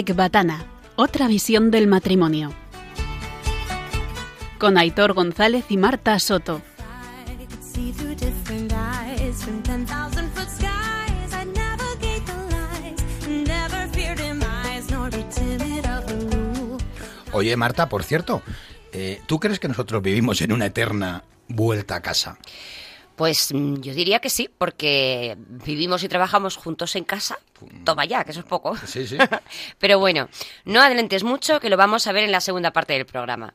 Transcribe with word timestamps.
Ecbatana, 0.00 0.64
otra 0.96 1.28
visión 1.28 1.70
del 1.70 1.86
matrimonio. 1.86 2.54
Con 4.58 4.78
Aitor 4.78 5.12
González 5.12 5.66
y 5.68 5.76
Marta 5.76 6.18
Soto. 6.18 6.62
Oye, 17.32 17.56
Marta, 17.56 17.90
por 17.90 18.02
cierto, 18.02 18.42
eh, 18.92 19.20
¿tú 19.26 19.38
crees 19.38 19.60
que 19.60 19.68
nosotros 19.68 20.02
vivimos 20.02 20.40
en 20.40 20.52
una 20.52 20.64
eterna 20.66 21.24
vuelta 21.46 21.96
a 21.96 22.00
casa? 22.00 22.38
Pues 23.20 23.52
mm, 23.52 23.82
yo 23.82 23.92
diría 23.92 24.18
que 24.20 24.30
sí, 24.30 24.48
porque 24.56 25.36
vivimos 25.38 26.02
y 26.02 26.08
trabajamos 26.08 26.56
juntos 26.56 26.96
en 26.96 27.04
casa. 27.04 27.38
Toma 27.84 28.06
ya, 28.06 28.24
que 28.24 28.30
eso 28.30 28.40
es 28.40 28.46
poco. 28.46 28.74
Sí, 28.86 29.06
sí. 29.06 29.18
Pero 29.78 29.98
bueno, 29.98 30.30
no 30.64 30.80
adelentes 30.80 31.22
mucho, 31.22 31.60
que 31.60 31.68
lo 31.68 31.76
vamos 31.76 32.06
a 32.06 32.12
ver 32.12 32.24
en 32.24 32.32
la 32.32 32.40
segunda 32.40 32.72
parte 32.72 32.94
del 32.94 33.04
programa. 33.04 33.52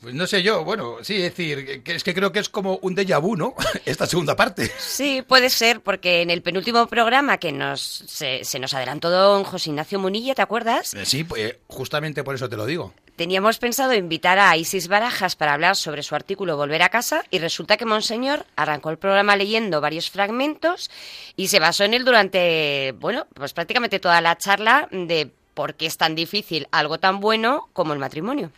Pues 0.00 0.16
no 0.16 0.26
sé 0.26 0.42
yo, 0.42 0.64
bueno, 0.64 0.96
sí, 1.02 1.14
es 1.14 1.22
decir, 1.22 1.84
que 1.84 1.94
es 1.94 2.02
que 2.02 2.12
creo 2.12 2.32
que 2.32 2.40
es 2.40 2.48
como 2.48 2.80
un 2.82 2.96
déjà 2.96 3.20
vu, 3.20 3.36
¿no? 3.36 3.54
Esta 3.86 4.04
segunda 4.08 4.34
parte. 4.34 4.68
Sí, 4.78 5.22
puede 5.22 5.48
ser, 5.48 5.80
porque 5.80 6.22
en 6.22 6.30
el 6.30 6.42
penúltimo 6.42 6.88
programa 6.88 7.38
que 7.38 7.52
nos 7.52 7.80
se, 7.80 8.42
se 8.42 8.58
nos 8.58 8.74
adelantó 8.74 9.10
don 9.10 9.44
José 9.44 9.70
Ignacio 9.70 10.00
Munilla, 10.00 10.34
¿te 10.34 10.42
acuerdas? 10.42 10.92
Eh, 10.94 11.06
Sí, 11.06 11.22
pues 11.22 11.54
justamente 11.68 12.24
por 12.24 12.34
eso 12.34 12.48
te 12.48 12.56
lo 12.56 12.66
digo. 12.66 12.92
Teníamos 13.16 13.58
pensado 13.58 13.94
invitar 13.94 14.40
a 14.40 14.56
Isis 14.56 14.88
Barajas 14.88 15.36
para 15.36 15.54
hablar 15.54 15.76
sobre 15.76 16.02
su 16.02 16.16
artículo 16.16 16.56
Volver 16.56 16.82
a 16.82 16.88
casa 16.88 17.22
y 17.30 17.38
resulta 17.38 17.76
que 17.76 17.86
Monseñor 17.86 18.44
arrancó 18.56 18.90
el 18.90 18.98
programa 18.98 19.36
leyendo 19.36 19.80
varios 19.80 20.10
fragmentos 20.10 20.90
y 21.36 21.46
se 21.46 21.60
basó 21.60 21.84
en 21.84 21.94
él 21.94 22.04
durante, 22.04 22.92
bueno, 22.98 23.28
pues 23.32 23.52
prácticamente 23.52 24.00
toda 24.00 24.20
la 24.20 24.36
charla 24.36 24.88
de 24.90 25.30
por 25.54 25.74
qué 25.74 25.86
es 25.86 25.96
tan 25.96 26.16
difícil 26.16 26.66
algo 26.72 26.98
tan 26.98 27.20
bueno 27.20 27.68
como 27.72 27.92
el 27.92 28.00
matrimonio. 28.00 28.50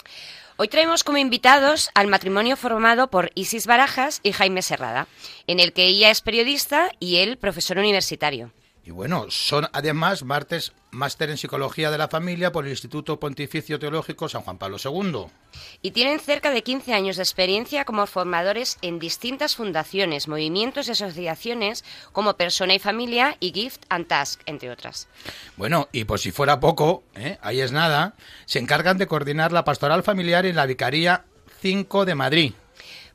Hoy 0.57 0.67
traemos 0.67 1.05
como 1.05 1.19
invitados 1.19 1.91
al 1.95 2.09
matrimonio 2.09 2.57
formado 2.57 3.11
por 3.11 3.31
Isis 3.37 3.69
Barajas 3.69 4.19
y 4.25 4.33
Jaime 4.33 4.63
Serrada, 4.63 5.07
en 5.47 5.61
el 5.61 5.73
que 5.73 5.87
ella 5.87 6.11
es 6.11 6.21
periodista 6.21 6.91
y 6.99 7.19
él 7.19 7.39
profesor 7.39 7.79
universitario. 7.79 8.51
Y 8.91 8.93
bueno, 8.93 9.27
son 9.29 9.69
además 9.73 10.25
martes 10.25 10.73
máster 10.91 11.31
en 11.31 11.37
psicología 11.37 11.93
de 11.93 11.99
la 11.99 12.09
familia 12.09 12.51
por 12.51 12.65
el 12.65 12.73
Instituto 12.73 13.21
Pontificio 13.21 13.79
Teológico 13.79 14.29
San 14.29 14.43
Juan 14.43 14.59
Pablo 14.59 14.79
II. 14.85 15.27
Y 15.81 15.93
tienen 15.93 16.19
cerca 16.19 16.51
de 16.51 16.65
15 16.65 16.93
años 16.93 17.15
de 17.15 17.23
experiencia 17.23 17.85
como 17.85 18.05
formadores 18.09 18.79
en 18.83 18.99
distintas 18.99 19.55
fundaciones, 19.55 20.27
movimientos 20.27 20.89
y 20.89 20.91
asociaciones 20.91 21.85
como 22.11 22.35
Persona 22.35 22.75
y 22.75 22.81
Familia 22.81 23.37
y 23.39 23.53
Gift 23.53 23.85
and 23.91 24.09
Task, 24.09 24.41
entre 24.47 24.71
otras. 24.73 25.07
Bueno, 25.57 25.89
y 25.93 26.03
por 26.03 26.19
si 26.19 26.33
fuera 26.33 26.59
poco, 26.59 27.05
¿eh? 27.15 27.39
ahí 27.43 27.61
es 27.61 27.71
nada, 27.71 28.17
se 28.45 28.59
encargan 28.59 28.99
de 28.99 29.07
coordinar 29.07 29.53
la 29.53 29.65
pastoral 29.65 30.03
familiar 30.03 30.47
en 30.47 30.57
la 30.57 30.67
Vicaría 30.67 31.27
5 31.61 32.07
de 32.07 32.15
Madrid. 32.17 32.53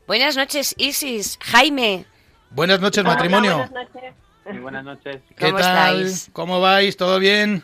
Buenas 0.07 0.37
noches, 0.37 0.73
Isis. 0.77 1.37
Jaime, 1.41 2.05
Buenas 2.49 2.79
noches, 2.79 3.03
matrimonio. 3.03 3.55
Hola, 3.55 3.67
buenas 3.67 3.93
noches. 3.93 4.24
Muy 4.45 4.59
buenas 4.59 4.83
noches. 4.83 5.17
¿Qué 5.35 5.45
¿Cómo 5.47 5.57
tal? 5.57 6.01
estáis? 6.01 6.29
¿Cómo 6.33 6.61
vais? 6.61 6.95
¿Todo 6.97 7.19
bien? 7.19 7.63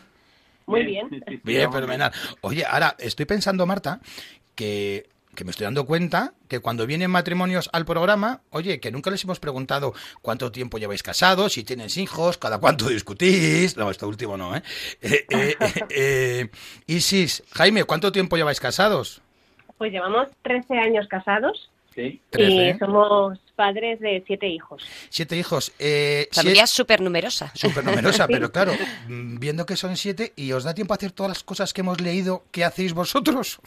Muy 0.66 0.84
bien. 0.84 1.08
Sí, 1.10 1.16
sí, 1.16 1.24
sí, 1.28 1.40
Bien, 1.44 1.64
vamos 1.64 1.76
fenomenal. 1.76 2.12
Oye, 2.40 2.64
ahora 2.64 2.96
estoy 2.98 3.26
pensando, 3.26 3.66
Marta, 3.66 4.00
que, 4.54 5.08
que 5.34 5.44
me 5.44 5.50
estoy 5.50 5.64
dando 5.64 5.86
cuenta 5.86 6.34
que 6.48 6.60
cuando 6.60 6.86
vienen 6.86 7.10
matrimonios 7.10 7.70
al 7.72 7.84
programa, 7.84 8.40
oye, 8.50 8.80
que 8.80 8.90
nunca 8.90 9.10
les 9.10 9.22
hemos 9.24 9.38
preguntado 9.38 9.94
cuánto 10.22 10.50
tiempo 10.50 10.78
lleváis 10.78 11.02
casados, 11.02 11.52
si 11.52 11.64
tienes 11.64 11.96
hijos, 11.96 12.38
cada 12.38 12.58
cuánto 12.58 12.88
discutís. 12.88 13.76
No, 13.76 13.90
esto 13.90 14.08
último 14.08 14.36
no, 14.36 14.56
¿eh? 14.56 14.62
eh, 15.02 15.26
eh, 15.30 15.56
eh, 15.60 15.72
eh, 15.90 16.48
Isis, 16.86 17.44
Jaime, 17.52 17.84
¿cuánto 17.84 18.10
tiempo 18.10 18.36
lleváis 18.36 18.60
casados? 18.60 19.22
Pues 19.78 19.92
llevamos 19.92 20.28
13 20.42 20.78
años 20.78 21.06
casados 21.08 21.70
Sí. 21.94 22.20
Y 22.38 22.78
somos 22.78 23.38
padres 23.52 24.00
de 24.00 24.22
siete 24.26 24.48
hijos. 24.48 24.82
Siete 25.08 25.36
hijos. 25.36 25.72
Eh, 25.78 26.28
familia 26.32 26.66
súper 26.66 27.00
numerosa. 27.00 27.52
Súper 27.54 27.84
numerosa, 27.84 28.26
pero 28.28 28.50
claro, 28.50 28.72
mm, 29.08 29.38
viendo 29.38 29.66
que 29.66 29.76
son 29.76 29.96
siete, 29.96 30.32
¿y 30.36 30.52
os 30.52 30.64
da 30.64 30.74
tiempo 30.74 30.94
a 30.94 30.96
hacer 30.96 31.12
todas 31.12 31.30
las 31.30 31.42
cosas 31.42 31.72
que 31.72 31.82
hemos 31.82 32.00
leído 32.00 32.44
que 32.50 32.64
hacéis 32.64 32.92
vosotros? 32.92 33.60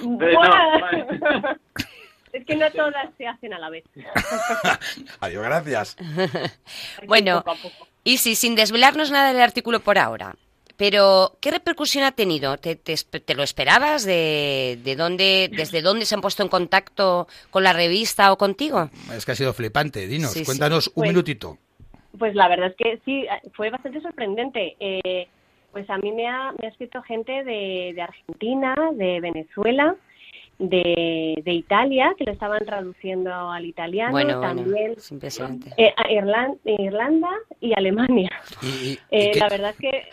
Eh, 0.00 0.02
no, 0.02 0.18
¡Buah! 0.18 0.80
vale. 0.80 1.06
es 2.32 2.44
que 2.44 2.56
no 2.56 2.70
todas 2.70 3.08
se 3.16 3.26
hacen 3.26 3.54
a 3.54 3.58
la 3.58 3.70
vez. 3.70 3.84
Adiós, 5.20 5.44
gracias. 5.44 5.96
Bueno, 7.06 7.42
poco. 7.44 7.70
Isis, 8.04 8.38
sin 8.38 8.54
desvelarnos 8.54 9.10
nada 9.10 9.32
del 9.32 9.42
artículo 9.42 9.80
por 9.80 9.98
ahora, 9.98 10.36
pero 10.76 11.36
¿qué 11.40 11.50
repercusión 11.50 12.04
ha 12.04 12.12
tenido? 12.12 12.56
¿Te, 12.58 12.76
te 12.76 12.92
esp- 12.92 13.22
te 13.24 13.34
lo 13.34 13.42
esperabas? 13.42 14.04
¿De, 14.04 14.78
de 14.84 14.96
dónde, 14.96 15.50
¿Desde 15.54 15.82
dónde 15.82 16.04
se 16.04 16.14
han 16.14 16.20
puesto 16.20 16.42
en 16.42 16.48
contacto 16.48 17.26
con 17.50 17.62
la 17.64 17.72
revista 17.72 18.32
o 18.32 18.38
contigo? 18.38 18.90
Es 19.14 19.24
que 19.24 19.32
ha 19.32 19.36
sido 19.36 19.52
flipante. 19.52 20.06
Dinos, 20.06 20.32
Sí, 20.32 20.40
sí. 20.40 20.44
cuéntanos 20.44 20.88
un 20.88 20.94
Pues- 20.94 21.08
minutito. 21.10 21.58
Pues 22.18 22.34
la 22.34 22.48
verdad 22.48 22.68
es 22.70 22.76
que 22.76 22.98
sí, 23.04 23.26
fue 23.54 23.68
bastante 23.68 24.00
sorprendente. 24.00 24.74
Eh, 24.80 25.28
pues 25.72 25.88
a 25.90 25.98
mí 25.98 26.12
me 26.12 26.26
ha, 26.26 26.52
me 26.58 26.66
ha 26.66 26.70
escrito 26.70 27.02
gente 27.02 27.44
de, 27.44 27.92
de 27.94 28.00
Argentina, 28.00 28.74
de 28.94 29.20
Venezuela, 29.20 29.94
de, 30.58 31.40
de 31.44 31.52
Italia, 31.52 32.14
que 32.16 32.24
lo 32.24 32.32
estaban 32.32 32.64
traduciendo 32.64 33.32
al 33.32 33.64
italiano, 33.66 34.12
Bueno, 34.12 34.40
también 34.40 34.68
bueno, 34.70 34.94
es 34.96 35.10
impresionante. 35.12 35.70
eh, 35.76 35.92
a 35.96 36.10
Irlanda 36.10 37.30
y 37.60 37.72
Alemania. 37.76 38.30
Y, 38.62 38.66
y- 38.66 38.92
y 38.92 38.98
Eh, 39.10 39.32
la 39.38 39.48
verdad 39.48 39.70
es 39.70 39.76
que, 39.78 40.04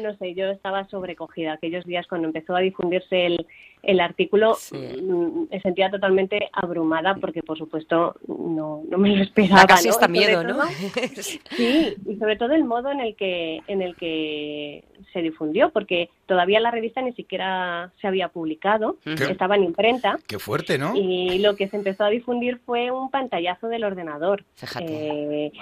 no 0.00 0.16
sé, 0.16 0.34
yo 0.34 0.46
estaba 0.50 0.84
sobrecogida 0.88 1.52
aquellos 1.52 1.84
días 1.84 2.06
cuando 2.06 2.28
empezó 2.28 2.56
a 2.56 2.60
difundirse 2.60 3.26
el, 3.26 3.46
el 3.82 4.00
artículo. 4.00 4.54
Sí. 4.54 4.76
mm, 4.76 5.48
Me 5.50 5.60
sentía 5.60 5.90
totalmente 5.90 6.48
abrumada 6.52 7.14
porque, 7.16 7.42
por 7.42 7.56
supuesto, 7.58 8.14
no, 8.28 8.82
no 8.88 8.98
me 8.98 9.16
lo 9.16 9.22
esperaba. 9.22 9.64
Casi 9.66 9.88
¿no? 9.88 9.94
sobre 9.94 10.08
miedo, 10.08 10.42
¿no? 10.42 10.54
todo- 10.56 10.66
Sí, 11.22 11.94
y 12.06 12.16
sobre 12.16 12.36
todo 12.36 12.52
el 12.54 12.64
modo 12.64 12.90
en 12.90 13.00
el 13.00 13.16
que 13.16 13.60
en 13.66 13.82
el 13.82 13.96
que 13.96 14.84
se 15.12 15.22
difundió, 15.22 15.70
porque 15.70 16.08
todavía 16.26 16.60
la 16.60 16.70
revista 16.70 17.00
ni 17.02 17.12
siquiera 17.14 17.90
se 18.00 18.06
había 18.06 18.28
publicado, 18.28 18.96
estaba 19.04 19.56
en 19.56 19.64
imprenta. 19.64 20.18
qué 20.26 20.38
fuerte, 20.38 20.78
¿no? 20.78 20.94
Y 20.94 21.38
lo 21.40 21.56
que 21.56 21.68
se 21.68 21.76
empezó 21.76 22.04
a 22.04 22.10
difundir 22.10 22.58
fue 22.64 22.90
un 22.90 23.10
pantallazo 23.10 23.68
del 23.68 23.82
ordenador. 23.84 24.44
Fíjate. 24.54 25.46
Eh, 25.46 25.52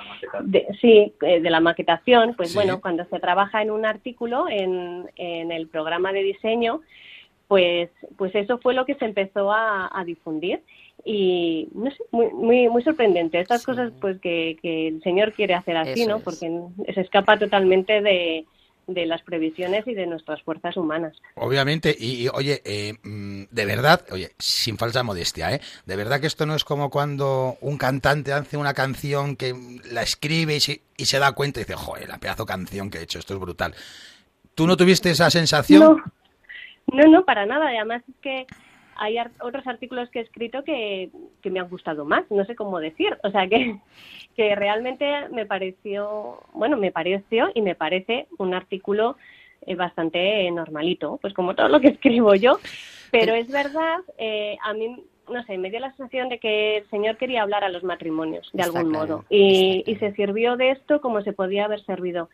de- 0.42 0.66
sí, 0.80 1.12
eh, 1.22 1.40
de 1.40 1.50
la 1.50 1.60
maquetación. 1.60 2.34
Pues 2.36 2.50
Sí. 2.50 2.54
bueno, 2.56 2.80
cuando 2.80 3.04
se 3.06 3.18
trabaja 3.20 3.62
en 3.62 3.70
un 3.70 3.86
artículo, 3.86 4.48
en, 4.48 5.08
en 5.16 5.52
el 5.52 5.68
programa 5.68 6.12
de 6.12 6.22
diseño, 6.22 6.80
pues, 7.48 7.90
pues 8.16 8.34
eso 8.34 8.58
fue 8.58 8.74
lo 8.74 8.84
que 8.86 8.94
se 8.94 9.04
empezó 9.06 9.50
a, 9.52 9.90
a 9.92 10.04
difundir. 10.04 10.60
Y 11.04 11.68
no 11.74 11.90
sé, 11.90 11.96
muy, 12.10 12.26
muy, 12.32 12.68
muy 12.68 12.82
sorprendente. 12.82 13.40
Estas 13.40 13.60
Sí. 13.62 13.66
cosas 13.66 13.92
pues 14.00 14.20
que, 14.20 14.58
que 14.60 14.88
el 14.88 15.02
señor 15.02 15.32
quiere 15.32 15.54
hacer 15.54 15.76
así, 15.76 16.02
Eso 16.02 16.10
¿no? 16.10 16.16
es. 16.18 16.22
Porque 16.22 16.50
se 16.94 17.00
escapa 17.00 17.38
totalmente 17.38 18.02
de, 18.02 18.44
de 18.88 19.06
las 19.06 19.22
previsiones 19.22 19.86
y 19.86 19.94
de 19.94 20.06
nuestras 20.06 20.42
fuerzas 20.42 20.76
humanas. 20.76 21.16
Obviamente, 21.36 21.96
y, 21.98 22.24
y, 22.24 22.28
oye, 22.28 22.60
eh, 22.64 22.94
mm, 23.02 23.44
de 23.50 23.64
verdad, 23.64 24.04
oye, 24.10 24.30
sin 24.38 24.76
falsa 24.76 25.02
modestia, 25.02 25.54
¿eh? 25.54 25.60
De 25.86 25.96
verdad 25.96 26.20
que 26.20 26.26
esto 26.26 26.44
no 26.46 26.54
es 26.54 26.64
como 26.64 26.90
cuando 26.90 27.56
un 27.62 27.78
cantante 27.78 28.32
hace 28.32 28.56
una 28.56 28.74
canción 28.74 29.36
que 29.36 29.54
la 29.90 30.02
escribe 30.02 30.56
y 30.56 30.60
se, 30.60 30.82
y 30.96 31.04
se 31.06 31.18
da 31.18 31.32
cuenta 31.32 31.60
y 31.60 31.64
dice, 31.64 31.74
joder, 31.76 32.08
la 32.08 32.18
pedazo 32.18 32.44
canción 32.44 32.90
que 32.90 32.98
he 32.98 33.02
hecho, 33.02 33.18
esto 33.20 33.32
es 33.34 33.40
brutal. 33.40 33.72
¿Tú 34.54 34.66
no 34.66 34.76
tuviste 34.76 35.10
esa 35.10 35.30
sensación? 35.30 35.80
No, 35.80 36.02
no, 36.92 37.04
no, 37.10 37.24
para 37.24 37.46
nada. 37.46 37.72
Y 37.72 37.76
Además 37.76 38.02
es 38.08 38.14
que 38.20 38.46
hay 38.96 39.16
ar- 39.18 39.30
otros 39.40 39.66
artículos 39.66 40.10
que 40.10 40.18
he 40.18 40.22
escrito 40.22 40.64
que, 40.64 41.10
que 41.42 41.50
me 41.50 41.60
han 41.60 41.68
gustado 41.68 42.04
más, 42.04 42.24
no 42.30 42.44
sé 42.44 42.54
cómo 42.56 42.80
decir. 42.80 43.16
O 43.22 43.30
sea, 43.30 43.46
que, 43.48 43.76
que 44.36 44.54
realmente 44.54 45.28
me 45.30 45.46
pareció, 45.46 46.40
bueno, 46.52 46.76
me 46.76 46.90
pareció 46.92 47.48
y 47.54 47.62
me 47.62 47.74
parece 47.74 48.26
un 48.38 48.54
artículo 48.54 49.16
eh, 49.66 49.74
bastante 49.74 50.50
normalito, 50.50 51.18
pues 51.20 51.34
como 51.34 51.54
todo 51.54 51.68
lo 51.68 51.80
que 51.80 51.88
escribo 51.94 52.34
yo. 52.34 52.58
Pero 53.10 53.34
es 53.34 53.48
verdad, 53.48 53.98
eh, 54.18 54.58
a 54.62 54.74
mí, 54.74 55.02
no 55.30 55.42
sé, 55.44 55.56
me 55.58 55.70
dio 55.70 55.80
la 55.80 55.88
sensación 55.90 56.28
de 56.28 56.38
que 56.38 56.78
el 56.78 56.90
señor 56.90 57.16
quería 57.16 57.42
hablar 57.42 57.64
a 57.64 57.68
los 57.70 57.82
matrimonios, 57.82 58.50
de 58.52 58.62
Está 58.62 58.78
algún 58.78 58.92
claro, 58.92 59.06
modo. 59.06 59.24
Y, 59.30 59.78
está 59.78 59.90
y 59.90 59.96
se 59.96 60.12
sirvió 60.14 60.56
de 60.56 60.72
esto 60.72 61.00
como 61.00 61.22
se 61.22 61.32
podía 61.32 61.64
haber 61.64 61.82
servido 61.84 62.28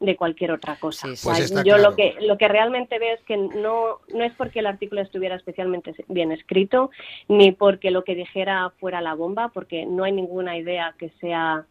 de 0.00 0.16
cualquier 0.16 0.50
otra 0.52 0.76
cosa. 0.76 1.06
Sí, 1.08 1.16
sí. 1.16 1.28
O 1.28 1.34
sea, 1.34 1.46
Pues 1.46 1.64
yo 1.64 1.74
claro. 1.76 1.90
lo 1.90 1.96
que 1.96 2.16
lo 2.20 2.38
que 2.38 2.48
realmente 2.48 2.98
veo 2.98 3.14
es 3.14 3.20
que 3.24 3.36
no 3.36 3.98
no 4.14 4.24
es 4.24 4.32
porque 4.34 4.60
el 4.60 4.66
artículo 4.66 5.02
estuviera 5.02 5.36
especialmente 5.36 5.94
bien 6.08 6.32
escrito 6.32 6.90
ni 7.28 7.52
porque 7.52 7.90
lo 7.90 8.02
que 8.02 8.14
dijera 8.14 8.72
fuera 8.80 9.00
la 9.02 9.14
bomba, 9.14 9.48
porque 9.52 9.84
no 9.86 10.04
hay 10.04 10.12
ninguna 10.12 10.56
idea 10.56 10.94
que 10.98 11.10
sea 11.20 11.64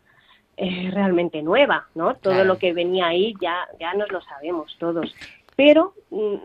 eh, 0.57 0.91
realmente 0.93 1.41
nueva, 1.41 1.87
¿no? 1.95 2.15
Todo 2.15 2.33
Claro. 2.33 2.45
lo 2.47 2.57
que 2.59 2.71
venía 2.73 3.07
ahí 3.07 3.33
ya 3.41 3.67
ya 3.79 3.93
nos 3.95 4.11
lo 4.11 4.21
sabemos 4.21 4.75
todos. 4.79 5.13
Pero 5.55 5.93
mm, 6.11 6.35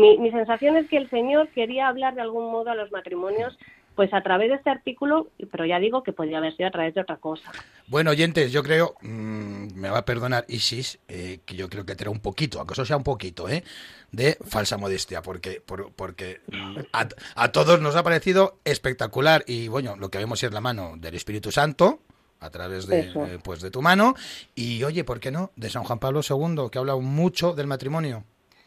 mi, 0.00 0.18
mi 0.18 0.30
sensación 0.30 0.76
es 0.76 0.88
que 0.88 0.96
el 0.96 1.08
señor 1.10 1.48
quería 1.48 1.88
hablar 1.88 2.14
de 2.14 2.22
algún 2.22 2.50
modo 2.50 2.70
a 2.70 2.74
los 2.74 2.90
matrimonios 2.92 3.56
pues 3.94 4.12
a 4.12 4.22
través 4.22 4.50
de 4.50 4.56
este 4.56 4.70
artículo, 4.70 5.28
pero 5.52 5.64
ya 5.66 5.78
digo 5.78 6.02
que 6.02 6.12
podría 6.12 6.38
haber 6.38 6.56
sido 6.56 6.68
a 6.68 6.72
través 6.72 6.94
de 6.94 7.00
otra 7.00 7.16
cosa. 7.16 7.50
Bueno, 7.86 8.10
oyentes, 8.10 8.50
yo 8.52 8.62
creo, 8.62 8.94
mm, 9.02 9.74
me 9.74 9.88
va 9.88 9.98
a 9.98 10.04
perdonar 10.04 10.44
Isis, 10.48 10.98
eh, 11.08 11.40
que 11.46 11.54
yo 11.56 11.68
creo 11.68 11.84
que 11.86 11.94
tendrá 11.94 12.10
un 12.10 12.20
poquito, 12.20 12.58
aunque 12.58 12.74
eso 12.74 12.84
sea 12.84 12.96
un 12.96 13.04
poquito, 13.04 13.48
¿eh? 13.48 13.62
de 14.10 14.36
falsa 14.46 14.76
modestia, 14.78 15.22
porque, 15.22 15.60
por- 15.64 15.92
porque 15.92 16.40
mm, 16.50 16.78
a, 16.92 17.08
a 17.36 17.52
todos 17.52 17.80
nos 17.80 17.96
ha 17.96 18.02
parecido 18.02 18.58
espectacular 18.64 19.44
y 19.46 19.68
bueno, 19.68 19.96
lo 19.96 20.08
que 20.10 20.18
vemos 20.18 20.42
es 20.42 20.52
la 20.52 20.60
mano 20.60 20.94
del 20.96 21.14
Espíritu 21.14 21.50
Santo 21.50 22.00
a 22.40 22.50
través 22.50 22.86
de, 22.86 23.00
eh, 23.14 23.38
pues 23.42 23.60
de 23.60 23.70
tu 23.70 23.80
mano 23.82 24.14
y 24.54 24.82
oye, 24.84 25.02
¿por 25.04 25.18
qué 25.18 25.30
no? 25.30 25.50
De 25.56 25.70
San 25.70 25.82
Juan 25.84 25.98
Pablo 25.98 26.20
II, 26.28 26.68
que 26.70 26.78
ha 26.78 26.80
hablado 26.80 27.00
mucho 27.00 27.54
del 27.54 27.66
matrimonio. 27.66 28.22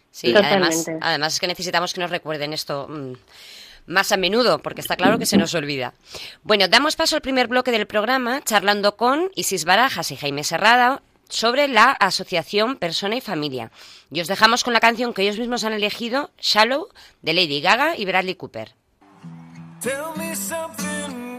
Sí, 0.09 0.33
además, 0.35 0.89
además 0.99 1.33
es 1.35 1.39
que 1.39 1.47
necesitamos 1.47 1.93
que 1.93 2.01
nos 2.01 2.09
recuerden 2.09 2.51
esto 2.53 2.87
mm, 2.89 3.13
más 3.87 4.11
a 4.11 4.17
menudo, 4.17 4.59
porque 4.59 4.81
está 4.81 4.95
claro 4.95 5.17
que 5.17 5.25
se 5.25 5.37
nos 5.37 5.55
olvida. 5.55 5.93
Bueno, 6.43 6.67
damos 6.67 6.95
paso 6.95 7.15
al 7.15 7.21
primer 7.21 7.47
bloque 7.47 7.71
del 7.71 7.87
programa, 7.87 8.41
charlando 8.43 8.95
con 8.95 9.31
Isis 9.35 9.65
Barajas 9.65 10.11
y 10.11 10.17
Jaime 10.17 10.43
Serrada 10.43 11.01
sobre 11.29 11.67
la 11.67 11.91
asociación 11.91 12.75
Persona 12.77 13.15
y 13.15 13.21
Familia. 13.21 13.71
Y 14.11 14.21
os 14.21 14.27
dejamos 14.27 14.63
con 14.63 14.73
la 14.73 14.79
canción 14.79 15.13
que 15.13 15.23
ellos 15.23 15.39
mismos 15.39 15.63
han 15.63 15.73
elegido, 15.73 16.31
Shallow, 16.39 16.89
de 17.21 17.33
Lady 17.33 17.61
Gaga 17.61 17.97
y 17.97 18.05
Bradley 18.05 18.35
Cooper. 18.35 18.75
Tell 19.81 20.13
me 20.15 20.33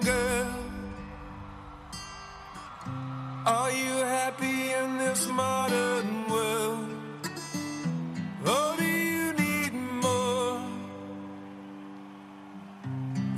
girl. 0.01 0.49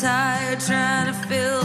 Tired 0.00 0.58
trying 0.60 1.12
to 1.12 1.12
fill 1.28 1.59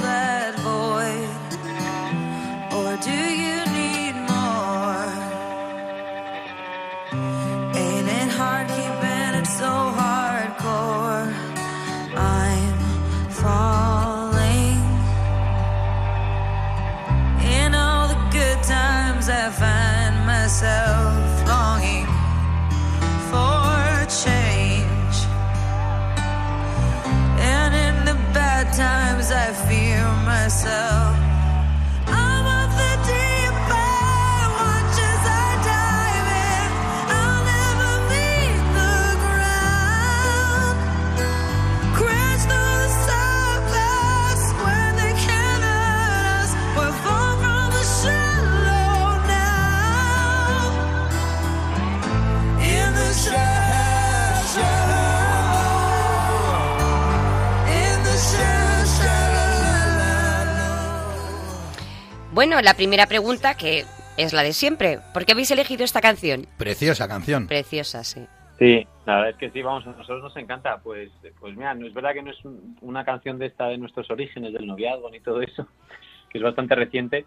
Bueno, 62.35 62.61
la 62.61 62.73
primera 62.73 63.05
pregunta, 63.07 63.55
que 63.55 63.85
es 64.17 64.33
la 64.33 64.43
de 64.43 64.51
siempre. 64.51 64.99
¿Por 65.13 65.25
qué 65.25 65.31
habéis 65.31 65.51
elegido 65.51 65.85
esta 65.85 66.01
canción? 66.01 66.45
Preciosa 66.57 67.07
canción. 67.07 67.47
Preciosa, 67.47 68.03
sí. 68.03 68.27
Sí, 68.59 68.85
la 69.05 69.15
verdad 69.15 69.29
es 69.29 69.35
que 69.37 69.51
sí, 69.51 69.61
vamos, 69.61 69.87
a 69.87 69.91
nosotros 69.91 70.21
nos 70.21 70.35
encanta. 70.35 70.79
Pues, 70.83 71.11
pues 71.39 71.55
mira, 71.55 71.73
no 71.73 71.87
es 71.87 71.93
verdad 71.93 72.13
que 72.13 72.21
no 72.23 72.31
es 72.31 72.43
un- 72.43 72.77
una 72.81 73.05
canción 73.05 73.39
de 73.39 73.45
esta 73.45 73.67
de 73.67 73.77
nuestros 73.77 74.11
orígenes, 74.11 74.51
del 74.51 74.67
noviazgo 74.67 75.09
ni 75.09 75.21
todo 75.21 75.41
eso, 75.41 75.65
que 76.29 76.37
es 76.39 76.43
bastante 76.43 76.75
reciente, 76.75 77.25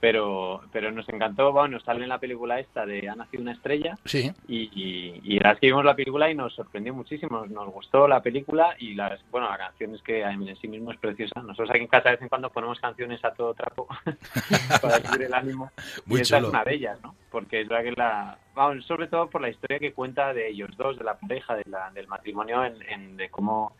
pero, 0.00 0.62
pero 0.72 0.90
nos 0.92 1.08
encantó. 1.08 1.52
Bueno, 1.52 1.68
nos 1.76 1.82
sale 1.84 2.02
en 2.02 2.08
la 2.08 2.18
película 2.18 2.60
esta 2.60 2.86
de 2.86 3.08
Ha 3.08 3.14
nacido 3.16 3.42
una 3.42 3.52
estrella 3.52 3.96
Sí, 4.04 4.30
y, 4.46 4.70
y, 4.72 5.20
y 5.24 5.32
la 5.34 5.38
verdad 5.40 5.52
es 5.54 5.60
que 5.60 5.66
vimos 5.66 5.84
la 5.84 5.96
película 5.96 6.30
y 6.30 6.34
nos 6.34 6.54
sorprendió 6.54 6.94
muchísimo. 6.94 7.38
Nos, 7.40 7.50
nos 7.50 7.72
gustó 7.72 8.06
la 8.06 8.20
película 8.22 8.74
y 8.78 8.94
la, 8.94 9.18
bueno, 9.30 9.48
la 9.50 9.58
canción 9.58 9.94
es 9.94 10.02
que 10.02 10.22
en 10.22 10.56
sí 10.56 10.68
mismo 10.68 10.92
es 10.92 10.98
preciosa. 10.98 11.40
Nosotros 11.42 11.70
aquí 11.70 11.80
en 11.80 11.86
casa 11.88 12.10
de 12.10 12.14
vez 12.16 12.22
en 12.22 12.28
cuando 12.28 12.50
ponemos 12.50 12.78
canciones 12.80 13.24
a 13.24 13.32
todo 13.32 13.54
trapo 13.54 13.86
para 14.82 15.00
subir 15.00 15.22
el 15.22 15.34
ánimo. 15.34 15.70
Muy 16.06 16.20
y 16.20 16.22
esta 16.22 16.36
chulo. 16.36 16.48
es 16.48 16.54
una 16.54 16.64
de 16.64 16.74
ellas, 16.74 16.98
¿no? 17.02 17.14
Porque 17.30 17.60
es 17.62 17.68
verdad 17.68 17.84
que 17.84 17.92
la... 17.92 18.38
Vamos, 18.54 18.84
sobre 18.86 19.06
todo 19.06 19.28
por 19.30 19.40
la 19.40 19.50
historia 19.50 19.78
que 19.78 19.92
cuenta 19.92 20.32
de 20.34 20.48
ellos 20.48 20.70
dos, 20.76 20.98
de 20.98 21.04
la 21.04 21.18
pareja, 21.18 21.54
de 21.54 21.64
la, 21.66 21.90
del 21.92 22.08
matrimonio, 22.08 22.64
en, 22.64 22.82
en- 22.88 23.16
de 23.16 23.28
cómo 23.30 23.76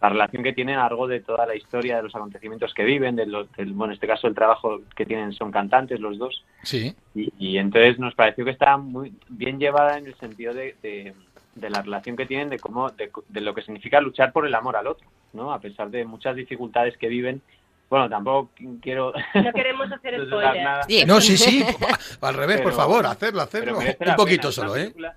la 0.00 0.08
relación 0.08 0.42
que 0.42 0.52
tienen 0.54 0.76
a 0.76 0.84
lo 0.84 0.88
largo 0.88 1.06
de 1.08 1.20
toda 1.20 1.44
la 1.46 1.54
historia, 1.54 1.96
de 1.96 2.02
los 2.04 2.14
acontecimientos 2.14 2.72
que 2.72 2.84
viven, 2.84 3.16
de 3.16 3.26
lo- 3.26 3.44
del, 3.44 3.72
bueno, 3.72 3.92
en 3.92 3.94
este 3.96 4.06
caso 4.06 4.26
el 4.28 4.34
trabajo 4.34 4.80
que 4.96 5.04
tienen 5.04 5.32
son 5.32 5.50
cantantes 5.52 6.00
los 6.00 6.16
dos. 6.18 6.42
sí. 6.62 6.94
Y, 7.14 7.32
y 7.38 7.58
entonces 7.58 7.98
nos 7.98 8.14
pareció 8.14 8.44
que 8.44 8.50
estaba 8.52 8.76
muy 8.78 9.12
bien 9.28 9.58
llevada 9.58 9.98
en 9.98 10.06
el 10.06 10.14
sentido 10.16 10.54
de, 10.54 10.74
de- 10.82 11.12
de 11.54 11.68
la 11.70 11.82
relación 11.82 12.16
que 12.16 12.24
tienen, 12.26 12.48
de 12.48 12.58
cómo, 12.58 12.90
de, 12.90 13.10
de 13.28 13.40
lo 13.40 13.52
que 13.54 13.62
significa 13.62 14.00
luchar 14.00 14.32
por 14.32 14.46
el 14.46 14.54
amor 14.54 14.76
al 14.76 14.86
otro, 14.86 15.06
¿no? 15.32 15.52
A 15.52 15.60
pesar 15.60 15.90
de 15.90 16.04
muchas 16.04 16.34
dificultades 16.36 16.96
que 16.96 17.08
viven. 17.08 17.42
Bueno, 17.90 18.08
tampoco 18.08 18.50
quiero 18.80 19.12
No 19.34 19.52
queremos 19.52 19.90
hacer 19.90 20.14
spoilers. 20.26 21.06
No, 21.08 21.20
sí, 21.20 21.36
sí. 21.36 21.64
Al 22.20 22.34
revés, 22.34 22.60
por 22.60 22.72
favor, 22.72 23.04
hacerlo, 23.04 23.42
hacerlo. 23.42 23.78
Un 23.78 24.14
poquito 24.16 24.42
pena, 24.42 24.52
solo, 24.52 24.76
¿eh? 24.76 24.82
película- 24.84 25.16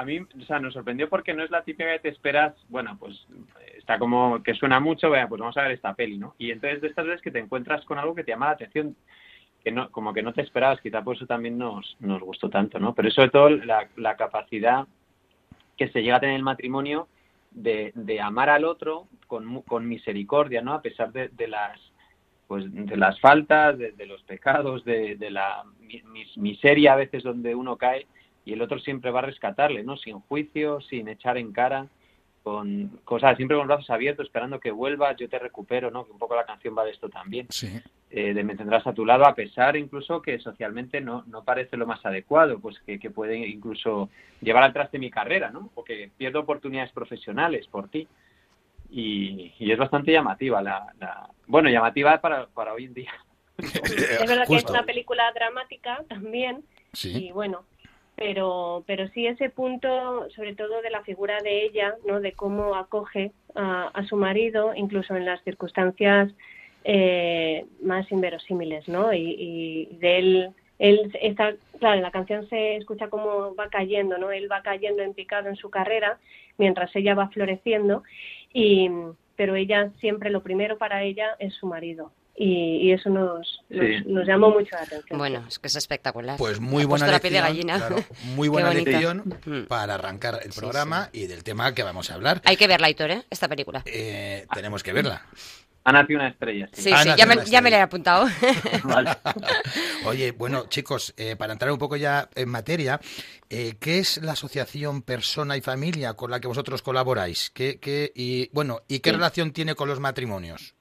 a 0.00 0.04
mí, 0.04 0.18
o 0.18 0.44
sea, 0.46 0.58
nos 0.58 0.74
sorprendió 0.74 1.08
porque 1.08 1.34
no 1.34 1.42
es 1.42 1.50
la 1.50 1.62
típica 1.62 1.92
que 1.92 1.98
te 2.00 2.08
esperas, 2.08 2.54
bueno, 2.68 2.96
pues 2.98 3.26
está 3.76 3.98
como 3.98 4.42
que 4.42 4.54
suena 4.54 4.80
mucho, 4.80 5.10
vea, 5.10 5.28
pues 5.28 5.40
vamos 5.40 5.56
a 5.56 5.62
ver 5.62 5.72
esta 5.72 5.94
peli, 5.94 6.18
¿no? 6.18 6.34
Y 6.38 6.50
entonces 6.50 6.80
de 6.80 6.88
estas 6.88 7.06
veces 7.06 7.22
que 7.22 7.30
te 7.30 7.38
encuentras 7.38 7.84
con 7.84 7.98
algo 7.98 8.14
que 8.14 8.24
te 8.24 8.32
llama 8.32 8.46
la 8.46 8.52
atención, 8.52 8.96
que 9.62 9.70
no, 9.70 9.90
como 9.90 10.12
que 10.14 10.22
no 10.22 10.32
te 10.32 10.42
esperabas, 10.42 10.80
quizá 10.80 11.02
por 11.02 11.16
eso 11.16 11.26
también 11.26 11.58
nos, 11.58 11.96
nos 12.00 12.20
gustó 12.22 12.48
tanto, 12.48 12.78
¿no? 12.78 12.94
Pero 12.94 13.10
sobre 13.10 13.30
todo 13.30 13.50
la, 13.50 13.88
la 13.96 14.16
capacidad 14.16 14.86
que 15.76 15.88
se 15.88 16.02
llega 16.02 16.16
a 16.16 16.20
tener 16.20 16.36
el 16.36 16.42
matrimonio 16.42 17.08
de, 17.50 17.92
de 17.94 18.20
amar 18.20 18.48
al 18.48 18.64
otro 18.64 19.06
con, 19.26 19.62
con 19.62 19.86
misericordia, 19.88 20.62
¿no? 20.62 20.72
A 20.72 20.82
pesar 20.82 21.12
de, 21.12 21.28
de 21.28 21.48
las 21.48 21.78
pues 22.46 22.64
de 22.68 22.96
las 22.96 23.20
faltas, 23.20 23.78
de, 23.78 23.92
de 23.92 24.06
los 24.06 24.22
pecados, 24.24 24.84
de, 24.84 25.14
de 25.16 25.30
la 25.30 25.62
mi- 25.78 26.02
mis- 26.10 26.36
miseria 26.36 26.94
a 26.94 26.96
veces 26.96 27.22
donde 27.22 27.54
uno 27.54 27.76
cae 27.76 28.06
y 28.44 28.52
el 28.52 28.62
otro 28.62 28.78
siempre 28.78 29.10
va 29.10 29.20
a 29.20 29.22
rescatarle, 29.26 29.82
¿no? 29.82 29.96
Sin 29.96 30.20
juicio, 30.20 30.80
sin 30.80 31.08
echar 31.08 31.36
en 31.38 31.52
cara, 31.52 31.86
con 32.42 32.88
cosas, 33.04 33.36
siempre 33.36 33.56
con 33.56 33.66
los 33.68 33.76
brazos 33.76 33.90
abiertos, 33.90 34.26
esperando 34.26 34.58
que 34.60 34.70
vuelvas, 34.70 35.16
yo 35.18 35.28
te 35.28 35.38
recupero, 35.38 35.90
¿no? 35.90 36.06
Que 36.06 36.12
un 36.12 36.18
poco 36.18 36.34
la 36.34 36.46
canción 36.46 36.74
va 36.76 36.84
de 36.84 36.92
esto 36.92 37.08
también 37.10 37.46
Sí. 37.50 37.68
eh, 38.10 38.32
de 38.32 38.42
me 38.42 38.56
tendrás 38.56 38.86
a 38.86 38.94
tu 38.94 39.04
lado, 39.04 39.26
a 39.26 39.34
pesar 39.34 39.76
incluso 39.76 40.22
que 40.22 40.38
socialmente 40.38 41.00
no, 41.02 41.22
no 41.26 41.44
parece 41.44 41.76
lo 41.76 41.86
más 41.86 42.04
adecuado, 42.06 42.58
pues 42.58 42.78
que, 42.80 42.98
que 42.98 43.10
puede 43.10 43.36
incluso 43.46 44.08
llevar 44.40 44.62
al 44.62 44.72
traste 44.72 44.98
mi 44.98 45.10
carrera, 45.10 45.50
¿no? 45.50 45.70
O 45.74 45.84
que 45.84 46.10
pierdo 46.16 46.40
oportunidades 46.40 46.92
profesionales 46.92 47.66
por 47.68 47.88
ti. 47.88 48.08
Y, 48.90 49.52
y 49.58 49.70
es 49.70 49.78
bastante 49.78 50.10
llamativa 50.10 50.60
la, 50.62 50.92
la- 50.98 51.28
bueno, 51.46 51.68
llamativa 51.68 52.20
para, 52.20 52.46
para 52.46 52.72
hoy 52.72 52.86
en 52.86 52.94
día. 52.94 53.12
Es 53.58 54.26
verdad 54.26 54.46
que 54.48 54.56
es 54.56 54.64
una 54.64 54.84
película 54.84 55.30
dramática 55.34 56.02
también, 56.08 56.64
Sí. 56.92 57.26
y 57.26 57.32
bueno, 57.32 57.64
pero, 58.20 58.84
pero 58.86 59.08
sí 59.08 59.26
ese 59.26 59.48
punto, 59.48 60.28
sobre 60.36 60.54
todo 60.54 60.82
de 60.82 60.90
la 60.90 61.02
figura 61.04 61.38
de 61.42 61.64
ella, 61.64 61.94
¿no? 62.06 62.20
De 62.20 62.32
cómo 62.32 62.74
acoge 62.74 63.32
a, 63.54 63.88
a 63.94 64.04
su 64.04 64.16
marido, 64.16 64.74
incluso 64.74 65.16
en 65.16 65.24
las 65.24 65.42
circunstancias 65.42 66.30
eh, 66.84 67.64
más 67.82 68.12
inverosímiles, 68.12 68.86
¿no? 68.88 69.14
Y, 69.14 69.36
y 69.38 69.96
de 70.00 70.18
él, 70.18 70.50
él 70.78 71.10
está, 71.22 71.54
claro, 71.78 72.02
la 72.02 72.10
canción 72.10 72.46
se 72.50 72.76
escucha 72.76 73.08
cómo 73.08 73.54
va 73.54 73.70
cayendo, 73.70 74.18
¿no? 74.18 74.30
Él 74.30 74.52
va 74.52 74.60
cayendo 74.60 75.02
en 75.02 75.14
picado 75.14 75.48
en 75.48 75.56
su 75.56 75.70
carrera, 75.70 76.18
mientras 76.58 76.94
ella 76.94 77.14
va 77.14 77.30
floreciendo, 77.30 78.02
y, 78.52 78.90
pero 79.34 79.54
ella 79.54 79.92
siempre, 79.98 80.28
lo 80.28 80.42
primero 80.42 80.76
para 80.76 81.04
ella 81.04 81.36
es 81.38 81.54
su 81.54 81.66
marido. 81.66 82.12
Y, 82.42 82.88
y 82.88 82.92
eso 82.92 83.10
nos, 83.10 83.60
nos, 83.68 83.84
Sí. 83.86 84.02
nos 84.06 84.26
llamó 84.26 84.48
mucho 84.48 84.70
la 84.74 84.82
atención. 84.84 85.18
Bueno, 85.18 85.44
es 85.46 85.58
que 85.58 85.66
es 85.68 85.76
espectacular. 85.76 86.38
Pues 86.38 86.58
muy 86.58 86.86
buena 86.86 87.04
puesto 87.04 87.12
la 87.12 87.18
piel 87.20 87.34
de 87.34 87.40
lección, 87.42 87.66
gallina. 87.68 87.86
claro, 87.86 88.04
muy 88.34 88.48
buena 88.48 88.72
lección 88.72 89.34
Mm. 89.44 89.62
para 89.66 89.94
arrancar 89.96 90.40
el 90.42 90.50
Sí, 90.52 90.58
programa 90.58 91.10
y 91.12 91.26
del 91.26 91.44
tema 91.44 91.74
que 91.74 91.82
vamos 91.82 92.10
a 92.10 92.14
hablar. 92.14 92.40
Hay 92.46 92.56
que 92.56 92.66
verla, 92.66 92.86
Aitor, 92.86 93.10
¿eh? 93.10 93.24
Esta 93.28 93.46
película. 93.46 93.82
Eh, 93.84 94.46
tenemos 94.54 94.82
que 94.82 94.94
verla. 94.94 95.26
Ha 95.84 95.92
nacido 95.92 96.18
una 96.20 96.28
estrella. 96.28 96.68
sí. 96.72 96.82
Sí, 96.84 97.08
ya 97.16 97.26
me, 97.26 97.44
ya 97.44 97.60
me 97.60 97.70
la 97.70 97.76
he 97.78 97.80
apuntado. 97.82 98.26
Vale. 98.84 99.10
Oye, 100.06 100.32
bueno, 100.32 100.64
chicos, 100.68 101.12
eh, 101.18 101.36
para 101.36 101.52
entrar 101.52 101.70
un 101.72 101.78
poco 101.78 101.96
ya 101.96 102.28
en 102.34 102.48
materia, 102.48 103.00
eh, 103.50 103.74
¿qué 103.80 103.98
es 103.98 104.16
la 104.22 104.32
asociación 104.32 105.02
Persona 105.02 105.56
y 105.58 105.60
Familia 105.60 106.14
con 106.14 106.30
la 106.30 106.40
que 106.40 106.48
vosotros 106.48 106.80
colaboráis? 106.82 107.50
¿Qué, 107.50 107.78
qué- 107.80 108.12
y, 108.14 108.48
bueno, 108.52 108.80
¿y 108.88 109.00
qué 109.00 109.10
Sí. 109.10 109.16
relación 109.16 109.52
tiene 109.52 109.74
con 109.74 109.88
los 109.88 110.00
matrimonios? 110.00 110.74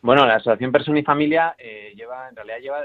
Bueno, 0.00 0.26
la 0.26 0.36
Asociación 0.36 0.72
Persona 0.72 0.98
y 1.00 1.02
Familia 1.02 1.54
eh, 1.58 1.92
lleva, 1.96 2.28
en 2.28 2.36
realidad 2.36 2.58
lleva, 2.60 2.84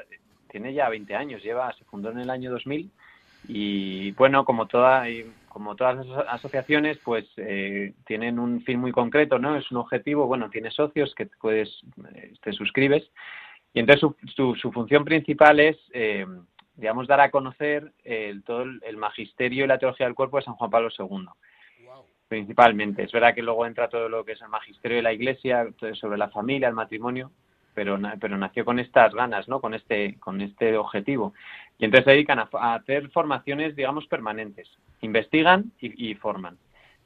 tiene 0.49 0.73
ya 0.73 0.89
20 0.89 1.15
años, 1.15 1.43
lleva, 1.43 1.71
se 1.73 1.83
fundó 1.85 2.09
en 2.11 2.19
el 2.19 2.29
año 2.29 2.51
2000 2.51 2.89
y 3.47 4.11
bueno, 4.11 4.45
como 4.45 4.67
toda, 4.67 5.05
como 5.49 5.75
todas 5.75 5.97
las 5.97 6.07
aso- 6.07 6.25
asociaciones, 6.29 6.97
pues 7.03 7.25
eh, 7.37 7.93
tienen 8.05 8.39
un 8.39 8.61
fin 8.61 8.79
muy 8.79 8.91
concreto, 8.91 9.37
¿no? 9.37 9.55
Es 9.55 9.69
un 9.71 9.77
objetivo, 9.77 10.27
bueno, 10.27 10.49
tiene 10.49 10.71
socios 10.71 11.13
que 11.13 11.27
puedes, 11.39 11.81
eh, 12.15 12.33
te 12.41 12.51
suscribes 12.53 13.09
y 13.73 13.79
entonces 13.79 14.01
su, 14.01 14.15
su, 14.35 14.55
su 14.55 14.71
función 14.71 15.03
principal 15.05 15.59
es, 15.59 15.77
eh, 15.93 16.25
digamos, 16.75 17.07
dar 17.07 17.19
a 17.21 17.31
conocer 17.31 17.91
el, 18.03 18.43
todo 18.43 18.63
el 18.63 18.97
magisterio 18.97 19.65
y 19.65 19.67
la 19.67 19.77
teología 19.77 20.05
del 20.07 20.15
cuerpo 20.15 20.37
de 20.37 20.43
San 20.43 20.55
Juan 20.55 20.71
Pablo 20.71 20.89
II 20.97 21.25
principalmente. 22.37 23.03
Es 23.03 23.11
verdad 23.11 23.35
que 23.35 23.43
luego 23.43 23.63
entra 23.67 23.89
todo 23.89 24.09
lo 24.09 24.25
que 24.25 24.31
es 24.31 24.41
el 24.41 24.47
magisterio 24.47 24.97
de 24.97 25.03
la 25.03 25.13
Iglesia, 25.13 25.67
sobre 25.93 26.17
la 26.17 26.29
familia, 26.29 26.67
el 26.67 26.73
matrimonio, 26.73 27.29
pero, 27.75 27.99
pero 28.19 28.37
nació 28.39 28.65
con 28.65 28.79
estas 28.79 29.13
ganas, 29.13 29.47
¿no? 29.47 29.61
Con 29.61 29.75
este, 29.75 30.15
con 30.19 30.41
este 30.41 30.75
objetivo. 30.75 31.33
Y 31.77 31.85
entonces 31.85 32.05
se 32.05 32.11
dedican 32.11 32.39
a, 32.39 32.49
a 32.53 32.73
hacer 32.73 33.09
formaciones, 33.09 33.75
digamos, 33.75 34.07
permanentes. 34.07 34.67
Investigan 35.01 35.65
y, 35.79 36.09
y 36.09 36.15
forman. 36.15 36.57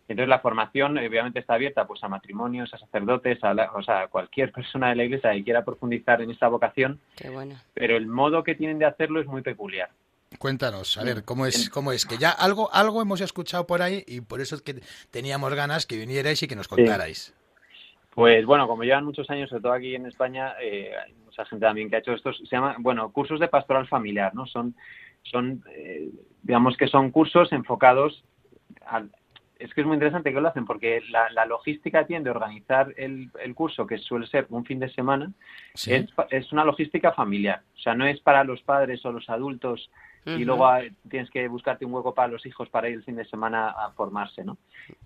Entonces 0.08 0.30
la 0.30 0.40
formación 0.40 0.98
obviamente 0.98 1.40
está 1.40 1.56
abierta 1.56 1.86
pues 1.86 2.02
a 2.06 2.08
matrimonios, 2.08 2.74
a 2.74 2.78
sacerdotes, 2.78 3.44
a, 3.44 3.54
la- 3.54 3.72
o 3.74 3.84
sea, 3.84 4.04
a 4.04 4.08
cualquier 4.08 4.54
persona 4.54 4.88
de 4.90 4.96
la 4.96 5.04
iglesia 5.04 5.34
que 5.34 5.44
quiera 5.44 5.66
profundizar 5.66 6.22
en 6.22 6.32
esta 6.32 6.48
vocación, 6.48 7.02
Qué 7.18 7.30
bueno. 7.30 7.56
pero 7.74 7.98
el 7.98 8.08
modo 8.08 8.44
que 8.46 8.56
tienen 8.56 8.80
de 8.80 8.86
hacerlo 8.86 9.20
es 9.20 9.28
muy 9.28 9.42
peculiar. 9.42 9.90
Cuéntanos, 10.40 10.98
a 10.98 11.04
ver, 11.04 11.24
¿cómo 11.24 11.46
es, 11.46 11.70
cómo 11.70 11.92
es? 11.92 12.06
Que 12.06 12.18
ya 12.18 12.32
algo, 12.32 12.70
algo 12.74 13.02
hemos 13.02 13.22
escuchado 13.22 13.66
por 13.66 13.82
ahí 13.82 14.04
y 14.08 14.22
por 14.22 14.42
eso 14.42 14.56
es 14.56 14.62
que 14.62 14.82
teníamos 15.10 15.54
ganas 15.54 15.86
que 15.86 15.98
vinierais 15.98 16.44
y 16.44 16.48
que 16.48 16.56
nos 16.56 16.68
contarais. 16.68 17.34
Pues 18.14 18.46
bueno, 18.46 18.68
como 18.68 18.84
llevan 18.84 19.06
muchos 19.06 19.30
años, 19.30 19.50
sobre 19.50 19.62
todo 19.62 19.74
aquí 19.74 19.96
en 19.96 20.06
España, 20.06 20.54
eh, 20.62 20.92
hay 21.06 21.14
mucha 21.26 21.46
gente 21.46 21.66
también 21.66 21.90
que 21.90 21.96
ha 21.96 22.00
hecho 22.00 22.14
estos, 22.14 22.38
se 22.38 22.56
llama, 22.56 22.76
bueno, 22.80 23.12
cursos 23.12 23.40
de 23.40 23.48
pastoral 23.48 23.88
familiar, 23.88 24.36
¿no? 24.36 24.46
Son, 24.48 24.76
son 25.24 25.64
eh, 25.72 26.10
digamos 26.44 26.76
que 26.78 26.88
son 26.88 27.12
cursos 27.12 27.52
enfocados 27.52 28.24
al, 28.86 29.10
es 29.60 29.74
que 29.74 29.82
es 29.82 29.88
muy 29.88 29.96
interesante 29.96 30.34
que 30.34 30.42
lo 30.42 30.48
hacen 30.50 30.66
porque 30.66 31.02
la, 31.10 31.30
la 31.32 31.46
logística 31.46 32.06
tiene 32.06 32.24
de 32.24 32.30
organizar 32.32 32.94
el, 32.98 33.32
el 33.42 33.56
curso, 33.56 33.88
que 33.88 33.98
suele 33.98 34.28
ser 34.28 34.46
un 34.50 34.66
fin 34.66 34.80
de 34.80 34.90
semana, 34.90 35.32
Sí. 35.74 35.94
es, 35.94 36.10
es 36.32 36.52
una 36.52 36.64
logística 36.66 37.12
familiar. 37.14 37.62
O 37.76 37.80
sea, 37.80 37.96
no 37.96 38.06
es 38.06 38.20
para 38.20 38.44
los 38.44 38.62
padres 38.62 39.04
o 39.06 39.12
los 39.12 39.30
adultos 39.30 39.90
y 40.28 40.44
luego 40.46 40.68
ah, 40.68 40.82
tienes 41.10 41.30
que 41.30 41.48
buscarte 41.48 41.86
un 41.86 41.94
hueco 41.94 42.14
para 42.14 42.28
los 42.30 42.46
hijos 42.46 42.68
para 42.70 42.90
ir 42.90 42.96
el 42.96 43.04
fin 43.04 43.16
de 43.16 43.26
semana 43.26 43.70
a 43.70 43.92
formarse, 43.92 44.44
¿no? 44.44 44.58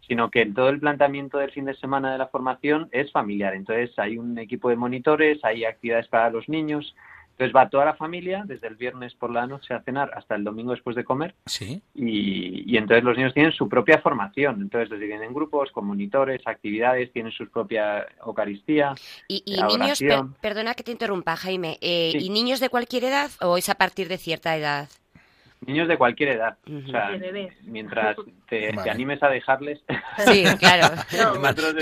Sino 0.08 0.30
que 0.30 0.46
todo 0.48 0.70
el 0.70 0.80
planteamiento 0.80 1.38
del 1.38 1.52
fin 1.52 1.66
de 1.66 1.76
semana 1.76 2.12
de 2.12 2.18
la 2.18 2.28
formación 2.28 2.90
es 2.92 3.12
familiar. 3.12 3.54
Entonces 3.56 3.98
hay 4.00 4.18
un 4.18 4.38
equipo 4.40 4.70
de 4.70 4.76
monitores, 4.76 5.44
hay 5.44 5.66
actividades 5.66 6.08
para 6.08 6.30
los 6.30 6.50
niños. 6.50 6.96
Entonces 7.32 7.56
va 7.56 7.70
toda 7.70 7.86
la 7.86 7.96
familia, 7.96 8.44
desde 8.46 8.68
el 8.68 8.76
viernes 8.76 9.16
por 9.16 9.32
la 9.32 9.48
noche 9.48 9.74
a 9.74 9.82
cenar 9.82 10.12
hasta 10.16 10.36
el 10.36 10.44
domingo 10.44 10.72
después 10.74 10.96
de 10.96 11.04
comer, 11.04 11.34
Sí. 11.48 11.82
y, 11.96 12.72
y 12.72 12.78
entonces 12.78 13.04
los 13.04 13.18
niños 13.18 13.34
tienen 13.34 13.52
su 13.52 13.68
propia 13.68 14.00
formación. 14.00 14.62
Entonces 14.62 14.92
los 14.92 15.00
dividen 15.00 15.24
en 15.24 15.34
grupos, 15.34 15.72
con 15.72 15.88
monitores, 15.88 16.42
actividades, 16.46 17.12
tienen 17.12 17.32
su 17.32 17.50
propia 17.50 18.06
Eucaristía. 18.24 18.94
Y, 19.28 19.42
y 19.46 19.64
niños, 19.64 20.00
per- 20.00 20.26
perdona 20.40 20.76
que 20.76 20.84
te 20.84 20.92
interrumpa, 20.92 21.36
Jaime, 21.36 21.80
eh, 21.82 22.10
Sí. 22.12 22.26
¿y 22.26 22.30
niños 22.30 22.60
de 22.60 22.70
cualquier 22.70 23.06
edad 23.06 23.32
o 23.42 23.58
es 23.58 23.70
a 23.70 23.76
partir 23.76 24.08
de 24.08 24.18
cierta 24.20 24.56
edad? 24.56 24.88
Niños 25.66 25.88
de 25.88 25.98
cualquier 25.98 26.30
edad. 26.30 26.58
Ujú. 26.68 26.88
O 26.88 26.92
sea, 26.92 27.12
De 27.12 27.18
bebés. 27.20 27.54
mientras 27.64 28.16
te, 28.50 28.72
Vale. 28.74 28.84
te 28.84 28.90
animes 28.90 29.22
a 29.24 29.30
dejarles. 29.30 29.80
Sí, 30.26 30.44
claro. 30.60 30.96
No, 31.18 31.36
nosotros, 31.36 31.76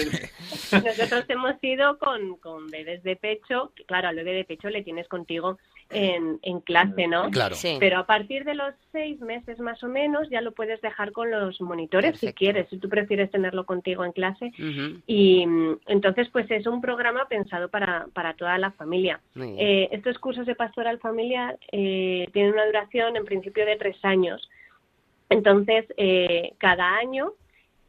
Nosotros 0.72 1.26
hemos 1.30 1.56
ido 1.64 1.98
con, 1.98 2.36
con 2.38 2.68
bebés 2.68 3.02
de 3.04 3.16
pecho, 3.16 3.72
claro, 3.88 4.10
al 4.10 4.16
bebé 4.16 4.34
de 4.34 4.44
pecho 4.46 4.70
le 4.70 4.84
tienes 4.84 5.08
contigo 5.08 5.58
en, 5.92 6.40
en 6.44 6.60
clase, 6.62 7.08
¿no? 7.08 7.30
Claro. 7.32 7.56
Sí. 7.56 7.78
Pero 7.80 7.98
a 8.00 8.06
partir 8.06 8.44
de 8.46 8.54
los 8.54 8.74
seis 8.92 9.20
meses 9.22 9.60
más 9.60 9.84
o 9.84 9.88
menos 9.88 10.30
ya 10.30 10.42
lo 10.42 10.52
puedes 10.52 10.80
dejar 10.82 11.12
con 11.12 11.32
los 11.32 11.60
monitores 11.62 12.20
si 12.20 12.32
quieres, 12.34 12.68
si 12.70 12.78
tú 12.78 12.90
prefieres 12.90 13.32
tenerlo 13.32 13.66
contigo 13.66 14.06
en 14.06 14.12
clase. 14.12 14.52
Y 15.08 15.46
mm, 15.48 15.80
entonces, 15.88 16.30
pues 16.30 16.50
es 16.52 16.68
un 16.68 16.82
programa 16.82 17.28
pensado 17.28 17.70
para, 17.70 18.08
para 18.14 18.34
toda 18.36 18.58
la 18.58 18.72
familia. 18.72 19.20
Eh, 19.36 19.90
estos 19.92 20.20
cursos 20.20 20.46
de 20.46 20.56
pastoral 20.56 21.00
familiar 21.00 21.58
eh, 21.72 22.28
tienen 22.34 22.54
una 22.54 22.66
duración 22.66 23.16
en 23.18 23.26
principio 23.26 23.66
de 23.66 23.76
tres 23.78 23.98
años. 24.04 24.48
Entonces, 25.30 25.86
eh, 25.98 26.54
cada 26.58 26.98
año 26.98 27.34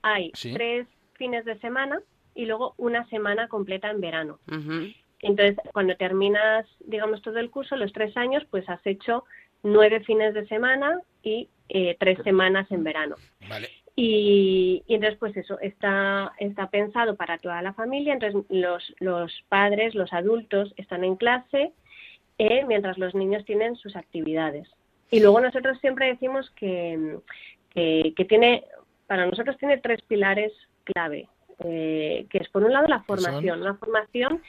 hay 0.03 0.31
Sí. 0.35 0.53
tres 0.53 0.87
fines 1.15 1.45
de 1.45 1.59
semana 1.59 2.01
y 2.35 2.47
luego 2.47 2.75
una 2.79 3.07
semana 3.09 3.49
completa 3.49 3.91
en 3.91 4.01
verano. 4.01 4.39
Ujú. 4.51 4.89
Entonces, 5.23 5.57
cuando 5.73 5.97
terminas, 5.97 6.67
digamos, 6.81 7.21
todo 7.23 7.39
el 7.39 7.51
curso, 7.51 7.77
los 7.77 7.93
tres 7.93 8.17
años, 8.17 8.45
pues 8.51 8.69
has 8.69 8.85
hecho 8.87 9.25
nueve 9.63 10.01
fines 10.01 10.33
de 10.35 10.47
semana 10.47 11.01
y 11.23 11.49
eh, 11.69 11.97
tres 11.99 12.19
semanas 12.25 12.71
en 12.71 12.85
verano. 12.85 13.17
Vale. 13.49 13.69
Y, 13.97 14.83
y 14.87 14.95
entonces, 14.95 15.19
pues 15.19 15.37
eso, 15.37 15.59
está, 15.61 16.33
está 16.39 16.71
pensado 16.71 17.17
para 17.17 17.37
toda 17.39 17.61
la 17.61 17.75
familia. 17.75 18.15
Entonces, 18.15 18.43
los, 18.49 18.95
los 18.99 19.31
padres, 19.49 19.95
los 19.95 20.13
adultos 20.13 20.73
están 20.77 21.05
en 21.05 21.17
clase 21.17 21.73
eh, 22.39 22.65
mientras 22.67 22.97
los 22.97 23.15
niños 23.15 23.45
tienen 23.45 23.77
sus 23.77 23.97
actividades. 23.97 24.69
Y 25.11 25.21
luego 25.21 25.41
nosotros 25.41 25.79
siempre 25.81 26.07
decimos 26.07 26.49
que, 26.53 27.19
que, 27.75 28.15
que 28.17 28.25
tiene, 28.25 28.65
para 29.07 29.27
nosotros 29.27 29.59
tiene 29.59 29.77
tres 29.79 30.01
pilares 30.03 30.53
clave, 30.85 31.29
eh, 31.59 32.27
que 32.31 32.39
es 32.39 32.49
por 32.49 32.65
un 32.65 32.73
lado 32.73 32.87
la 32.87 33.03
formación, 33.03 33.61
una 33.61 33.75
formación 33.75 34.41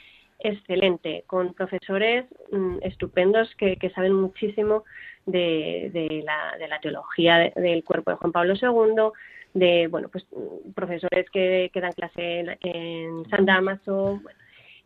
excelente, 0.42 1.24
con 1.26 1.54
profesores 1.54 2.26
mm, 2.50 2.78
estupendos 2.82 3.54
que, 3.56 3.76
que 3.76 3.90
saben 3.90 4.12
muchísimo 4.14 4.84
de, 5.26 5.90
de 5.92 6.22
la, 6.24 6.56
de 6.58 6.68
la 6.68 6.80
teología 6.80 7.38
de- 7.38 7.52
del 7.60 7.84
cuerpo 7.84 8.10
de 8.10 8.16
Juan 8.18 8.32
Pablo 8.32 8.54
II, 8.54 9.10
de 9.54 9.86
bueno 9.88 10.08
pues 10.08 10.26
mm, 10.32 10.72
profesores 10.72 11.28
que, 11.30 11.70
que 11.72 11.80
dan 11.80 11.92
clase 11.92 12.40
en, 12.40 12.56
en 12.62 13.24
San 13.30 13.46
Damaso. 13.46 14.20
bueno. 14.22 14.38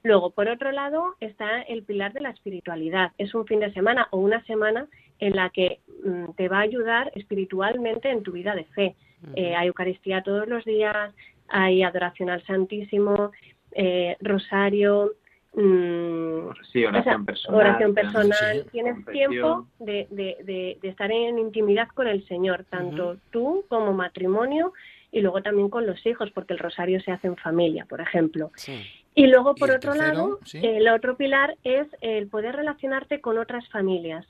Luego, 0.03 0.31
por 0.31 0.47
otro 0.49 0.71
lado, 0.71 1.17
está 1.19 1.63
el 1.63 1.83
pilar 1.83 2.13
de 2.13 2.21
la 2.21 2.31
espiritualidad. 2.31 3.11
Es 3.19 3.35
un 3.35 3.45
fin 3.45 3.59
de 3.59 3.73
semana 3.73 4.07
o 4.13 4.19
una 4.19 4.41
semana 4.45 4.87
en 5.19 5.35
la 5.35 5.51
que 5.51 5.81
mm, 6.05 6.33
te 6.37 6.49
va 6.49 6.59
a 6.59 6.61
ayudar 6.61 7.11
espiritualmente 7.17 8.11
en 8.11 8.23
tu 8.23 8.31
vida 8.33 8.55
de 8.55 8.65
fe. 8.67 8.95
Eh, 9.35 9.57
hay 9.57 9.67
Eucaristía 9.67 10.23
todos 10.23 10.47
los 10.47 10.65
días, 10.65 11.13
hay 11.49 11.83
adoración 11.83 12.31
al 12.31 12.45
Santísimo, 12.45 13.33
eh, 13.73 14.17
rosario, 14.21 15.13
mm, 15.57 16.51
Sí, 16.73 16.85
oración 16.85 16.95
o 16.95 17.03
sea, 17.03 17.19
personal. 17.27 17.61
oración 17.61 17.95
personal. 17.95 18.63
sí. 18.63 18.69
Tienes 18.73 18.95
confesión. 18.97 19.31
tiempo 19.31 19.67
de, 19.79 20.07
de- 20.11 20.37
de- 20.45 20.79
de 20.81 20.89
estar 20.89 21.11
en 21.11 21.39
intimidad 21.39 21.89
con 21.89 22.07
el 22.07 22.27
Señor, 22.29 22.65
tanto 22.71 23.17
tú 23.31 23.65
como 23.69 23.93
matrimonio 23.93 24.73
y 25.13 25.21
luego 25.23 25.43
también 25.43 25.69
con 25.71 25.87
los 25.87 26.05
hijos, 26.07 26.31
porque 26.33 26.53
el 26.53 26.59
rosario 26.59 27.01
se 27.01 27.11
hace 27.13 27.27
en 27.27 27.37
familia, 27.37 27.87
por 27.89 28.01
ejemplo. 28.01 28.51
Sí. 28.57 28.75
Y 29.15 29.29
luego, 29.29 29.55
por 29.55 29.71
otro 29.71 29.93
tercero? 29.93 30.13
lado, 30.15 30.39
Sí. 30.45 30.61
el 30.63 30.89
otro 30.89 31.17
pilar 31.17 31.57
es 31.65 31.87
el 32.03 32.29
poder 32.29 32.55
relacionarte 32.55 33.21
con 33.23 33.39
otras 33.39 33.67
familias. 33.71 34.27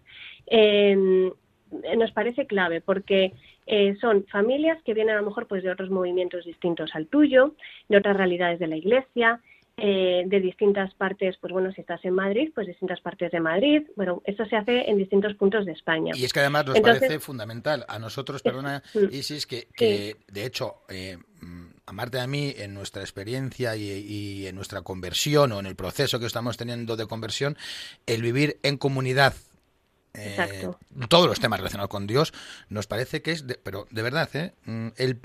Eh, 0.46 1.32
nos 1.96 2.12
parece 2.12 2.46
clave 2.46 2.80
porque 2.80 3.32
eh, 3.66 3.96
son 4.00 4.24
familias 4.26 4.80
que 4.84 4.94
vienen 4.94 5.16
a 5.16 5.20
lo 5.20 5.26
mejor 5.26 5.48
pues 5.48 5.64
de 5.64 5.70
otros 5.70 5.90
movimientos 5.90 6.44
distintos 6.44 6.90
al 6.94 7.08
tuyo, 7.08 7.54
de 7.88 7.96
otras 7.96 8.16
realidades 8.16 8.60
de 8.60 8.68
la 8.68 8.76
Iglesia, 8.76 9.40
eh, 9.78 10.22
de 10.26 10.40
distintas 10.40 10.94
partes, 10.94 11.36
pues 11.40 11.52
bueno, 11.52 11.70
si 11.72 11.82
estás 11.82 12.02
en 12.04 12.14
Madrid, 12.14 12.50
pues 12.54 12.66
distintas 12.66 13.00
partes 13.02 13.30
de 13.30 13.40
Madrid. 13.40 13.82
Bueno, 13.94 14.22
esto 14.24 14.46
se 14.46 14.56
hace 14.56 14.90
en 14.90 14.96
distintos 14.96 15.34
puntos 15.34 15.66
de 15.66 15.72
España. 15.72 16.12
Y 16.16 16.24
es 16.24 16.32
que 16.32 16.40
además 16.40 16.66
nos 16.66 16.76
Entonces- 16.76 17.00
parece 17.00 17.20
fundamental 17.20 17.84
a 17.88 17.98
nosotros, 17.98 18.42
perdona. 18.42 18.82
Isis, 19.10 19.46
que, 19.46 19.68
que 19.76 20.16
de 20.28 20.46
hecho, 20.46 20.76
eh, 20.88 21.18
mm, 21.42 21.66
a 21.86 21.92
Marta 21.92 22.18
y 22.18 22.20
a 22.22 22.26
mí, 22.26 22.54
en 22.56 22.72
nuestra 22.72 23.02
experiencia 23.02 23.76
y, 23.76 23.82
y 23.90 24.46
en 24.46 24.54
nuestra 24.56 24.80
conversión 24.82 25.52
o 25.52 25.60
en 25.60 25.66
el 25.66 25.76
proceso 25.76 26.18
que 26.18 26.26
estamos 26.26 26.56
teniendo 26.56 26.96
de 26.96 27.06
conversión, 27.06 27.56
el 28.06 28.22
vivir 28.22 28.58
en 28.62 28.78
comunidad. 28.78 29.34
eh, 30.18 30.66
todos 31.10 31.26
los 31.26 31.38
temas 31.40 31.58
relacionados 31.60 31.90
con 31.90 32.06
Dios 32.06 32.32
nos 32.70 32.86
parece 32.86 33.20
que 33.20 33.32
es, 33.32 33.46
de- 33.46 33.56
pero 33.62 33.86
de 33.90 34.00
verdad, 34.00 34.30
¿eh? 34.34 34.52
Mm, 34.64 34.88
el, 34.96 35.20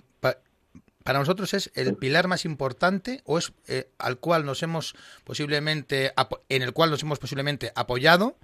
para 1.03 1.20
nosotros 1.20 1.53
es 1.53 1.72
el 1.75 1.96
pilar 1.96 2.27
más 2.27 2.46
importante 2.46 3.22
o 3.25 3.38
es 3.38 3.53
eh, 3.67 3.89
al 3.98 4.17
cual 4.17 4.46
nos 4.46 4.62
hemos 4.63 4.96
posiblemente 5.24 6.13
en 6.50 6.62
el 6.62 6.74
cual 6.74 6.91
nos 6.91 7.01
hemos 7.03 7.20
posiblemente 7.20 7.72
apoyado 7.75 8.38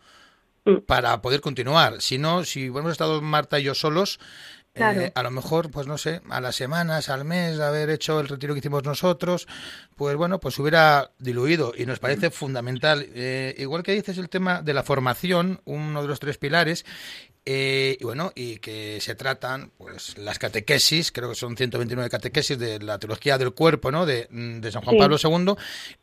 para 0.85 1.21
poder 1.21 1.41
continuar. 1.41 2.01
Si 2.01 2.17
no, 2.17 2.43
si 2.43 2.65
hemos 2.65 2.91
estado 2.91 3.21
Marta 3.21 3.59
y 3.59 3.63
yo 3.63 3.73
solos, 3.73 4.19
eh, 4.79 5.11
a 5.15 5.23
lo 5.23 5.31
mejor, 5.31 5.69
pues 5.71 5.87
no 5.87 5.97
sé, 5.97 6.21
a 6.29 6.41
las 6.41 6.55
semanas, 6.55 7.09
al 7.09 7.25
mes 7.25 7.57
de 7.57 7.63
haber 7.63 7.89
hecho 7.89 8.19
el 8.19 8.27
retiro 8.27 8.53
que 8.53 8.59
hicimos 8.59 8.83
nosotros, 8.83 9.47
pues 9.95 10.15
bueno, 10.15 10.39
pues 10.39 10.57
hubiera 10.59 11.11
diluido 11.19 11.73
y 11.77 11.85
nos 11.85 11.99
parece 11.99 12.29
fundamental. 12.31 13.07
Eh, 13.13 13.55
igual 13.57 13.83
que 13.83 13.93
dices 13.93 14.17
el 14.17 14.29
tema 14.29 14.61
de 14.61 14.73
la 14.73 14.83
formación, 14.83 15.61
uno 15.65 16.01
de 16.01 16.07
los 16.07 16.19
tres 16.19 16.37
pilares, 16.37 16.85
eh, 17.45 17.97
y 17.99 18.03
bueno, 18.03 18.33
y 18.35 18.57
que 18.57 18.99
se 18.99 19.15
tratan, 19.15 19.71
pues, 19.77 20.17
las 20.17 20.37
catequesis, 20.37 21.11
creo 21.13 21.29
que 21.29 21.35
son 21.35 21.55
129 21.55 22.09
catequesis 22.09 22.59
de 22.59 22.79
la 22.79 22.99
teología 22.99 23.37
del 23.37 23.53
cuerpo, 23.53 23.89
¿no? 23.91 24.05
De, 24.05 24.27
mm, 24.29 24.59
de 24.59 24.71
San 24.71 24.81
Juan 24.81 24.95
Sí. 24.95 24.99
Pablo 24.99 25.17
II. 25.23 25.55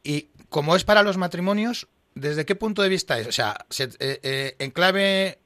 Y 0.02 0.30
como 0.48 0.74
es 0.74 0.84
para 0.84 1.02
los 1.02 1.18
matrimonios, 1.18 1.86
¿desde 2.14 2.46
qué 2.46 2.54
punto 2.54 2.80
de 2.80 2.88
vista 2.88 3.18
es? 3.18 3.26
O 3.26 3.32
sea, 3.32 3.58
se- 3.68 3.84
eh, 3.98 4.20
eh, 4.22 4.56
¿en 4.58 4.70
clave 4.70 5.38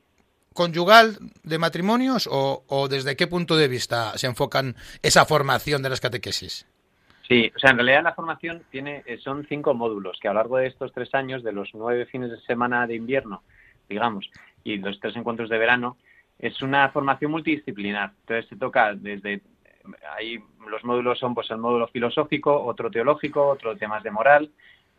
conyugal 0.59 1.19
de 1.45 1.57
matrimonios 1.57 2.29
o, 2.29 2.65
o 2.67 2.89
desde 2.89 3.15
qué 3.15 3.29
punto 3.29 3.57
de 3.57 3.69
vista 3.69 4.19
se 4.19 4.27
enfocan 4.27 4.75
esa 5.03 5.25
formación 5.25 5.85
de 5.85 5.89
las 5.89 6.01
catequesis? 6.01 6.67
Sí, 7.29 7.53
o 7.55 7.59
sea, 7.61 7.71
en 7.71 7.77
realidad 7.77 8.03
la 8.03 8.15
formación 8.15 8.65
tiene 8.69 9.05
eh, 9.07 9.19
son 9.19 9.47
cinco 9.49 9.73
módulos 9.73 10.19
que 10.21 10.27
a 10.27 10.33
lo 10.33 10.41
largo 10.41 10.57
de 10.57 10.67
estos 10.67 10.93
tres 10.93 11.15
años, 11.15 11.45
de 11.45 11.53
los 11.53 11.69
nueve 11.75 12.07
fines 12.07 12.33
de 12.33 12.41
semana 12.41 12.89
de 12.89 12.97
invierno, 12.97 13.45
digamos, 13.89 14.29
y 14.65 14.79
los 14.79 14.99
tres 14.99 15.15
encuentros 15.15 15.49
de 15.49 15.59
verano, 15.59 15.97
es 16.41 16.61
una 16.61 16.89
formación 16.89 17.31
multidisciplinar. 17.31 18.11
Entonces 18.23 18.49
se 18.49 18.57
toca 18.57 18.95
desde 18.95 19.43
ahí 20.17 20.39
los 20.69 20.83
módulos 20.83 21.21
son 21.21 21.37
pues 21.37 21.49
el 21.53 21.59
módulo 21.59 21.87
filosófico, 21.87 22.65
otro 22.65 22.91
teológico, 22.91 23.47
otro 23.47 23.77
temas 23.77 24.03
de 24.03 24.11
moral, 24.11 24.51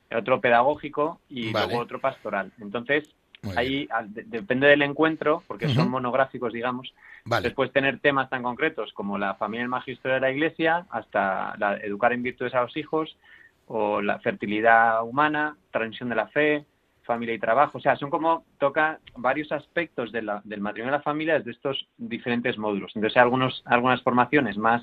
otro 0.09 0.39
pedagógico 0.39 1.19
y 1.27 1.51
Vale. 1.51 1.67
luego 1.67 1.81
otro 1.81 1.99
pastoral. 1.99 2.53
Entonces. 2.61 3.13
Ahí 3.55 3.87
al- 3.91 4.13
de- 4.13 4.23
depende 4.23 4.67
del 4.67 4.81
encuentro, 4.81 5.43
porque 5.47 5.69
son 5.69 5.89
monográficos, 5.89 6.53
digamos, 6.53 6.93
Vale. 7.25 7.49
Después 7.49 7.71
tener 7.73 7.99
temas 7.99 8.29
tan 8.29 8.41
concretos 8.43 8.91
como 8.93 9.17
la 9.17 9.35
familia 9.35 9.61
y 9.61 9.63
el 9.63 9.69
magisterio 9.69 10.15
de 10.15 10.21
la 10.21 10.31
iglesia, 10.31 10.85
hasta 10.89 11.53
la- 11.57 11.77
educar 11.77 12.13
en 12.13 12.23
virtudes 12.23 12.55
a 12.55 12.61
los 12.61 12.75
hijos, 12.77 13.17
o 13.67 14.01
la 14.01 14.17
fertilidad 14.19 15.03
humana, 15.03 15.55
transmisión 15.69 16.09
de 16.09 16.15
la 16.15 16.27
fe, 16.27 16.65
familia 17.03 17.35
y 17.35 17.39
trabajo. 17.39 17.77
O 17.77 17.81
sea, 17.81 17.95
son 17.97 18.09
como, 18.09 18.45
toca 18.57 18.99
varios 19.15 19.51
aspectos 19.51 20.11
de 20.11 20.21
la- 20.23 20.41
del 20.43 20.61
matrimonio 20.61 20.95
y 20.95 20.97
la 20.97 21.03
familia 21.03 21.35
desde 21.37 21.51
estos 21.51 21.87
diferentes 21.97 22.57
módulos. 22.57 22.91
Entonces 22.95 23.17
hay 23.17 23.23
algunos, 23.23 23.61
algunas 23.65 24.01
formaciones 24.01 24.57
más 24.57 24.81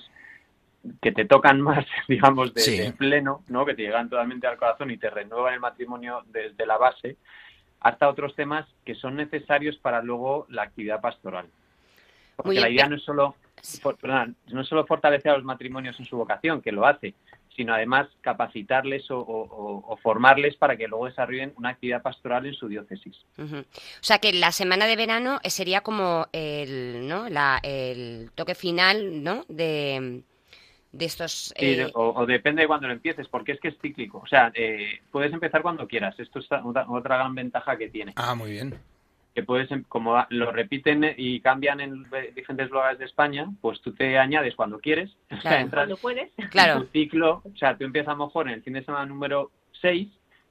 que 1.03 1.11
te 1.11 1.25
tocan 1.25 1.61
más, 1.61 1.85
digamos, 2.09 2.55
de, 2.55 2.61
Sí. 2.61 2.79
de 2.79 2.93
pleno, 2.93 3.43
¿no? 3.49 3.65
Que 3.65 3.75
te 3.75 3.83
llegan 3.83 4.09
totalmente 4.09 4.47
al 4.47 4.57
corazón 4.57 4.91
y 4.93 4.99
te 4.99 5.11
renuevan 5.11 5.55
el 5.55 5.61
matrimonio 5.61 6.23
desde 6.27 6.65
la 6.67 6.77
base, 6.79 7.17
hasta 7.81 8.09
otros 8.09 8.35
temas 8.35 8.67
que 8.85 8.95
son 8.95 9.17
necesarios 9.17 9.77
para 9.77 10.03
luego 10.03 10.47
la 10.51 10.63
actividad 10.63 11.01
pastoral. 11.01 11.47
Porque 12.37 12.49
Muy 12.51 12.59
la 12.59 12.69
idea 12.71 12.89
no 12.89 12.97
es 12.97 13.03
solo 13.03 13.35
for- 13.83 13.97
perdón, 13.97 14.37
no 14.49 14.61
es 14.61 14.69
solo 14.69 14.87
fortalecer 14.87 15.33
a 15.33 15.37
los 15.37 15.45
matrimonios 15.45 15.99
en 15.99 16.05
su 16.07 16.17
vocación, 16.17 16.61
que 16.61 16.73
lo 16.73 16.87
hace, 16.87 17.15
sino 17.57 17.73
además 17.73 18.07
capacitarles 18.21 19.11
o, 19.11 19.19
o- 19.19 19.43
o- 19.45 19.85
o 19.93 19.97
formarles 19.97 20.57
para 20.57 20.77
que 20.77 20.87
luego 20.89 21.07
desarrollen 21.07 21.55
una 21.57 21.71
actividad 21.71 22.03
pastoral 22.03 22.45
en 22.45 22.53
su 22.55 22.69
diócesis. 22.69 23.17
O 23.39 23.65
sea 24.01 24.19
que 24.19 24.33
la 24.35 24.53
semana 24.53 24.87
de 24.87 24.97
verano 24.97 25.41
eh, 25.43 25.49
sería 25.49 25.81
como 25.81 26.27
el, 26.33 27.09
¿no? 27.09 27.29
la, 27.31 27.59
el 27.63 28.31
toque 28.35 28.55
final, 28.55 29.23
¿no? 29.25 29.45
De, 29.49 30.21
de 30.93 31.05
estos... 31.05 31.53
Eh, 31.57 31.91
o, 31.95 32.11
o 32.21 32.27
depende 32.27 32.63
de 32.63 32.69
cuándo 32.69 32.87
lo 32.87 32.93
empieces, 32.95 33.29
porque 33.29 33.53
es 33.53 33.61
que 33.61 33.69
es 33.69 33.79
cíclico. 33.81 34.19
O 34.19 34.27
sea, 34.27 34.51
eh, 34.55 35.01
puedes 35.11 35.33
empezar 35.33 35.63
cuando 35.63 35.87
quieras. 35.87 36.19
Esto 36.19 36.39
es 36.39 36.47
otra, 36.51 36.87
otra 36.89 37.17
gran 37.17 37.35
ventaja 37.35 37.77
que 37.77 37.89
tiene. 37.89 38.13
Ah, 38.17 38.35
muy 38.35 38.51
bien. 38.53 38.75
Que 39.35 39.43
puedes, 39.43 39.71
em- 39.71 39.85
como 39.89 40.17
lo 40.31 40.51
repiten 40.51 41.15
y 41.19 41.41
cambian 41.41 41.81
en 41.81 42.09
ve- 42.09 42.33
diferentes 42.35 42.71
lugares 42.71 42.99
de 42.99 43.05
España, 43.05 43.47
pues 43.61 43.83
tú 43.83 43.93
te 43.93 44.19
añades 44.19 44.55
cuando 44.55 44.79
quieres. 44.79 45.11
O 45.31 45.35
sea, 45.35 45.41
Claro. 45.43 45.57
entras 45.61 45.81
Cuando 45.83 45.97
puedes. 45.99 46.33
Claro. 46.51 46.81
tu 46.83 46.89
ciclo, 46.93 47.43
o 47.45 47.57
sea, 47.57 47.77
tú 47.77 47.85
empiezas 47.85 48.15
a 48.15 48.17
lo 48.17 48.27
mejor 48.27 48.49
en 48.49 48.55
el 48.55 48.63
fin 48.63 48.73
de 48.73 48.85
semana 48.85 49.05
número 49.05 49.51
6 49.83 50.09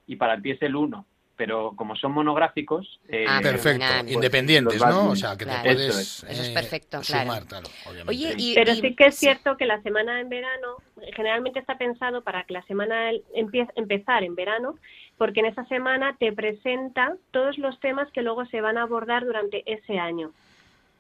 y 0.08 0.15
para 0.17 0.39
ti 0.39 0.52
es 0.52 0.62
el 0.62 0.76
1, 0.76 1.06
pero 1.38 1.74
como 1.76 1.95
son 1.95 2.12
monográficos... 2.13 3.00
eh, 3.10 3.26
Ah, 3.28 3.39
Perfecto. 3.41 3.86
pues, 4.02 4.12
Independientes, 4.13 4.80
vas- 4.80 4.95
¿no? 4.95 5.10
O 5.12 5.15
sea, 5.15 5.36
que 5.38 5.45
te 5.45 5.52
puedes 5.63 5.80
Eso 5.89 6.00
es. 6.00 6.24
Eso 6.32 6.41
es 6.60 6.74
eh, 6.74 6.82
claro. 6.89 7.04
sumar, 7.04 7.43
claro, 7.45 7.67
obviamente. 7.86 8.10
Oye, 8.12 8.36
y, 8.38 8.56
Pero 8.56 8.71
y- 8.71 8.82
sí 8.82 8.95
que 8.95 9.06
es 9.08 9.15
cierto 9.15 9.58
que 9.58 9.65
la 9.65 9.82
semana 9.82 10.19
en 10.21 10.30
verano 10.30 10.78
generalmente 11.15 11.60
está 11.60 11.78
pensado 11.78 12.21
para 12.24 12.43
que 12.43 12.54
la 12.54 12.63
semana 12.63 13.12
empiece 13.34 13.71
empezar 13.76 14.24
en 14.24 14.36
verano, 14.36 14.76
porque 15.17 15.41
en 15.41 15.48
esa 15.48 15.65
semana 15.65 16.15
te 16.19 16.32
presenta 16.32 17.15
todos 17.32 17.58
los 17.58 17.80
temas 17.80 18.10
que 18.12 18.21
luego 18.21 18.45
se 18.48 18.62
van 18.62 18.78
a 18.78 18.84
abordar 18.84 19.26
durante 19.26 19.63
ese 19.71 20.00
año. 20.00 20.32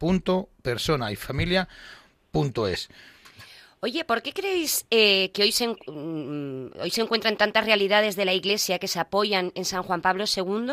www.personayfamilia.es 0.00 2.88
Oye, 3.80 4.04
¿por 4.04 4.22
qué 4.22 4.32
creéis 4.32 4.86
eh, 4.90 5.30
que 5.32 5.42
hoy 5.42 5.52
se, 5.52 5.64
en- 5.64 5.76
mm, 5.86 6.80
hoy 6.80 6.90
se 6.90 7.02
encuentran 7.02 7.36
tantas 7.36 7.66
realidades 7.66 8.16
de 8.16 8.24
la 8.24 8.32
Iglesia 8.32 8.78
que 8.78 8.88
se 8.88 8.98
apoyan 8.98 9.52
en 9.54 9.66
San 9.66 9.82
Juan 9.82 10.00
Pablo 10.00 10.24
II 10.34 10.72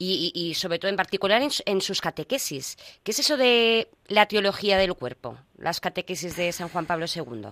y, 0.00 0.32
y- 0.34 0.54
sobre 0.54 0.78
todo 0.78 0.88
en 0.90 0.96
particular 0.96 1.42
en, 1.42 1.50
su- 1.50 1.62
en 1.66 1.80
sus 1.80 2.00
catequesis? 2.00 2.76
¿Qué 3.04 3.10
es 3.12 3.18
eso 3.18 3.36
de 3.36 3.88
la 4.08 4.26
teología 4.26 4.78
del 4.78 4.94
cuerpo, 4.94 5.36
las 5.58 5.78
catequesis 5.80 6.36
de 6.36 6.50
San 6.52 6.68
Juan 6.70 6.86
Pablo 6.86 7.06
II? 7.14 7.48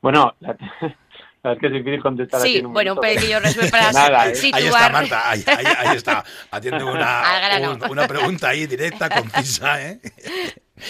Bueno, 0.00 0.34
la, 0.40 0.48
la 0.80 1.50
verdad 1.50 1.54
es 1.54 1.58
que 1.60 1.66
es 1.66 1.72
difícil 1.74 2.02
contestar 2.02 2.40
así 2.40 2.52
Sí, 2.52 2.58
en 2.58 2.66
un 2.66 2.72
bueno, 2.72 2.92
un 2.94 3.00
minuto, 3.00 3.14
pequeño 3.20 3.40
resumen 3.40 3.70
para 3.70 3.92
Nada, 3.92 4.28
¿eh? 4.30 4.34
situar. 4.34 4.60
Ahí 4.62 4.66
está 4.68 4.88
Marta, 4.90 5.30
ahí, 5.30 5.44
ahí- 5.46 5.66
ahí 5.88 5.96
está, 5.96 6.24
haciendo 6.50 6.86
una, 6.90 7.22
un- 7.70 7.90
una 7.90 8.08
pregunta 8.08 8.48
ahí 8.48 8.66
directa, 8.66 9.08
concisa, 9.10 9.82
¿eh? 9.82 10.00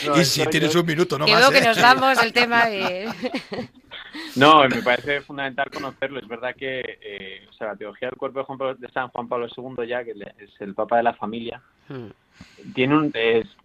No, 0.07 0.19
y 0.21 0.25
si 0.25 0.47
tienes 0.47 0.73
yo- 0.73 0.81
un 0.81 0.87
minuto, 0.87 1.19
no 1.19 1.27
que 1.27 1.33
más, 1.33 1.51
que 1.51 1.59
¿eh? 1.59 1.65
nos 1.65 1.81
vamos 1.83 2.19
del 2.21 2.33
tema 2.33 2.67
de... 2.67 3.09
No, 4.37 4.63
me 4.69 4.83
parece 4.83 5.21
fundamental 5.23 5.71
conocerlo. 5.71 6.19
Es 6.21 6.29
verdad 6.29 6.55
que 6.57 6.81
eh, 7.03 7.47
o 7.49 7.53
sea, 7.53 7.69
la 7.69 7.77
teología 7.77 8.09
del 8.09 8.19
cuerpo 8.19 8.39
de, 8.41 8.45
Juan 8.45 8.59
Pablo- 8.59 8.75
de 8.75 8.89
San 8.89 9.09
Juan 9.09 9.29
Pablo 9.29 9.47
II, 9.57 9.87
ya 9.87 10.05
que 10.05 10.13
es 10.13 10.61
el 10.61 10.75
Papa 10.75 10.97
de 10.99 11.03
la 11.03 11.15
familia, 11.15 11.61
Mm, 11.89 12.73
tiene 12.75 12.97
un 12.97 13.11
es- 13.15 13.57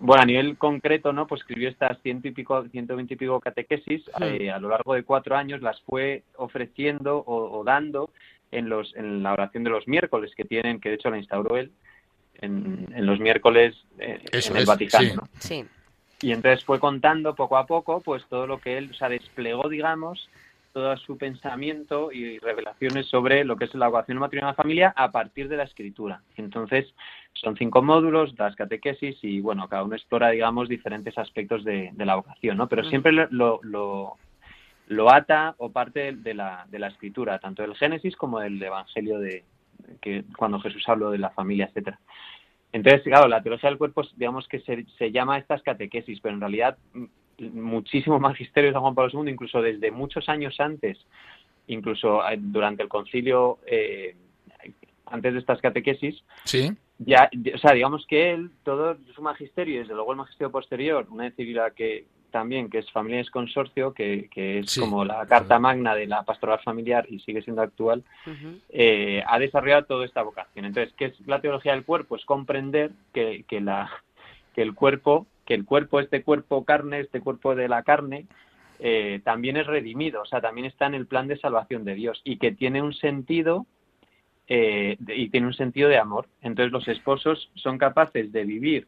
bueno 0.00 0.22
a 0.22 0.26
nivel 0.26 0.56
concreto 0.56 1.12
no 1.12 1.26
pues 1.26 1.40
escribió 1.42 1.68
estas 1.68 2.00
ciento 2.02 2.26
y 2.28 2.30
pico 2.32 2.62
ciento 2.68 2.96
veinte 2.96 3.14
y 3.14 3.16
pico 3.16 3.38
catequesis 3.40 4.02
eh, 4.20 4.50
a 4.50 4.58
lo 4.58 4.68
largo 4.68 4.94
de 4.94 5.02
cuatro 5.04 5.36
años 5.36 5.60
las 5.62 5.80
fue 5.82 6.22
ofreciendo 6.36 7.18
o, 7.18 7.58
o 7.58 7.64
dando 7.64 8.10
en 8.50 8.68
los 8.68 8.94
en 8.96 9.22
la 9.22 9.32
oración 9.32 9.62
de 9.64 9.70
los 9.70 9.86
miércoles 9.88 10.32
que 10.36 10.44
tienen 10.44 10.80
que 10.80 10.88
de 10.90 10.94
hecho 10.96 11.10
la 11.10 11.18
instauró 11.18 11.56
él 11.56 11.70
en, 12.40 12.88
en 12.94 13.06
los 13.06 13.18
miércoles 13.20 13.74
eh, 13.98 14.20
Eso 14.32 14.50
en 14.52 14.56
el 14.58 14.62
es, 14.62 14.68
Vaticano 14.68 15.08
sí. 15.08 15.16
¿no? 15.16 15.28
Sí, 15.38 15.64
y 16.24 16.32
entonces 16.32 16.64
fue 16.64 16.80
contando 16.80 17.34
poco 17.34 17.56
a 17.56 17.66
poco 17.66 18.00
pues 18.00 18.24
todo 18.28 18.46
lo 18.46 18.58
que 18.58 18.78
él 18.78 18.90
o 18.90 18.94
sea 18.94 19.08
desplegó 19.08 19.68
digamos 19.68 20.28
todo 20.72 20.96
su 20.96 21.16
pensamiento 21.16 22.10
y 22.10 22.38
revelaciones 22.40 23.06
sobre 23.06 23.44
lo 23.44 23.54
que 23.56 23.66
es 23.66 23.74
la 23.76 23.86
vocación 23.86 24.18
matrimonio 24.18 24.46
de 24.48 24.52
la 24.52 24.56
familia 24.62 24.92
a 24.96 25.12
partir 25.12 25.48
de 25.48 25.56
la 25.56 25.62
escritura. 25.62 26.20
Entonces, 26.36 26.92
son 27.34 27.56
cinco 27.56 27.80
módulos, 27.80 28.36
las 28.36 28.56
catequesis, 28.56 29.16
y 29.22 29.40
bueno, 29.40 29.68
cada 29.68 29.84
uno 29.84 29.94
explora, 29.94 30.30
digamos, 30.30 30.68
diferentes 30.68 31.16
aspectos 31.16 31.62
de, 31.62 31.90
de 31.92 32.04
la 32.04 32.16
vocación, 32.16 32.56
¿no? 32.56 32.68
Pero 32.68 32.82
siempre 32.82 33.12
lo, 33.12 33.28
lo, 33.30 33.60
lo- 33.62 34.16
lo 34.88 35.10
ata 35.12 35.54
o 35.58 35.70
parte 35.70 36.10
de 36.12 36.34
la, 36.34 36.66
de 36.68 36.78
la 36.80 36.88
escritura, 36.88 37.38
tanto 37.38 37.62
del 37.62 37.76
Génesis 37.76 38.16
como 38.16 38.40
del 38.40 38.60
Evangelio 38.60 39.20
de 39.20 39.44
que 40.00 40.24
cuando 40.36 40.58
Jesús 40.58 40.82
habló 40.88 41.12
de 41.12 41.18
la 41.18 41.30
familia, 41.30 41.66
etcétera. 41.66 42.00
Entonces, 42.74 43.02
claro, 43.04 43.28
la 43.28 43.40
teología 43.40 43.70
del 43.70 43.78
cuerpo, 43.78 44.02
digamos 44.16 44.48
que 44.48 44.58
se, 44.58 44.84
se 44.98 45.12
llama 45.12 45.38
estas 45.38 45.62
catequesis, 45.62 46.18
pero 46.20 46.34
en 46.34 46.40
realidad 46.40 46.76
m- 46.92 47.08
muchísimo 47.38 48.18
magisterio 48.28 48.70
de 48.70 48.74
San 48.74 48.82
Juan 48.82 48.96
Pablo 48.96 49.22
II, 49.22 49.30
incluso 49.30 49.62
desde 49.62 49.92
muchos 49.92 50.28
años 50.28 50.58
antes, 50.58 50.98
incluso 51.68 52.28
eh, 52.28 52.36
durante 52.36 52.82
el 52.82 52.88
concilio, 52.88 53.58
eh, 53.64 54.16
antes 55.06 55.34
de 55.34 55.38
estas 55.38 55.60
catequesis, 55.60 56.22
Sí, 56.44 56.68
ya, 56.98 57.30
o 57.54 57.58
sea, 57.58 57.74
digamos 57.74 58.06
que 58.08 58.32
él, 58.32 58.50
todo 58.64 58.96
su 59.14 59.22
magisterio 59.22 59.76
y 59.76 59.78
desde 59.78 59.94
luego 59.94 60.10
el 60.10 60.18
magisterio 60.18 60.50
posterior, 60.50 61.06
una 61.10 61.24
decisión 61.24 61.72
que 61.76 62.06
también, 62.34 62.68
que 62.68 62.78
es 62.78 62.90
Familias 62.90 63.30
Consorcio, 63.30 63.94
que, 63.94 64.28
que 64.28 64.58
es 64.58 64.70
Sí. 64.72 64.80
como 64.80 65.04
la 65.04 65.24
carta 65.24 65.60
magna 65.60 65.94
de 65.94 66.08
la 66.08 66.24
pastoral 66.24 66.58
familiar 66.64 67.06
y 67.08 67.20
sigue 67.20 67.42
siendo 67.42 67.62
actual, 67.62 68.02
eh, 68.70 69.22
ha 69.24 69.38
desarrollado 69.38 69.84
toda 69.84 70.04
esta 70.04 70.22
vocación. 70.22 70.64
Entonces, 70.64 70.92
¿qué 70.98 71.04
es 71.06 71.20
la 71.28 71.40
teología 71.40 71.72
del 71.72 71.84
cuerpo? 71.84 72.16
Es 72.16 72.24
comprender 72.24 72.90
que, 73.12 73.44
que, 73.46 73.60
la, 73.60 73.88
que 74.52 74.62
el 74.62 74.74
cuerpo, 74.74 75.28
que 75.46 75.54
el 75.54 75.64
cuerpo, 75.64 76.00
este 76.00 76.24
cuerpo 76.24 76.64
carne, 76.64 76.98
este 77.00 77.20
cuerpo 77.20 77.54
de 77.54 77.68
la 77.68 77.84
carne, 77.84 78.26
eh, 78.80 79.20
también 79.22 79.56
es 79.56 79.68
redimido, 79.68 80.22
o 80.22 80.26
sea, 80.26 80.40
también 80.40 80.66
está 80.66 80.86
en 80.86 80.94
el 80.94 81.06
plan 81.06 81.28
de 81.28 81.38
salvación 81.38 81.84
de 81.84 81.94
Dios 81.94 82.20
y 82.24 82.38
que 82.38 82.50
tiene 82.50 82.82
un 82.82 82.94
sentido 82.94 83.64
eh, 84.48 84.96
de- 84.98 85.16
y 85.16 85.28
tiene 85.30 85.46
un 85.46 85.54
sentido 85.54 85.88
de 85.88 85.98
amor. 85.98 86.26
Entonces, 86.42 86.72
los 86.72 86.86
esposos 86.88 87.48
son 87.54 87.78
capaces 87.78 88.30
de 88.32 88.44
vivir 88.44 88.86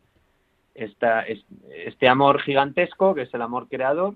esta, 0.77 1.23
es- 1.23 1.45
este 1.85 2.09
amor 2.09 2.41
gigantesco, 2.43 3.15
que 3.15 3.23
es 3.23 3.35
el 3.35 3.43
amor 3.43 3.69
creador, 3.69 4.15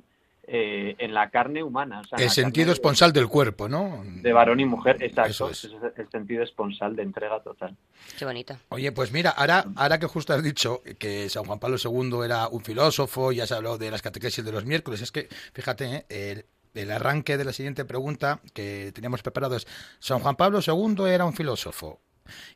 eh, 0.53 0.97
en 0.99 1.15
la 1.15 1.31
carne 1.31 1.63
humana. 1.63 2.01
o 2.01 2.05
sea, 2.05 2.19
en 2.19 2.25
el 2.25 2.31
sentido 2.31 2.67
de- 2.69 2.73
esponsal 2.73 3.13
del 3.13 3.29
cuerpo, 3.29 3.69
¿no? 3.69 4.03
de 4.05 4.33
varón 4.33 4.59
y 4.59 4.65
mujer, 4.65 4.97
exacto. 5.01 5.31
Eso 5.31 5.51
es. 5.51 5.65
Ese 5.65 5.77
es 5.77 5.83
el 5.99 6.11
sentido 6.11 6.43
esponsal 6.43 6.97
de 6.97 7.03
entrega 7.03 7.41
total. 7.41 7.77
qué 8.19 8.25
bonito. 8.25 8.57
Oye, 8.71 8.91
pues 8.91 9.13
mira, 9.13 9.31
ahora, 9.31 9.65
ahora 9.77 9.99
que 10.01 10.07
justo 10.07 10.33
has 10.35 10.43
dicho 10.43 10.83
que 10.99 11.29
San 11.29 11.45
Juan 11.45 11.61
Pablo 11.61 11.77
II 11.83 12.25
era 12.25 12.49
un 12.49 12.63
filósofo, 12.65 13.31
ya 13.31 13.47
se 13.47 13.55
habló 13.55 13.79
de 13.79 13.91
las 13.93 14.03
catequesis 14.03 14.45
de 14.45 14.51
los 14.51 14.65
miércoles, 14.65 15.01
es 15.03 15.13
que, 15.13 15.29
fíjate, 15.53 15.85
¿eh? 15.95 16.07
el, 16.09 16.47
el 16.75 16.91
arranque 16.91 17.37
de 17.37 17.45
la 17.45 17.53
siguiente 17.53 17.85
pregunta 17.85 18.41
que 18.53 18.91
teníamos 18.93 19.23
preparado 19.23 19.55
es, 19.55 19.69
San 20.01 20.19
Juan 20.19 20.35
Pablo 20.35 20.59
II 20.67 21.05
era 21.09 21.25
un 21.27 21.33
filósofo. 21.35 22.01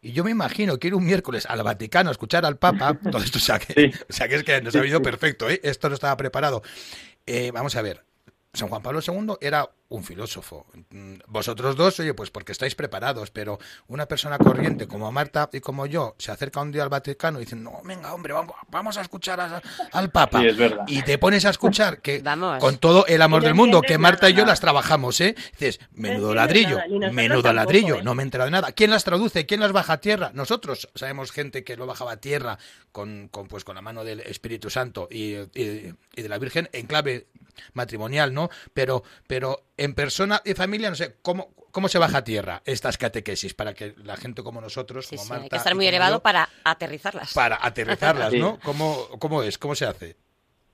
Y 0.01 0.13
yo 0.13 0.25
me 0.25 0.31
imagino 0.31 0.79
que 0.79 0.89
ir 0.89 0.95
un 0.95 1.05
miércoles 1.05 1.47
al 1.47 1.63
Vaticano 1.63 2.11
a 2.11 2.13
escuchar 2.13 2.45
al 2.45 2.59
Papa, 2.59 2.95
todo 3.11 3.23
esto, 3.23 3.39
o 3.39 3.41
sea, 3.41 3.59
que, 3.59 3.73
Sí. 3.75 3.99
o 4.09 4.13
sea, 4.13 4.29
que 4.29 4.37
es 4.37 4.45
que 4.45 4.61
nos 4.63 4.75
ha 4.77 4.81
venido 4.81 5.03
perfecto, 5.03 5.49
¿eh? 5.49 5.61
esto 5.63 5.89
no 5.89 5.95
estaba 5.95 6.17
preparado. 6.17 6.63
Eh, 7.27 7.51
vamos 7.53 7.75
a 7.77 7.83
ver, 7.83 8.05
San 8.55 8.69
Juan 8.69 8.83
Pablo 8.83 9.01
II 9.07 9.35
era 9.41 9.69
un 9.89 10.03
filósofo. 10.03 10.67
Vosotros 11.29 11.77
dos, 11.77 12.01
oye, 12.01 12.15
pues 12.15 12.31
porque 12.31 12.53
estáis 12.53 12.75
preparados, 12.75 13.31
pero 13.31 13.59
una 13.89 14.07
persona 14.07 14.39
corriente 14.39 14.89
como 14.89 15.11
Marta 15.13 15.51
y 15.53 15.61
como 15.61 15.87
yo 15.87 16.15
se 16.19 16.33
acerca 16.33 16.61
un 16.61 16.73
día 16.73 16.83
al 16.83 16.89
Vaticano 16.89 17.39
y 17.39 17.45
dicen, 17.45 17.63
no, 17.63 17.81
venga, 17.85 18.13
hombre, 18.15 18.33
vamos, 18.33 18.55
vamos 18.69 18.97
a 18.97 19.03
escuchar 19.03 19.41
a- 19.41 19.63
al 19.93 20.11
Papa. 20.11 20.41
Sí, 20.41 20.47
es 20.49 20.57
verdad. 20.57 20.85
Y 20.89 21.03
te 21.03 21.19
pones 21.19 21.45
a 21.45 21.51
escuchar 21.51 22.01
que 22.01 22.21
Vamos. 22.25 22.59
con 22.61 22.79
todo 22.79 23.07
el 23.07 23.23
amor 23.23 23.43
no 23.43 23.47
del 23.47 23.55
mundo, 23.55 23.83
que 23.83 23.99
Marta 23.99 24.29
y 24.31 24.35
yo 24.35 24.45
las 24.45 24.61
trabajamos, 24.61 25.21
¿eh? 25.21 25.35
Dices, 25.53 25.79
menudo 25.93 26.35
ladrillo, 26.35 26.77
nada, 26.89 27.13
menudo 27.13 27.43
tampoco, 27.43 27.53
ladrillo, 27.53 27.97
¿eh? 27.97 28.03
no 28.03 28.15
me 28.15 28.23
he 28.23 28.25
enterado 28.25 28.47
de 28.47 28.53
nada. 28.53 28.73
¿Quién 28.73 28.91
las 28.91 29.05
traduce? 29.05 29.47
¿Quién 29.47 29.61
las 29.61 29.73
baja 29.73 29.95
a 29.95 30.01
tierra? 30.01 30.31
Nosotros 30.35 30.89
sabemos 30.95 31.31
gente 31.31 31.63
que 31.63 31.77
lo 31.77 31.87
bajaba 31.87 32.13
a 32.13 32.17
tierra 32.17 32.59
con, 32.91 33.29
con, 33.29 33.47
pues, 33.49 33.65
con 33.65 33.75
la 33.77 33.83
mano 33.83 34.03
del 34.05 34.21
Espíritu 34.21 34.71
Santo 34.71 35.09
y, 35.11 35.35
y- 35.55 35.95
y 36.17 36.23
de 36.23 36.29
la 36.29 36.39
Virgen 36.39 36.69
en 36.73 36.87
clave 36.87 37.27
matrimonial, 37.73 38.33
¿no? 38.35 38.49
Pero, 38.73 39.03
pero 39.27 39.65
en 39.77 39.95
persona 39.95 40.41
y 40.45 40.55
familia, 40.55 40.91
no 40.91 40.97
sé, 40.97 41.17
¿cómo, 41.23 41.55
cómo 41.71 41.89
se 41.89 41.99
baja 41.99 42.19
a 42.19 42.25
tierra 42.25 42.63
estas 42.65 42.99
catequesis 42.99 43.55
para 43.55 43.75
que 43.75 43.95
la 44.03 44.17
gente 44.17 44.43
como 44.43 44.61
nosotros, 44.61 45.07
Sí, 45.07 45.17
como 45.17 45.25
sí, 45.25 45.31
Marta 45.31 45.45
hay 45.45 45.49
que 45.51 45.57
estar 45.57 45.75
muy 45.75 45.87
elevado 45.87 46.17
yo, 46.17 46.23
para 46.23 46.49
aterrizarlas. 46.65 47.33
para 47.35 47.59
aterrizarlas, 47.61 48.31
Sí. 48.31 48.39
¿no? 48.39 48.59
¿Cómo, 48.63 49.09
¿Cómo 49.19 49.43
es? 49.43 49.59
¿Cómo 49.59 49.75
se 49.75 49.87
hace? 49.87 50.17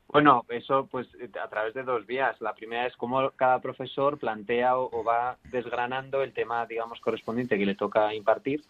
Bueno, 0.09 0.45
eso 0.49 0.89
pues 0.91 1.07
a 1.41 1.49
través 1.49 1.73
de 1.73 1.85
dos 1.85 2.05
vías. 2.05 2.37
La 2.41 2.53
primera 2.53 2.87
es 2.87 2.97
cómo 2.97 3.31
cada 3.37 3.61
profesor 3.61 4.19
plantea 4.19 4.77
o, 4.77 4.91
o 4.93 5.05
va 5.05 5.39
desgranando 5.45 6.25
el 6.25 6.33
tema, 6.33 6.67
digamos, 6.67 6.99
correspondiente 7.01 7.57
que 7.57 7.65
le 7.65 7.77
toca 7.77 8.13
impartir 8.13 8.65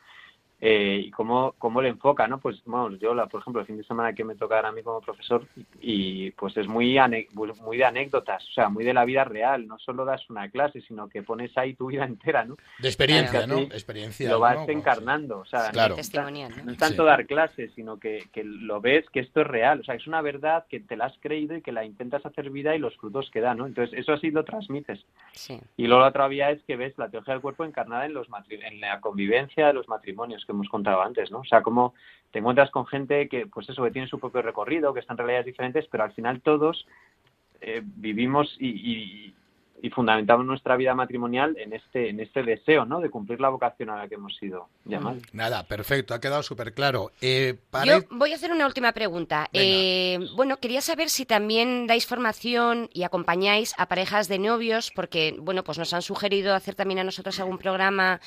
eh, 0.61 1.03
y 1.07 1.11
cómo, 1.11 1.55
cómo 1.59 1.81
le 1.81 1.89
enfoca, 1.89 2.27
¿no? 2.29 2.39
Pues, 2.39 2.63
bueno, 2.65 2.97
yo, 2.97 3.15
la, 3.15 3.27
por 3.27 3.41
ejemplo, 3.41 3.61
el 3.63 3.67
fin 3.67 3.79
de 3.79 3.85
semana 3.85 4.13
que 4.13 4.25
me 4.25 4.35
toca 4.35 4.61
a 4.61 4.73
mí 4.73 4.83
como 4.83 5.01
profesor 5.01 5.47
y, 5.81 6.31
pues 6.33 6.57
es 6.57 6.69
muy, 6.69 6.97
ane- 6.99 7.29
muy 7.35 7.79
de 7.79 7.85
anécdotas, 7.85 8.47
o 8.49 8.53
sea, 8.53 8.69
muy 8.69 8.85
de 8.85 8.93
la 8.95 9.05
vida 9.05 9.25
real. 9.25 9.67
No 9.67 9.79
solo 9.79 10.05
das 10.05 10.29
una 10.29 10.49
clase, 10.51 10.81
sino 10.83 11.09
que 11.09 11.23
pones 11.23 11.57
ahí 11.57 11.75
tu 11.75 11.87
vida 11.87 12.05
entera, 12.05 12.45
¿no? 12.45 12.57
De 12.79 12.89
experiencia. 12.89 13.47
¿no? 13.47 13.59
Experiencia. 13.61 14.29
lo 14.31 14.41
vas 14.41 14.67
¿no? 14.67 14.73
encarnando, 14.73 15.39
o 15.41 15.45
sea, 15.45 15.71
Claro. 15.71 15.97
no 15.97 16.31
¿no? 16.31 16.73
es 16.73 16.79
tanto 16.79 17.03
Sí. 17.03 17.07
dar 17.09 17.27
clases, 17.27 17.71
sino 17.75 17.99
que, 17.99 18.25
que 18.33 18.45
lo 18.45 18.81
ves 18.81 19.09
que 19.11 19.21
esto 19.21 19.41
es 19.41 19.47
real, 19.47 19.81
o 19.81 19.85
sea, 19.85 19.95
es 19.95 20.07
una 20.07 20.21
verdad 20.23 20.67
que 20.69 20.81
te 20.81 20.97
la 20.97 21.07
has 21.07 21.17
creído 21.21 21.57
y 21.57 21.63
que 21.63 21.73
la 21.73 21.85
intentas 21.85 22.25
hacer 22.27 22.51
vida 22.51 22.75
y 22.75 22.79
los 22.79 22.97
frutos 22.97 23.31
que 23.31 23.41
da, 23.41 23.55
¿no? 23.55 23.67
Entonces, 23.67 23.99
eso 23.99 24.13
así 24.13 24.31
lo 24.31 24.45
transmites. 24.45 25.05
Sí. 25.33 25.59
Y 25.77 25.87
luego 25.87 26.03
la 26.03 26.09
otra 26.09 26.29
vía 26.29 26.51
es 26.51 26.63
que 26.65 26.77
ves 26.77 26.97
la 26.99 27.09
teología 27.09 27.35
del 27.35 27.41
cuerpo 27.43 27.65
encarnada 27.65 28.05
en, 28.07 28.15
los 28.15 28.29
en 28.51 28.81
la 28.81 29.01
convivencia 29.01 29.67
de 29.69 29.73
los 29.73 29.89
matrimonios 29.89 30.45
que 30.51 30.57
hemos 30.57 30.69
contado 30.69 31.03
antes, 31.03 31.31
¿no? 31.31 31.41
O 31.41 31.45
sea, 31.45 31.63
cómo 31.63 31.95
te 32.31 32.39
encuentras 32.41 32.71
con 32.71 32.87
gente 32.87 33.29
que, 33.29 33.47
pues 33.47 33.69
eso, 33.69 33.83
que 33.83 33.91
tiene 33.91 34.09
su 34.09 34.19
propio 34.19 34.43
recorrido, 34.43 34.93
que 34.93 35.01
están 35.01 35.15
en 35.15 35.19
realidades 35.19 35.47
diferentes, 35.47 35.87
pero 35.91 36.05
al 36.05 36.13
final 36.13 36.41
todos 36.43 36.87
eh, 37.61 37.83
vivimos 37.85 38.57
y, 38.59 38.69
y- 38.69 39.35
y 39.83 39.91
fundamentamos 39.91 40.45
nuestra 40.47 40.77
vida 40.77 40.95
matrimonial 40.95 41.57
en 41.59 41.73
este, 41.73 42.11
en 42.11 42.21
este 42.21 42.43
deseo, 42.43 42.85
¿no? 42.85 43.01
De 43.01 43.11
cumplir 43.11 43.41
la 43.41 43.49
vocación 43.49 43.91
a 43.91 43.97
la 43.97 44.09
que 44.09 44.17
hemos 44.17 44.37
sido 44.37 44.69
llamados. 44.85 45.23
Nada, 45.33 45.65
perfecto, 45.65 46.15
ha 46.15 46.21
quedado 46.21 46.43
súper 46.43 46.75
claro. 46.75 47.13
Eh, 47.21 47.57
para 47.71 47.85
Yo 47.87 48.01
voy 48.11 48.33
a 48.33 48.37
hacer 48.37 48.53
una 48.53 48.67
última 48.67 48.93
pregunta. 48.93 49.49
Eh, 49.53 50.19
bueno, 50.35 50.59
quería 50.59 50.81
saber 50.81 51.09
si 51.11 51.25
también 51.27 51.87
dais 51.87 52.07
formación 52.07 52.89
y 52.93 53.03
acompañáis 53.05 53.75
a 53.79 53.87
parejas 53.87 54.29
de 54.29 54.39
novios, 54.39 54.91
porque 54.95 55.35
bueno, 55.39 55.65
pues 55.65 55.79
nos 55.79 55.93
han 55.95 56.03
sugerido 56.03 56.55
hacer 56.55 56.75
también 56.75 57.01
a 57.01 57.05
nosotros 57.05 57.39
algún 57.41 57.59
programa 57.59 58.21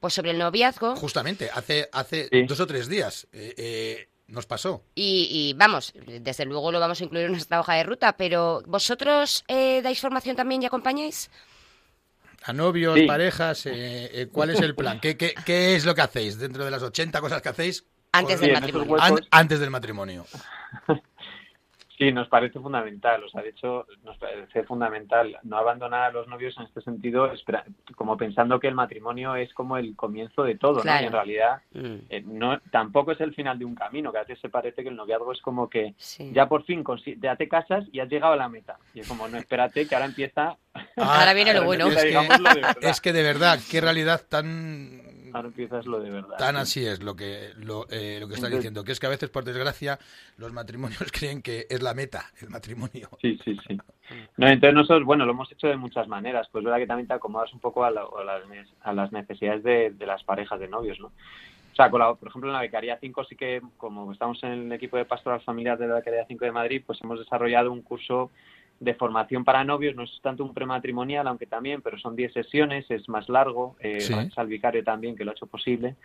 pues 0.00 0.14
sobre 0.14 0.32
el 0.32 0.38
noviazgo. 0.38 0.96
Justamente, 0.96 1.50
hace, 1.52 1.88
hace 1.92 2.28
Sí. 2.30 2.42
dos 2.44 2.60
o 2.60 2.66
tres 2.66 2.88
días 2.88 3.26
eh, 3.32 3.54
eh, 3.56 4.08
nos 4.28 4.46
pasó. 4.46 4.82
Y, 4.94 5.28
y, 5.30 5.52
vamos, 5.54 5.92
desde 6.06 6.44
luego 6.44 6.70
lo 6.70 6.78
vamos 6.80 7.00
a 7.00 7.04
incluir 7.04 7.26
en 7.26 7.32
nuestra 7.32 7.60
hoja 7.60 7.74
de 7.74 7.82
ruta, 7.82 8.16
pero 8.16 8.62
¿vosotros 8.66 9.44
eh, 9.48 9.80
dais 9.82 10.00
formación 10.00 10.36
también 10.36 10.62
y 10.62 10.66
acompañáis? 10.66 11.30
A 12.44 12.52
novios, 12.52 12.94
Sí. 12.98 13.06
parejas, 13.06 13.66
eh, 13.66 14.10
eh, 14.12 14.28
¿cuál 14.30 14.50
es 14.50 14.60
el 14.60 14.74
plan? 14.74 15.00
¿Qué, 15.00 15.16
qué, 15.16 15.34
qué 15.44 15.74
es 15.74 15.84
lo 15.84 15.94
que 15.94 16.02
hacéis 16.02 16.38
dentro 16.38 16.64
de 16.64 16.70
las 16.70 16.82
80 16.82 17.20
cosas 17.20 17.42
que 17.42 17.48
hacéis 17.48 17.84
Antes 18.12 18.36
con- 18.36 18.44
del 18.46 18.52
matrimonio. 18.54 18.92
huecos- 18.94 19.02
an- 19.02 19.26
antes 19.30 19.58
del 19.60 19.70
matrimonio? 19.70 20.24
Sí, 21.98 22.12
nos 22.12 22.28
parece 22.28 22.60
fundamental, 22.60 23.24
o 23.24 23.28
sea, 23.28 23.42
de 23.42 23.48
hecho, 23.48 23.84
nos 24.04 24.16
parece 24.18 24.62
fundamental 24.62 25.36
no 25.42 25.56
abandonar 25.58 26.04
a 26.04 26.12
los 26.12 26.28
novios 26.28 26.56
en 26.56 26.62
este 26.64 26.80
sentido, 26.80 27.30
como 27.96 28.16
pensando 28.16 28.60
que 28.60 28.68
el 28.68 28.74
matrimonio 28.76 29.34
es 29.34 29.52
como 29.52 29.76
el 29.76 29.96
comienzo 29.96 30.44
de 30.44 30.56
todo, 30.56 30.84
¿no? 30.84 31.00
Y 31.00 31.04
en 31.04 31.12
realidad 31.12 31.60
Mm, 31.72 31.96
eh, 32.08 32.22
no, 32.24 32.60
tampoco 32.70 33.12
es 33.12 33.20
el 33.20 33.34
final 33.34 33.58
de 33.58 33.64
un 33.64 33.74
camino, 33.74 34.12
que 34.12 34.18
a 34.18 34.22
veces 34.22 34.38
se 34.40 34.48
parece 34.48 34.82
que 34.82 34.88
el 34.88 34.96
noviazgo 34.96 35.32
es 35.32 35.40
como 35.40 35.68
que 35.68 35.94
sí. 35.96 36.30
ya 36.32 36.48
por 36.48 36.64
fin 36.64 36.84
ya 37.20 37.36
te 37.36 37.48
casas 37.48 37.84
y 37.92 38.00
has 38.00 38.08
llegado 38.08 38.32
a 38.32 38.36
la 38.36 38.48
meta. 38.48 38.76
Y 38.94 39.00
es 39.00 39.08
como, 39.08 39.28
no, 39.28 39.36
espérate, 39.36 39.86
que 39.86 39.94
ahora 39.94 40.06
empieza, 40.06 40.56
Ahora 40.96 41.34
viene 41.34 41.52
lo 41.54 41.64
bueno. 41.64 41.86
Ah, 41.86 41.90
Es 41.92 42.02
que, 42.02 42.08
Digamos 42.08 42.40
lo 42.40 42.48
de 42.50 42.54
verdad. 42.60 42.76
es 42.80 43.00
que 43.00 43.12
de 43.12 43.22
verdad, 43.22 43.58
qué 43.70 43.80
realidad 43.80 44.22
tan 44.28 45.00
ahora 45.34 45.48
empiezas 45.48 45.86
lo 45.86 46.00
de 46.00 46.10
verdad. 46.10 46.36
Tan 46.38 46.56
así 46.56 46.84
es 46.86 47.02
lo 47.02 47.14
que 47.16 47.50
lo, 47.56 47.86
eh, 47.90 48.18
lo 48.20 48.28
que 48.28 48.34
estás 48.34 48.50
diciendo, 48.50 48.84
que 48.84 48.92
es 48.92 49.00
que 49.00 49.06
a 49.06 49.10
veces, 49.10 49.30
por 49.30 49.44
desgracia, 49.44 49.98
los 50.36 50.52
matrimonios 50.52 50.98
creen 51.12 51.42
que 51.42 51.66
es 51.68 51.82
la 51.82 51.94
meta, 51.94 52.24
el 52.40 52.50
matrimonio. 52.50 53.08
Sí, 53.20 53.38
sí, 53.44 53.56
sí. 53.66 53.78
No, 54.36 54.46
entonces 54.48 54.74
nosotros, 54.74 55.04
bueno, 55.04 55.24
lo 55.26 55.32
hemos 55.32 55.50
hecho 55.52 55.66
de 55.68 55.76
muchas 55.76 56.08
maneras. 56.08 56.48
Pues 56.50 56.64
verdad 56.64 56.78
que 56.78 56.86
también 56.86 57.06
te 57.08 57.14
acomodas 57.14 57.52
un 57.52 57.60
poco 57.60 57.84
a, 57.84 57.90
la- 57.90 58.02
a 58.18 58.24
las, 58.24 58.48
ne- 58.48 58.66
a 58.82 58.92
las 58.92 59.12
necesidades 59.12 59.62
de, 59.62 59.90
de 59.90 60.06
las 60.06 60.22
parejas 60.24 60.58
de 60.60 60.68
novios, 60.68 60.98
¿no? 61.00 61.08
O 61.08 61.74
sea, 61.76 61.90
con 61.90 62.00
la- 62.00 62.14
por 62.14 62.28
ejemplo, 62.28 62.48
en 62.50 62.54
la 62.54 62.60
Becaría 62.62 62.98
5 63.00 63.24
sí 63.24 63.36
que, 63.36 63.60
como 63.76 64.10
estamos 64.12 64.42
en 64.44 64.50
el 64.52 64.72
equipo 64.72 64.96
de 64.96 65.04
pastoral 65.04 65.40
familiar 65.42 65.78
de 65.78 65.86
la 65.88 65.96
Becaría 65.96 66.24
5 66.26 66.44
de 66.44 66.52
Madrid, 66.52 66.82
pues 66.86 67.00
hemos 67.02 67.18
desarrollado 67.18 67.70
un 67.70 67.82
curso 67.82 68.30
de 68.80 68.94
formación 68.94 69.44
para 69.44 69.64
novios. 69.64 69.94
No 69.96 70.04
es 70.04 70.20
tanto 70.22 70.44
un 70.44 70.54
prematrimonial, 70.54 71.26
aunque 71.26 71.46
también, 71.46 71.82
pero 71.82 71.98
son 71.98 72.14
10 72.16 72.32
sesiones, 72.32 72.88
es 72.90 73.08
más 73.08 73.28
largo. 73.28 73.76
Eh, 73.80 74.00
Sí. 74.00 74.14
al 74.36 74.46
vicario 74.46 74.84
también, 74.84 75.16
que 75.16 75.24
lo 75.24 75.30
ha 75.32 75.34
hecho 75.34 75.46
posible. 75.46 75.96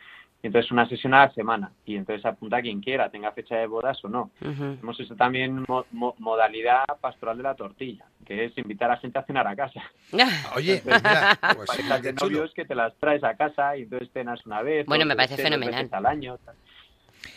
Y 0.41 0.47
entonces 0.47 0.71
una 0.71 0.89
sesión 0.89 1.13
a 1.13 1.25
la 1.27 1.33
semana. 1.33 1.71
Y 1.86 1.95
entonces 1.95 2.25
apunta 2.25 2.57
a 2.57 2.62
quien 2.62 2.81
quiera, 2.81 3.09
tenga 3.09 3.31
fecha 3.31 3.55
de 3.55 3.67
bodas 3.67 4.03
o 4.03 4.09
no. 4.09 4.31
Hemos 4.41 4.99
hecho 4.99 5.15
también 5.15 5.63
mo- 5.67 5.86
mo- 5.91 6.15
modalidad 6.19 6.83
pastoral 6.99 7.38
de 7.38 7.43
la 7.43 7.55
tortilla, 7.55 8.05
que 8.25 8.45
es 8.45 8.57
invitar 8.57 8.91
a 8.91 8.97
gente 8.97 9.19
a 9.19 9.23
cenar 9.23 9.47
a 9.47 9.55
casa. 9.55 9.81
Oye, 10.55 10.81
pues 10.83 11.01
mira, 11.01 11.39
pues 11.55 11.69
de 12.03 12.13
novios 12.13 12.53
que 12.53 12.65
te 12.65 12.75
las 12.75 12.93
traes 12.97 13.23
a 13.23 13.36
casa 13.36 13.77
y 13.77 13.83
entonces 13.83 14.09
cenas 14.12 14.45
una 14.45 14.62
vez. 14.62 14.86
Bueno, 14.86 15.05
me 15.05 15.15
parece 15.15 15.38
fenomenal. 15.38 15.88
al 15.91 16.05
año. 16.05 16.38
tal. 16.43 16.55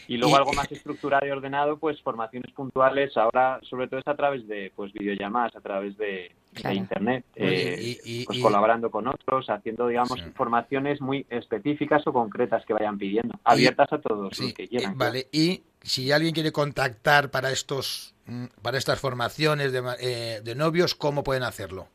Y 0.09 0.17
luego 0.19 0.37
Y- 0.37 0.39
algo 0.39 0.53
más 0.53 0.71
estructurado 0.71 1.27
y 1.27 1.31
ordenado, 1.31 1.79
pues 1.79 2.01
formaciones 2.03 2.53
puntuales, 2.53 3.17
ahora 3.17 3.59
sobre 3.63 3.89
todo 3.89 4.01
es 4.01 4.07
a 4.07 4.15
través 4.15 4.47
de 4.47 4.73
pues 4.77 4.93
videollamadas, 4.93 5.57
a 5.57 5.61
través 5.61 5.97
de, 5.97 6.31
internet, 6.73 7.25
eh, 7.35 7.77
y- 8.05 8.23
y- 8.23 8.25
pues 8.25 8.39
colaborando 8.39 8.91
con 8.91 9.07
otros, 9.09 9.51
haciendo 9.51 9.89
digamos 9.89 10.19
Sí. 10.21 10.31
formaciones 10.35 11.01
muy 11.01 11.27
específicas 11.29 12.07
o 12.07 12.13
concretas 12.13 12.65
que 12.65 12.73
vayan 12.73 12.97
pidiendo, 12.99 13.35
abiertas 13.45 13.93
a 13.93 13.99
todos 13.99 14.37
Sí, 14.37 14.45
los 14.45 14.55
que 14.55 14.69
quieran. 14.69 14.93
eh, 14.93 14.95
vale, 14.97 15.27
y 15.33 15.63
si 15.83 16.11
alguien 16.13 16.33
quiere 16.35 16.53
contactar 16.53 17.31
para 17.31 17.51
estos 17.51 18.15
mm, 18.27 18.47
para 18.63 18.79
estas 18.79 18.99
formaciones 19.01 19.73
de, 19.73 19.83
eh, 20.01 20.41
de 20.43 20.55
novios, 20.55 20.95
¿cómo 20.95 21.23
pueden 21.23 21.43
hacerlo? 21.43 21.89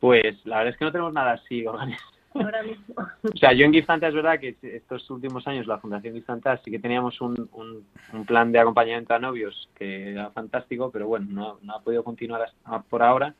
Pues 0.00 0.36
la 0.44 0.58
verdad 0.58 0.72
es 0.72 0.78
que 0.78 0.84
no 0.84 0.92
tenemos 0.92 1.12
nada 1.12 1.32
así 1.32 1.66
organizado. 1.66 2.17
Ahora 2.34 2.62
mismo. 2.62 2.94
O 3.22 3.36
sea, 3.36 3.52
yo 3.52 3.64
en 3.64 3.72
Giftanta 3.72 4.08
es 4.08 4.14
verdad 4.14 4.38
que 4.38 4.56
estos 4.62 5.08
últimos 5.10 5.46
años 5.46 5.66
la 5.66 5.78
Fundación 5.78 6.14
Giftanta 6.14 6.60
sí 6.62 6.70
que 6.70 6.78
teníamos 6.78 7.20
un, 7.20 7.48
un, 7.52 7.84
un 8.12 8.24
plan 8.26 8.52
de 8.52 8.58
acompañamiento 8.58 9.14
a 9.14 9.18
novios 9.18 9.68
que 9.74 10.12
era 10.12 10.30
fantástico, 10.30 10.90
pero 10.90 11.06
bueno, 11.06 11.26
no, 11.30 11.58
no 11.62 11.74
ha 11.74 11.80
podido 11.80 12.04
continuar 12.04 12.42
hasta 12.42 12.82
por 12.82 13.02
ahora 13.02 13.34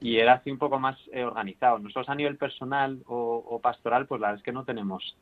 y 0.00 0.18
era 0.18 0.34
así 0.34 0.50
un 0.50 0.58
poco 0.58 0.78
más 0.78 0.98
eh, 1.12 1.24
organizado. 1.24 1.78
Nosotros 1.78 2.08
a 2.08 2.14
nivel 2.14 2.36
personal 2.36 2.98
o, 3.06 3.44
o 3.48 3.58
pastoral, 3.60 4.06
pues 4.06 4.20
la 4.20 4.28
verdad 4.28 4.40
es 4.40 4.44
que 4.44 4.52
no 4.52 4.64
tenemos, 4.64 5.16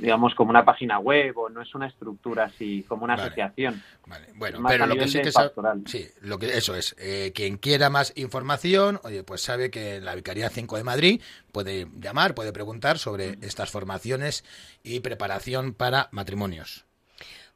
digamos, 0.00 0.34
como 0.34 0.50
una 0.50 0.64
página 0.64 0.98
web 0.98 1.36
o 1.36 1.48
no 1.48 1.60
es 1.62 1.74
una 1.74 1.86
estructura 1.88 2.44
así, 2.44 2.84
como 2.88 3.04
una 3.04 3.14
Vale. 3.16 3.26
asociación. 3.28 3.82
Vale, 4.06 4.26
bueno, 4.34 4.60
Más 4.60 4.72
pero 4.72 4.86
lo 4.86 4.94
que 4.94 5.08
sí 5.08 5.20
que 5.20 5.32
sa- 5.32 5.44
pastoral. 5.44 5.82
sí, 5.86 6.08
lo 6.20 6.38
que 6.38 6.56
eso 6.56 6.74
es, 6.74 6.94
eh, 6.98 7.32
quien 7.34 7.56
quiera 7.58 7.90
más 7.90 8.12
información, 8.16 9.00
oye, 9.04 9.24
pues 9.24 9.42
sabe 9.42 9.70
que 9.70 9.96
en 9.96 10.04
la 10.04 10.14
Vicaría 10.14 10.48
5 10.50 10.76
de 10.76 10.84
Madrid 10.84 11.20
puede 11.52 11.88
llamar, 12.00 12.34
puede 12.34 12.52
preguntar 12.52 12.98
sobre 12.98 13.38
estas 13.42 13.70
formaciones 13.70 14.44
y 14.82 15.00
preparación 15.00 15.74
para 15.74 16.08
matrimonios. 16.12 16.84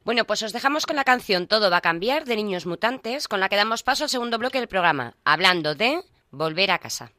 Bueno, 0.03 0.23
pues 0.25 0.41
os 0.43 0.53
dejamos 0.53 0.85
con 0.85 0.95
la 0.95 1.03
canción 1.03 1.47
Todo 1.47 1.69
va 1.69 1.77
a 1.77 1.81
cambiar 1.81 2.23
de 2.25 2.35
Niños 2.37 2.65
Mutantes, 2.65 3.27
con 3.27 3.39
la 3.41 3.49
que 3.49 3.57
damos 3.57 3.83
paso 3.83 4.05
al 4.05 4.09
segundo 4.09 4.37
bloque 4.37 4.59
del 4.59 4.69
programa, 4.69 5.15
hablando 5.25 5.75
de 5.75 6.01
volver 6.31 6.71
a 6.71 6.79
casa. 6.79 7.11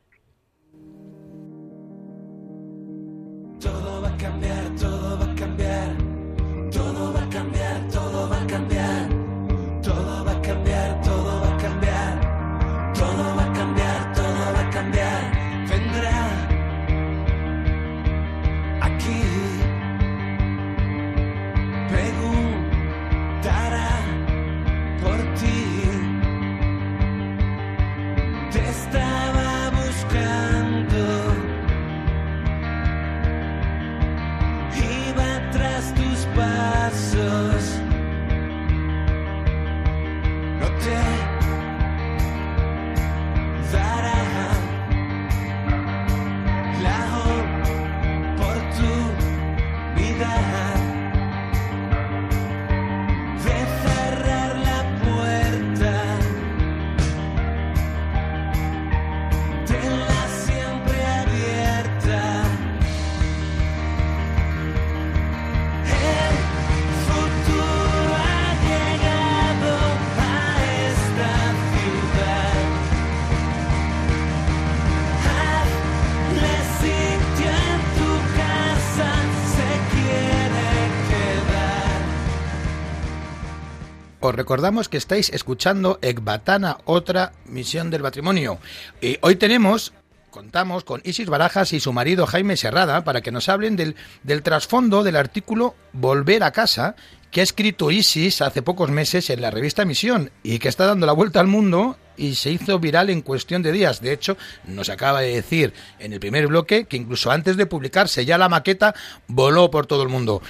Os 84.29 84.35
recordamos 84.35 84.91
que 84.91 84.99
estáis 84.99 85.31
escuchando 85.31 85.99
Ecbatana, 86.03 86.77
otra 86.85 87.33
misión 87.47 87.89
del 87.89 88.03
matrimonio. 88.03 88.59
Y 89.01 89.17
hoy 89.23 89.37
tenemos, 89.37 89.95
contamos 90.29 90.85
con 90.85 91.01
Isis 91.03 91.31
Barajas 91.31 91.73
y 91.73 91.81
su 91.81 91.95
marido 91.95 92.27
Jaime 92.27 92.59
Serrada 92.59 93.05
para 93.05 93.23
que 93.23 93.33
nos 93.33 93.49
hablen 93.49 93.75
del, 93.75 93.97
del 94.25 94.43
trasfondo 94.43 95.03
del 95.03 95.17
artículo 95.17 95.77
Volver 95.95 96.43
a 96.43 96.51
casa 96.51 96.95
que 97.31 97.41
ha 97.41 97.45
escrito 97.45 97.91
Isis 97.91 98.41
hace 98.43 98.63
pocos 98.63 98.91
meses 98.91 99.29
en 99.31 99.41
la 99.43 99.51
revista 99.51 99.85
Misión 99.85 100.31
y 100.43 100.59
que 100.59 100.69
está 100.69 100.87
dando 100.87 101.07
la 101.07 101.13
vuelta 101.13 101.41
al 101.41 101.47
mundo 101.47 101.97
y 102.17 102.35
se 102.35 102.51
hizo 102.51 102.81
viral 102.81 103.11
en 103.11 103.21
cuestión 103.23 103.63
de 103.63 103.71
días. 103.71 104.01
De 104.01 104.13
hecho, 104.13 104.37
nos 104.67 104.89
acaba 104.89 105.21
de 105.21 105.35
decir 105.35 105.73
en 106.01 106.13
el 106.13 106.19
primer 106.19 106.49
bloque 106.49 106.87
que 106.87 106.97
incluso 106.97 107.31
antes 107.31 107.57
de 107.57 107.67
publicarse 107.67 108.25
ya 108.25 108.39
la 108.39 108.49
maqueta 108.49 108.93
voló 109.29 109.71
por 109.71 109.87
todo 109.87 110.03
el 110.03 110.09
mundo. 110.09 110.43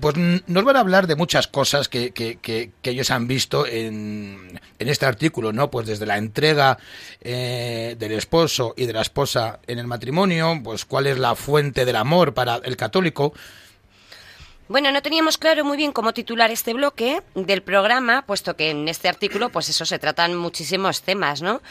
Pues 0.00 0.14
nos 0.46 0.64
van 0.64 0.76
a 0.76 0.80
hablar 0.80 1.06
de 1.08 1.16
muchas 1.16 1.48
cosas 1.48 1.88
que, 1.88 2.12
que- 2.12 2.36
que- 2.36 2.70
que 2.80 2.90
ellos 2.90 3.10
han 3.10 3.26
visto 3.26 3.66
en, 3.66 4.60
en 4.78 4.88
este 4.88 5.06
artículo, 5.06 5.52
¿no? 5.52 5.68
Pues 5.70 5.86
desde 5.88 6.06
la 6.06 6.16
entrega 6.18 6.78
eh, 7.22 7.96
del 7.98 8.12
esposo 8.12 8.74
y 8.76 8.86
de 8.86 8.92
la 8.92 9.00
esposa 9.02 9.58
en 9.66 9.78
el 9.80 9.86
matrimonio, 9.88 10.60
pues 10.62 10.84
cuál 10.84 11.06
es 11.08 11.18
la 11.18 11.34
fuente 11.34 11.84
del 11.84 11.96
amor 11.96 12.34
para 12.34 12.56
el 12.62 12.76
católico. 12.76 13.32
Bueno, 14.68 14.90
no 14.90 15.00
teníamos 15.00 15.38
claro 15.38 15.64
muy 15.64 15.76
bien 15.76 15.92
cómo 15.92 16.12
titular 16.12 16.50
este 16.50 16.74
bloque 16.74 17.22
del 17.36 17.62
programa, 17.62 18.22
puesto 18.26 18.56
que 18.56 18.70
en 18.70 18.88
este 18.88 19.08
artículo, 19.08 19.48
pues 19.48 19.68
eso, 19.68 19.86
se 19.86 20.00
tratan 20.00 20.34
muchísimos 20.34 21.02
temas, 21.02 21.40
¿no? 21.40 21.62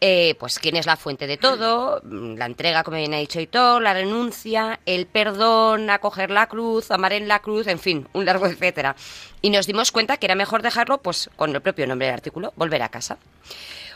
Eh, 0.00 0.34
pues 0.38 0.58
quién 0.58 0.76
es 0.76 0.86
la 0.86 0.96
fuente 0.96 1.26
de 1.26 1.36
todo, 1.36 2.00
mm, 2.04 2.36
la 2.36 2.46
entrega, 2.46 2.84
como 2.84 2.96
bien 2.96 3.12
ha 3.12 3.18
dicho 3.18 3.38
Hitor, 3.38 3.82
la 3.82 3.92
renuncia, 3.92 4.80
el 4.86 5.06
perdón, 5.06 5.90
acoger 5.90 6.30
la 6.30 6.46
cruz, 6.46 6.90
amar 6.90 7.12
en 7.12 7.28
la 7.28 7.40
cruz, 7.40 7.66
en 7.66 7.78
fin, 7.78 8.08
un 8.14 8.24
largo 8.24 8.46
etcétera. 8.46 8.96
Y 9.42 9.50
nos 9.50 9.66
dimos 9.66 9.92
cuenta 9.92 10.16
que 10.16 10.24
era 10.24 10.34
mejor 10.34 10.62
dejarlo, 10.62 11.02
pues, 11.02 11.28
con 11.36 11.54
el 11.54 11.60
propio 11.60 11.86
nombre 11.86 12.06
del 12.06 12.14
artículo, 12.14 12.54
volver 12.56 12.82
a 12.82 12.88
casa. 12.88 13.18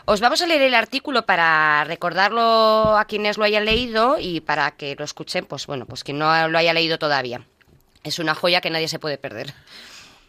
Os 0.04 0.20
vamos 0.20 0.42
a 0.42 0.46
leer 0.46 0.62
el 0.62 0.74
artículo 0.74 1.24
para 1.24 1.84
recordarlo 1.84 2.98
a 2.98 3.04
quienes 3.06 3.38
lo 3.38 3.44
hayan 3.44 3.64
leído 3.64 4.18
y 4.18 4.40
para 4.40 4.72
que 4.72 4.94
lo 4.94 5.04
escuchen, 5.04 5.46
pues 5.46 5.66
bueno, 5.66 5.86
pues 5.86 6.04
quien 6.04 6.18
no 6.18 6.48
lo 6.48 6.58
haya 6.58 6.74
leído 6.74 6.98
todavía. 6.98 7.46
Es 8.04 8.18
una 8.18 8.34
joya 8.34 8.60
que 8.60 8.70
nadie 8.70 8.88
se 8.88 8.98
puede 8.98 9.18
perder. 9.18 9.54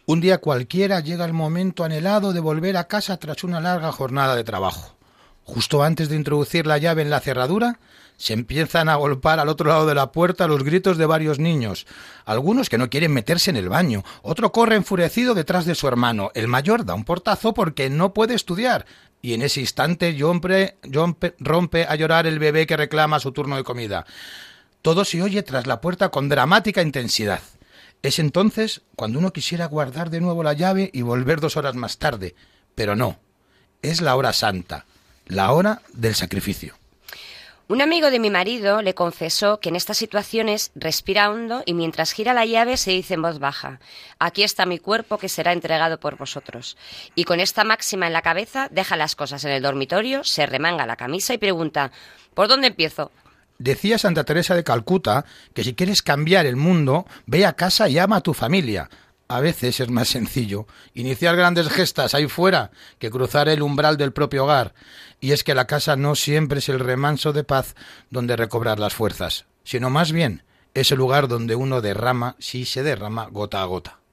Un 0.06 0.20
día 0.20 0.38
cualquiera 0.38 1.00
llega 1.00 1.24
el 1.24 1.32
momento 1.32 1.82
anhelado 1.82 2.32
de 2.32 2.40
volver 2.40 2.76
a 2.76 2.88
casa 2.88 3.16
tras 3.16 3.42
una 3.42 3.60
larga 3.60 3.90
jornada 3.90 4.36
de 4.36 4.44
trabajo. 4.44 4.96
Justo 5.44 5.82
antes 5.82 6.08
de 6.08 6.16
introducir 6.16 6.66
la 6.66 6.78
llave 6.78 7.02
en 7.02 7.10
la 7.10 7.20
cerradura, 7.20 7.78
se 8.16 8.32
empiezan 8.32 8.88
a 8.88 8.96
golpar 8.96 9.40
al 9.40 9.48
otro 9.48 9.68
lado 9.68 9.86
de 9.86 9.94
la 9.94 10.12
puerta 10.12 10.46
los 10.46 10.62
gritos 10.62 10.98
de 10.98 11.06
varios 11.06 11.38
niños, 11.38 11.86
algunos 12.24 12.68
que 12.68 12.78
no 12.78 12.88
quieren 12.88 13.12
meterse 13.12 13.50
en 13.50 13.56
el 13.56 13.68
baño, 13.68 14.04
otro 14.22 14.52
corre 14.52 14.76
enfurecido 14.76 15.34
detrás 15.34 15.66
de 15.66 15.74
su 15.74 15.88
hermano, 15.88 16.30
el 16.34 16.48
mayor 16.48 16.84
da 16.84 16.94
un 16.94 17.04
portazo 17.04 17.54
porque 17.54 17.90
no 17.90 18.14
puede 18.14 18.34
estudiar, 18.34 18.86
y 19.20 19.34
en 19.34 19.42
ese 19.42 19.60
instante 19.60 20.16
rompe, 20.18 20.76
rompe 21.38 21.86
a 21.86 21.94
llorar 21.96 22.26
el 22.26 22.38
bebé 22.38 22.66
que 22.66 22.76
reclama 22.76 23.20
su 23.20 23.32
turno 23.32 23.56
de 23.56 23.64
comida. 23.64 24.06
Todo 24.80 25.04
se 25.04 25.22
oye 25.22 25.42
tras 25.42 25.66
la 25.66 25.80
puerta 25.80 26.10
con 26.10 26.28
dramática 26.28 26.82
intensidad. 26.82 27.40
Es 28.04 28.18
entonces 28.18 28.82
cuando 28.96 29.18
uno 29.18 29.32
quisiera 29.32 29.64
guardar 29.64 30.10
de 30.10 30.20
nuevo 30.20 30.42
la 30.42 30.52
llave 30.52 30.90
y 30.92 31.00
volver 31.00 31.40
dos 31.40 31.56
horas 31.56 31.74
más 31.74 31.96
tarde, 31.96 32.34
pero 32.74 32.94
no, 32.94 33.18
es 33.80 34.02
la 34.02 34.14
hora 34.14 34.34
santa, 34.34 34.84
la 35.24 35.50
hora 35.52 35.80
del 35.94 36.14
sacrificio. 36.14 36.74
Un 37.66 37.80
amigo 37.80 38.10
de 38.10 38.18
mi 38.18 38.28
marido 38.28 38.82
le 38.82 38.94
confesó 38.94 39.58
que 39.58 39.70
en 39.70 39.76
estas 39.76 39.96
situaciones 39.96 40.70
respira 40.74 41.30
hondo 41.30 41.62
y 41.64 41.72
mientras 41.72 42.12
gira 42.12 42.34
la 42.34 42.44
llave 42.44 42.76
se 42.76 42.90
dice 42.90 43.14
en 43.14 43.22
voz 43.22 43.38
baja, 43.38 43.80
aquí 44.18 44.42
está 44.42 44.66
mi 44.66 44.78
cuerpo 44.78 45.16
que 45.16 45.30
será 45.30 45.54
entregado 45.54 45.98
por 45.98 46.18
vosotros. 46.18 46.76
Y 47.14 47.24
con 47.24 47.40
esta 47.40 47.64
máxima 47.64 48.06
en 48.06 48.12
la 48.12 48.20
cabeza 48.20 48.68
deja 48.70 48.98
las 48.98 49.16
cosas 49.16 49.42
en 49.46 49.52
el 49.52 49.62
dormitorio, 49.62 50.24
se 50.24 50.44
remanga 50.44 50.84
la 50.84 50.96
camisa 50.96 51.32
y 51.32 51.38
pregunta, 51.38 51.90
¿por 52.34 52.48
dónde 52.48 52.66
empiezo? 52.66 53.10
Decía 53.64 53.96
Santa 53.96 54.24
Teresa 54.24 54.54
de 54.54 54.62
Calcuta 54.62 55.24
que 55.54 55.64
si 55.64 55.72
quieres 55.72 56.02
cambiar 56.02 56.44
el 56.44 56.54
mundo, 56.54 57.06
ve 57.24 57.46
a 57.46 57.54
casa 57.54 57.88
y 57.88 57.96
ama 57.96 58.16
a 58.16 58.20
tu 58.20 58.34
familia. 58.34 58.90
A 59.26 59.40
veces 59.40 59.80
es 59.80 59.88
más 59.88 60.08
sencillo 60.08 60.66
iniciar 60.92 61.34
grandes 61.34 61.70
gestas 61.70 62.12
ahí 62.12 62.28
fuera 62.28 62.72
que 62.98 63.08
cruzar 63.08 63.48
el 63.48 63.62
umbral 63.62 63.96
del 63.96 64.12
propio 64.12 64.44
hogar. 64.44 64.74
Y 65.18 65.32
es 65.32 65.44
que 65.44 65.54
la 65.54 65.66
casa 65.66 65.96
no 65.96 66.14
siempre 66.14 66.58
es 66.58 66.68
el 66.68 66.78
remanso 66.78 67.32
de 67.32 67.42
paz 67.42 67.74
donde 68.10 68.36
recobrar 68.36 68.78
las 68.78 68.92
fuerzas, 68.92 69.46
sino 69.64 69.88
más 69.88 70.12
bien 70.12 70.42
es 70.74 70.92
el 70.92 70.98
lugar 70.98 71.26
donde 71.26 71.54
uno 71.54 71.80
derrama, 71.80 72.36
si 72.38 72.66
se 72.66 72.82
derrama, 72.82 73.28
gota 73.30 73.62
a 73.62 73.64
gota. 73.64 74.03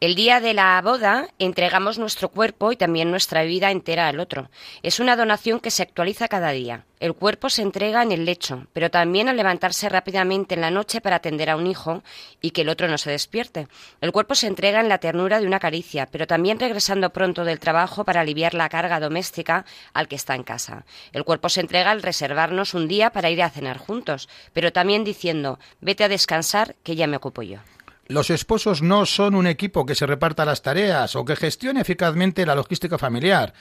El 0.00 0.16
día 0.16 0.40
de 0.40 0.54
la 0.54 0.82
boda 0.82 1.28
entregamos 1.38 1.98
nuestro 1.98 2.28
cuerpo 2.28 2.72
y 2.72 2.76
también 2.76 3.10
nuestra 3.10 3.44
vida 3.44 3.70
entera 3.70 4.08
al 4.08 4.20
otro. 4.20 4.50
Es 4.82 4.98
una 5.00 5.16
donación 5.16 5.60
que 5.60 5.70
se 5.70 5.82
actualiza 5.82 6.28
cada 6.28 6.50
día. 6.50 6.84
El 6.98 7.14
cuerpo 7.14 7.48
se 7.48 7.62
entrega 7.62 8.02
en 8.02 8.12
el 8.12 8.24
lecho, 8.24 8.66
pero 8.72 8.90
también 8.90 9.28
al 9.28 9.36
levantarse 9.36 9.88
rápidamente 9.88 10.56
en 10.56 10.60
la 10.60 10.70
noche 10.70 11.00
para 11.00 11.16
atender 11.16 11.48
a 11.48 11.56
un 11.56 11.66
hijo 11.66 12.02
y 12.42 12.50
que 12.50 12.62
el 12.62 12.70
otro 12.70 12.88
no 12.88 12.98
se 12.98 13.10
despierte. 13.10 13.68
El 14.00 14.12
cuerpo 14.12 14.34
se 14.34 14.48
entrega 14.48 14.80
en 14.80 14.88
la 14.88 14.98
ternura 14.98 15.40
de 15.40 15.46
una 15.46 15.60
caricia, 15.60 16.06
pero 16.10 16.26
también 16.26 16.58
regresando 16.58 17.10
pronto 17.10 17.44
del 17.44 17.60
trabajo 17.60 18.04
para 18.04 18.20
aliviar 18.20 18.52
la 18.52 18.68
carga 18.68 19.00
doméstica 19.00 19.64
al 19.94 20.08
que 20.08 20.16
está 20.16 20.34
en 20.34 20.42
casa. 20.42 20.84
El 21.12 21.24
cuerpo 21.24 21.48
se 21.48 21.60
entrega 21.60 21.92
al 21.92 22.02
reservarnos 22.02 22.74
un 22.74 22.88
día 22.88 23.10
para 23.10 23.30
ir 23.30 23.42
a 23.42 23.50
cenar 23.50 23.78
juntos, 23.78 24.28
pero 24.52 24.72
también 24.72 25.04
diciendo, 25.04 25.58
vete 25.80 26.04
a 26.04 26.08
descansar 26.08 26.74
que 26.82 26.96
ya 26.96 27.06
me 27.06 27.16
ocupo 27.16 27.42
yo. 27.42 27.60
Los 28.06 28.28
esposos 28.30 28.82
no 28.82 29.06
son 29.06 29.34
un 29.34 29.46
equipo 29.46 29.86
que 29.86 29.94
se 29.94 30.06
reparta 30.06 30.44
las 30.44 30.62
tareas 30.62 31.16
o 31.16 31.24
que 31.24 31.36
gestione 31.36 31.80
eficazmente 31.80 32.44
la 32.44 32.54
logística 32.54 32.98
familiar. 32.98 33.54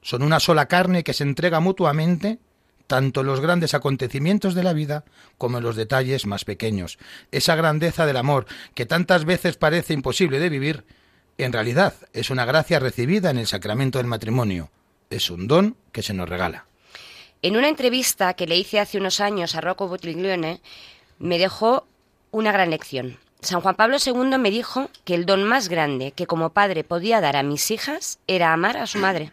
Son 0.00 0.22
una 0.22 0.38
sola 0.38 0.66
carne 0.66 1.02
que 1.02 1.12
se 1.12 1.24
entrega 1.24 1.60
mutuamente 1.60 2.38
tanto 2.86 3.20
en 3.20 3.28
los 3.28 3.40
grandes 3.40 3.74
acontecimientos 3.74 4.54
de 4.54 4.64
la 4.64 4.72
vida 4.72 5.04
como 5.38 5.58
en 5.58 5.64
los 5.64 5.76
detalles 5.76 6.26
más 6.26 6.44
pequeños. 6.44 6.98
Esa 7.30 7.54
grandeza 7.54 8.04
del 8.04 8.16
amor 8.16 8.46
que 8.74 8.84
tantas 8.84 9.24
veces 9.24 9.56
parece 9.56 9.94
imposible 9.94 10.40
de 10.40 10.48
vivir, 10.48 10.84
en 11.38 11.52
realidad 11.52 11.94
es 12.12 12.30
una 12.30 12.44
gracia 12.44 12.80
recibida 12.80 13.30
en 13.30 13.38
el 13.38 13.46
sacramento 13.46 13.98
del 13.98 14.08
matrimonio. 14.08 14.70
Es 15.08 15.30
un 15.30 15.46
don 15.46 15.76
que 15.92 16.02
se 16.02 16.14
nos 16.14 16.28
regala. 16.28 16.66
En 17.42 17.56
una 17.56 17.68
entrevista 17.68 18.34
que 18.34 18.46
le 18.46 18.56
hice 18.56 18.80
hace 18.80 18.98
unos 18.98 19.20
años 19.20 19.54
a 19.54 19.60
Rocco 19.60 19.86
Buttiglione, 19.86 20.60
me 21.18 21.38
dejó 21.38 21.86
una 22.32 22.50
gran 22.52 22.70
lección. 22.70 23.18
San 23.42 23.60
Juan 23.62 23.74
Pablo 23.74 23.96
II 24.04 24.38
me 24.38 24.50
dijo 24.50 24.90
que 25.04 25.14
el 25.14 25.24
don 25.24 25.44
más 25.44 25.68
grande 25.68 26.12
que 26.12 26.26
como 26.26 26.50
padre 26.50 26.84
podía 26.84 27.20
dar 27.20 27.36
a 27.36 27.42
mis 27.42 27.70
hijas 27.70 28.18
era 28.26 28.52
amar 28.52 28.76
a 28.76 28.86
su 28.86 28.98
madre. 28.98 29.32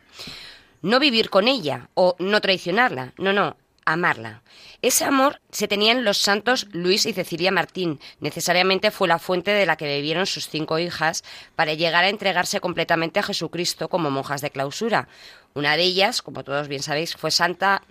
No 0.82 1.00
vivir 1.00 1.30
con 1.30 1.48
ella 1.48 1.90
o 1.94 2.16
no 2.20 2.40
traicionarla, 2.40 3.14
no, 3.18 3.34
no, 3.34 3.58
amarla. 3.84 4.44
Ese 4.82 5.06
amor 5.06 5.42
se 5.52 5.68
tenían 5.68 6.04
los 6.04 6.20
santos 6.20 6.68
Luis 6.72 7.06
y 7.06 7.14
Cecilia 7.14 7.52
Martín. 7.52 8.00
Necesariamente 8.20 8.92
fue 8.92 9.08
la 9.08 9.20
fuente 9.20 9.52
de 9.52 9.66
la 9.66 9.76
que 9.76 9.86
bebieron 9.86 10.26
sus 10.26 10.48
cinco 10.48 10.78
hijas 10.78 11.24
para 11.56 11.74
llegar 11.74 12.04
a 12.04 12.10
entregarse 12.10 12.60
completamente 12.60 13.20
a 13.20 13.24
Jesucristo 13.24 13.90
como 13.90 14.12
monjas 14.12 14.42
de 14.42 14.52
clausura. 14.52 15.08
Una 15.54 15.76
de 15.76 15.84
ellas, 15.84 16.22
como 16.22 16.44
todos 16.44 16.68
bien 16.68 16.84
sabéis, 16.84 17.16
fue 17.16 17.32
Santa 17.32 17.82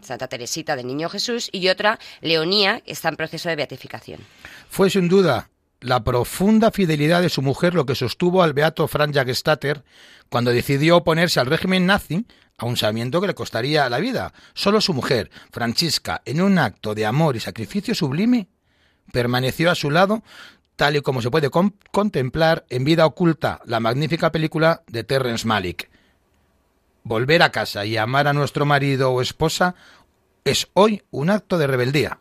Santa 0.00 0.28
Teresita 0.28 0.76
del 0.76 0.86
Niño 0.86 1.08
Jesús 1.08 1.48
y 1.52 1.68
otra, 1.68 1.98
Leonía, 2.20 2.80
que 2.80 2.92
está 2.92 3.08
en 3.08 3.16
proceso 3.16 3.48
de 3.48 3.56
beatificación. 3.56 4.20
Fue 4.68 4.90
sin 4.90 5.08
duda 5.08 5.50
la 5.80 6.02
profunda 6.02 6.70
fidelidad 6.70 7.22
de 7.22 7.28
su 7.28 7.42
mujer 7.42 7.74
lo 7.74 7.86
que 7.86 7.94
sostuvo 7.94 8.42
al 8.42 8.52
beato 8.52 8.88
Franz 8.88 9.14
Jagstatter 9.14 9.84
cuando 10.28 10.50
decidió 10.50 10.96
oponerse 10.98 11.40
al 11.40 11.46
régimen 11.46 11.86
nazi, 11.86 12.26
a 12.56 12.66
un 12.66 12.76
sabiendo 12.76 13.20
que 13.20 13.28
le 13.28 13.34
costaría 13.34 13.88
la 13.88 13.98
vida. 13.98 14.32
Solo 14.54 14.80
su 14.80 14.92
mujer, 14.92 15.30
Francisca, 15.52 16.22
en 16.24 16.40
un 16.40 16.58
acto 16.58 16.94
de 16.94 17.06
amor 17.06 17.36
y 17.36 17.40
sacrificio 17.40 17.94
sublime, 17.94 18.48
permaneció 19.12 19.70
a 19.70 19.76
su 19.76 19.90
lado, 19.90 20.22
tal 20.76 20.96
y 20.96 21.00
como 21.00 21.22
se 21.22 21.30
puede 21.30 21.50
con 21.50 21.76
contemplar 21.92 22.66
en 22.68 22.84
Vida 22.84 23.06
Oculta, 23.06 23.60
la 23.64 23.80
magnífica 23.80 24.32
película 24.32 24.82
de 24.88 25.04
Terrence 25.04 25.46
Malick. 25.46 25.88
Volver 27.08 27.42
a 27.42 27.50
casa 27.50 27.86
y 27.86 27.96
amar 27.96 28.28
a 28.28 28.34
nuestro 28.34 28.66
marido 28.66 29.10
o 29.10 29.22
esposa 29.22 29.74
es 30.44 30.68
hoy 30.74 31.02
un 31.10 31.30
acto 31.30 31.56
de 31.56 31.66
rebeldía. 31.66 32.18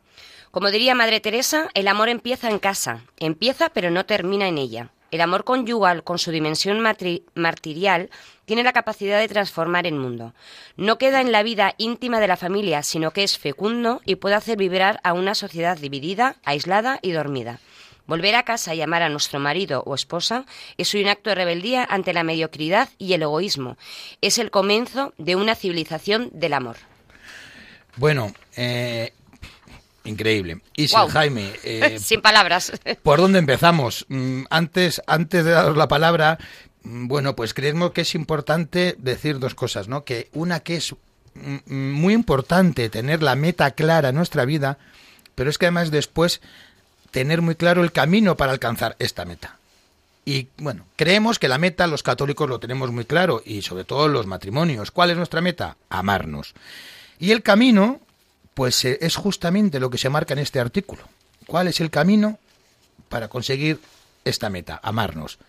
Como 0.50 0.72
diría 0.72 0.96
Madre 0.96 1.20
Teresa, 1.20 1.68
el 1.74 1.90
amor 1.90 2.08
empieza 2.08 2.50
en 2.50 2.58
casa, 2.58 3.02
empieza 3.20 3.68
pero 3.68 3.92
no 3.92 4.06
termina 4.06 4.48
en 4.48 4.58
ella. 4.58 4.92
El 5.12 5.20
amor 5.20 5.44
conyugal, 5.44 6.06
con 6.06 6.20
su 6.20 6.32
dimensión 6.32 6.80
martirial, 6.80 8.10
tiene 8.46 8.64
la 8.64 8.72
capacidad 8.72 9.20
de 9.20 9.28
transformar 9.28 9.88
el 9.88 9.96
mundo. 9.96 10.34
No 10.78 10.98
queda 10.98 11.20
en 11.20 11.34
la 11.34 11.44
vida 11.44 11.74
íntima 11.78 12.22
de 12.22 12.30
la 12.30 12.38
familia, 12.38 12.82
sino 12.82 13.12
que 13.12 13.26
es 13.26 13.38
fecundo 13.38 14.00
y 14.06 14.16
puede 14.16 14.36
hacer 14.36 14.58
vibrar 14.58 15.02
a 15.04 15.12
una 15.12 15.36
sociedad 15.36 15.78
dividida, 15.78 16.38
aislada 16.46 17.00
y 17.02 17.12
dormida. 17.12 17.60
Volver 18.08 18.36
a 18.36 18.44
casa 18.44 18.74
y 18.74 18.82
amar 18.82 19.04
a 19.04 19.10
nuestro 19.10 19.40
marido 19.40 19.84
o 19.86 19.94
esposa 19.94 20.46
es 20.78 20.94
un 20.94 21.08
acto 21.08 21.30
de 21.30 21.36
rebeldía 21.36 21.86
ante 21.90 22.14
la 22.14 22.24
mediocridad 22.24 22.90
y 22.98 23.14
el 23.14 23.22
egoísmo. 23.22 23.78
Es 24.22 24.38
el 24.38 24.50
comienzo 24.50 25.14
de 25.18 25.36
una 25.36 25.56
civilización 25.56 26.30
del 26.32 26.54
amor. 26.54 26.78
Bueno, 27.98 28.34
eh, 28.56 29.12
increíble. 30.06 30.62
Y 30.76 30.88
Guau. 30.88 31.10
Jaime, 31.10 31.52
eh, 31.64 32.00
Sin 32.00 32.22
palabras. 32.22 32.72
¿por 33.04 33.20
dónde 33.20 33.40
empezamos? 33.40 34.06
Mm, 34.08 34.44
Antes, 34.50 35.02
antes 35.06 35.44
de 35.44 35.52
daros 35.52 35.76
la 35.76 35.90
palabra, 35.90 36.38
mm, 36.84 37.08
bueno, 37.08 37.36
pues 37.36 37.54
creemos 37.54 37.92
que 37.92 38.02
es 38.02 38.16
importante 38.16 38.96
decir 39.00 39.40
dos 39.40 39.54
cosas, 39.54 39.90
¿no? 39.90 40.06
Que 40.06 40.30
una 40.32 40.62
que 40.62 40.78
es 40.78 40.96
mm, 41.34 41.92
muy 41.92 42.14
importante 42.14 42.90
tener 42.90 43.22
la 43.22 43.36
meta 43.36 43.72
clara 43.72 44.10
en 44.10 44.16
nuestra 44.16 44.46
vida, 44.46 44.78
pero 45.36 45.50
es 45.50 45.58
que 45.58 45.66
además 45.66 45.92
después 45.92 46.42
tener 47.12 47.42
muy 47.42 47.56
claro 47.56 47.84
el 47.84 47.92
camino 47.92 48.38
para 48.38 48.52
alcanzar 48.52 48.96
esta 49.00 49.26
meta. 49.26 49.58
Y 50.26 50.50
bueno, 50.58 50.86
creemos 50.98 51.40
que 51.40 51.48
la 51.48 51.58
meta 51.58 51.88
los 51.88 52.04
católicos 52.04 52.50
lo 52.50 52.60
tenemos 52.60 52.92
muy 52.92 53.06
claro 53.06 53.42
y 53.46 53.62
sobre 53.62 53.86
todo 53.86 54.10
los 54.10 54.28
matrimonios. 54.28 54.92
¿Cuál 54.92 55.12
es 55.12 55.18
nuestra 55.18 55.40
meta? 55.40 55.78
Amarnos. 55.90 56.54
Y 57.18 57.32
el 57.32 57.44
camino, 57.44 58.02
pues 58.54 58.84
eh, 58.84 58.98
es 59.02 59.16
justamente 59.16 59.80
lo 59.80 59.90
que 59.90 59.98
se 59.98 60.10
marca 60.10 60.34
en 60.34 60.40
este 60.40 60.60
artículo. 60.60 61.04
¿Cuál 61.48 61.70
es 61.70 61.80
el 61.80 61.90
camino 61.90 62.40
para 63.08 63.30
conseguir 63.30 63.80
esta 64.26 64.50
meta? 64.50 64.80
Amarnos. 64.84 65.40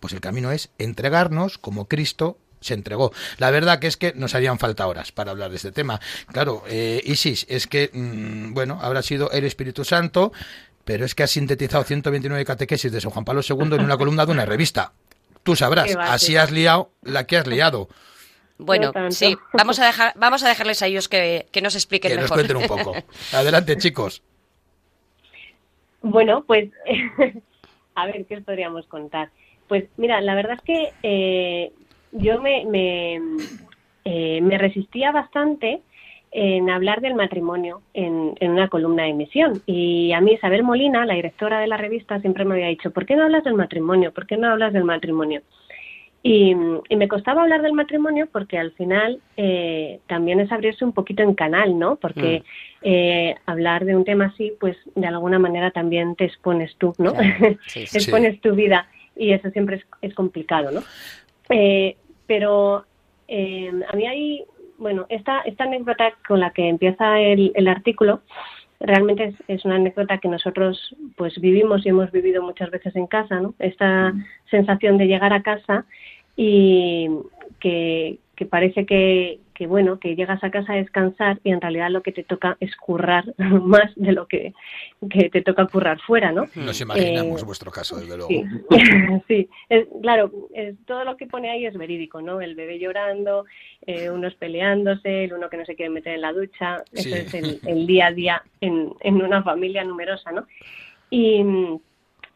Pues 0.00 0.12
el 0.12 0.20
camino 0.20 0.52
es 0.52 0.68
entregarnos 0.76 1.56
como 1.56 1.86
Cristo 1.86 2.36
se 2.60 2.74
entregó. 2.74 3.12
La 3.38 3.50
verdad 3.50 3.78
que 3.78 3.86
es 3.86 3.96
que 3.96 4.12
nos 4.14 4.34
harían 4.34 4.58
falta 4.58 4.86
horas 4.86 5.12
para 5.12 5.30
hablar 5.30 5.50
de 5.50 5.56
este 5.56 5.72
tema. 5.72 6.00
Claro, 6.32 6.62
eh, 6.68 7.00
Isis, 7.04 7.46
es 7.48 7.66
que, 7.66 7.90
mm, 7.92 8.52
bueno, 8.52 8.78
habrá 8.82 9.02
sido 9.02 9.30
el 9.30 9.44
Espíritu 9.44 9.84
Santo, 9.84 10.32
pero 10.86 11.04
es 11.04 11.16
que 11.16 11.24
ha 11.24 11.26
sintetizado 11.26 11.82
129 11.82 12.44
catequesis 12.44 12.92
de 12.92 13.00
San 13.00 13.10
Juan 13.10 13.24
Pablo 13.24 13.42
II 13.46 13.74
en 13.74 13.84
una 13.84 13.98
columna 13.98 14.24
de 14.24 14.30
una 14.30 14.46
revista. 14.46 14.92
Tú 15.42 15.56
sabrás, 15.56 15.96
así 15.96 16.36
has 16.36 16.52
liado 16.52 16.92
la 17.02 17.26
que 17.26 17.36
has 17.36 17.46
liado. 17.48 17.88
Bueno, 18.56 18.92
sí, 19.10 19.36
vamos 19.52 19.80
a, 19.80 19.86
dejar, 19.86 20.12
vamos 20.14 20.44
a 20.44 20.48
dejarles 20.48 20.82
a 20.82 20.86
ellos 20.86 21.08
que, 21.08 21.46
que 21.50 21.60
nos 21.60 21.74
expliquen 21.74 22.12
Que 22.12 22.16
nos 22.16 22.30
mejor. 22.30 22.36
cuenten 22.36 22.56
un 22.56 22.68
poco. 22.68 22.94
Adelante, 23.32 23.76
chicos. 23.76 24.22
Bueno, 26.02 26.44
pues 26.46 26.70
a 27.96 28.06
ver 28.06 28.24
qué 28.26 28.36
os 28.36 28.44
podríamos 28.44 28.86
contar. 28.86 29.30
Pues 29.66 29.86
mira, 29.96 30.20
la 30.20 30.36
verdad 30.36 30.54
es 30.54 30.62
que 30.62 30.92
eh, 31.02 31.72
yo 32.12 32.40
me, 32.40 32.64
me, 32.64 33.16
eh, 34.04 34.40
me 34.40 34.56
resistía 34.56 35.10
bastante 35.10 35.82
en 36.38 36.68
hablar 36.68 37.00
del 37.00 37.14
matrimonio 37.14 37.80
en, 37.94 38.34
en 38.40 38.50
una 38.50 38.68
columna 38.68 39.04
de 39.04 39.08
emisión. 39.08 39.62
Y 39.64 40.12
a 40.12 40.20
mí 40.20 40.32
Isabel 40.34 40.62
Molina, 40.62 41.06
la 41.06 41.14
directora 41.14 41.60
de 41.60 41.66
la 41.66 41.78
revista, 41.78 42.20
siempre 42.20 42.44
me 42.44 42.56
había 42.56 42.66
dicho, 42.66 42.90
¿por 42.90 43.06
qué 43.06 43.16
no 43.16 43.24
hablas 43.24 43.42
del 43.44 43.54
matrimonio? 43.54 44.12
¿Por 44.12 44.26
qué 44.26 44.36
no 44.36 44.48
hablas 44.48 44.74
del 44.74 44.84
matrimonio? 44.84 45.40
Y, 46.22 46.54
y 46.90 46.96
me 46.96 47.08
costaba 47.08 47.40
hablar 47.40 47.62
del 47.62 47.72
matrimonio 47.72 48.28
porque 48.30 48.58
al 48.58 48.72
final 48.72 49.18
eh, 49.38 50.00
también 50.08 50.40
es 50.40 50.52
abrirse 50.52 50.84
un 50.84 50.92
poquito 50.92 51.22
en 51.22 51.34
canal, 51.34 51.78
¿no? 51.78 51.96
Porque 51.96 52.42
eh, 52.82 53.34
hablar 53.46 53.86
de 53.86 53.96
un 53.96 54.04
tema 54.04 54.26
así, 54.26 54.52
pues 54.60 54.76
de 54.94 55.06
alguna 55.06 55.38
manera 55.38 55.70
también 55.70 56.16
te 56.16 56.26
expones 56.26 56.76
tú, 56.76 56.92
¿no? 56.98 57.14
Claro, 57.14 57.56
sí, 57.66 57.86
sí. 57.86 57.96
expones 57.96 58.38
tu 58.42 58.54
vida 58.54 58.88
y 59.16 59.32
eso 59.32 59.48
siempre 59.52 59.76
es, 59.76 59.86
es 60.02 60.12
complicado, 60.12 60.70
¿no? 60.70 60.82
Eh, 61.48 61.96
pero 62.26 62.84
eh, 63.28 63.72
a 63.88 63.96
mí 63.96 64.06
hay, 64.06 64.44
bueno, 64.78 65.06
esta, 65.08 65.40
esta 65.40 65.64
anécdota 65.64 66.12
con 66.26 66.40
la 66.40 66.50
que 66.50 66.68
empieza 66.68 67.20
el, 67.20 67.52
el 67.54 67.68
artículo 67.68 68.22
realmente 68.80 69.24
es, 69.24 69.34
es 69.48 69.64
una 69.64 69.76
anécdota 69.76 70.18
que 70.18 70.28
nosotros 70.28 70.94
pues 71.16 71.38
vivimos 71.40 71.84
y 71.84 71.90
hemos 71.90 72.10
vivido 72.12 72.42
muchas 72.42 72.70
veces 72.70 72.94
en 72.96 73.06
casa, 73.06 73.40
¿no? 73.40 73.54
Esta 73.58 74.12
sensación 74.50 74.98
de 74.98 75.06
llegar 75.06 75.32
a 75.32 75.42
casa 75.42 75.86
y 76.36 77.08
que, 77.58 78.18
que 78.34 78.46
parece 78.46 78.84
que, 78.84 79.40
que, 79.56 79.66
bueno, 79.66 79.98
que 79.98 80.14
llegas 80.14 80.44
a 80.44 80.50
casa 80.50 80.74
a 80.74 80.76
descansar 80.76 81.40
y 81.42 81.50
en 81.50 81.60
realidad 81.60 81.88
lo 81.90 82.02
que 82.02 82.12
te 82.12 82.22
toca 82.24 82.56
es 82.60 82.76
currar 82.76 83.24
más 83.38 83.90
de 83.96 84.12
lo 84.12 84.26
que, 84.26 84.52
que 85.10 85.30
te 85.30 85.40
toca 85.42 85.66
currar 85.66 85.98
fuera, 86.00 86.30
¿no? 86.30 86.44
Nos 86.54 86.80
imaginamos 86.80 87.42
Eh, 87.42 87.44
vuestro 87.46 87.70
caso, 87.70 87.96
desde 87.96 88.16
luego. 88.16 88.28
Sí, 88.28 88.44
sí. 89.28 89.48
Es, 89.70 89.86
claro, 90.02 90.30
es- 90.54 90.76
todo 90.86 91.04
lo 91.04 91.16
que 91.16 91.26
pone 91.26 91.50
ahí 91.50 91.64
es 91.64 91.76
verídico, 91.76 92.20
¿no? 92.20 92.40
El 92.40 92.54
bebé 92.54 92.78
llorando, 92.78 93.46
eh, 93.86 94.10
unos 94.10 94.34
peleándose, 94.34 95.24
el 95.24 95.32
uno 95.32 95.48
que 95.48 95.56
no 95.56 95.64
se 95.64 95.74
quiere 95.74 95.90
meter 95.90 96.14
en 96.14 96.20
la 96.20 96.32
ducha, 96.32 96.82
Sí. 96.92 97.12
eso 97.12 97.16
es 97.16 97.34
el, 97.34 97.60
el 97.66 97.86
día 97.86 98.06
a 98.08 98.12
día 98.12 98.42
en, 98.60 98.92
en 99.00 99.22
una 99.22 99.42
familia 99.42 99.84
numerosa, 99.84 100.32
¿no? 100.32 100.46
Y, 101.10 101.42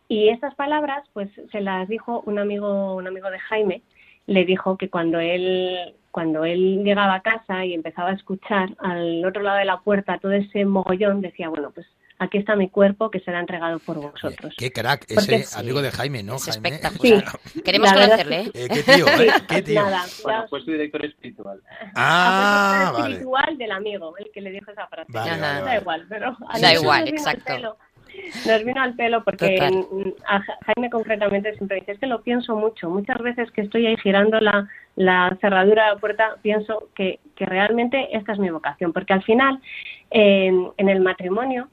y 0.08 0.28
estas 0.30 0.54
palabras, 0.54 1.04
pues 1.12 1.28
se 1.52 1.60
las 1.60 1.86
dijo 1.88 2.22
un 2.26 2.38
amigo, 2.38 2.94
un 2.96 3.06
amigo 3.06 3.30
de 3.30 3.38
Jaime, 3.38 3.82
le 4.26 4.44
dijo 4.44 4.76
que 4.78 4.88
cuando 4.88 5.18
él 5.20 5.94
cuando 6.10 6.44
él 6.44 6.82
llegaba 6.84 7.14
a 7.16 7.22
casa 7.22 7.64
y 7.64 7.74
empezaba 7.74 8.10
a 8.10 8.14
escuchar 8.14 8.70
al 8.78 9.24
otro 9.24 9.42
lado 9.42 9.58
de 9.58 9.64
la 9.64 9.80
puerta 9.80 10.18
todo 10.18 10.32
ese 10.32 10.64
mogollón, 10.64 11.20
decía, 11.20 11.48
bueno, 11.48 11.70
pues 11.72 11.86
aquí 12.18 12.36
está 12.38 12.54
mi 12.56 12.68
cuerpo 12.68 13.10
que 13.10 13.20
será 13.20 13.40
entregado 13.40 13.78
por 13.78 13.96
vosotros. 13.96 14.54
Qué 14.58 14.70
crack, 14.70 15.06
Porque 15.14 15.36
ese 15.36 15.42
sí. 15.44 15.58
amigo 15.58 15.80
de 15.80 15.90
Jaime, 15.90 16.22
¿no? 16.22 16.36
Es 16.36 16.44
Jaime? 16.44 16.68
espectacular. 16.68 17.24
Sí. 17.46 17.62
Queremos 17.62 17.92
conocerle, 17.92 18.40
¿eh? 18.40 18.50
Eh, 18.54 18.68
qué 18.72 18.82
tío, 18.82 19.06
¿eh? 19.20 19.30
Qué 19.48 19.62
tío. 19.62 19.82
Nada, 19.82 20.04
Bueno, 20.22 20.46
fue 20.48 20.60
su 20.60 20.70
director 20.70 21.04
espiritual. 21.04 21.60
Ah, 21.94 22.88
a 22.88 22.92
vale. 22.92 23.14
espiritual 23.14 23.56
del 23.58 23.72
amigo, 23.72 24.16
el 24.18 24.30
que 24.32 24.40
le 24.40 24.50
dijo 24.50 24.70
esa 24.70 24.86
frase. 24.88 25.10
Vale, 25.12 25.30
Ajá. 25.30 25.40
vale, 25.40 25.64
Da 25.64 25.76
igual, 25.80 26.06
pero 26.08 26.36
Da 26.60 26.74
igual, 26.74 27.08
exacto. 27.08 27.76
Nos 28.46 28.64
vino 28.64 28.80
al 28.82 28.94
pelo 28.94 29.22
porque 29.24 29.56
Total. 29.56 29.86
a 30.26 30.40
Ja- 30.40 30.58
Jaime 30.66 30.90
concretamente 30.90 31.54
siempre 31.56 31.78
dice, 31.80 31.92
es 31.92 31.98
que 31.98 32.06
lo 32.06 32.22
pienso 32.22 32.56
mucho. 32.56 32.88
Muchas 32.90 33.18
veces 33.18 33.50
que 33.52 33.60
estoy 33.62 33.86
ahí 33.86 33.96
girando 33.98 34.40
la, 34.40 34.68
la 34.96 35.36
cerradura 35.40 35.84
de 35.86 35.90
la 35.94 35.98
puerta, 36.00 36.36
pienso 36.42 36.88
que, 36.94 37.20
que 37.36 37.46
realmente 37.46 38.16
esta 38.16 38.32
es 38.32 38.38
mi 38.38 38.50
vocación, 38.50 38.92
porque 38.92 39.12
al 39.12 39.22
final 39.22 39.60
eh, 40.10 40.52
en 40.76 40.88
el 40.88 41.00
matrimonio 41.00 41.68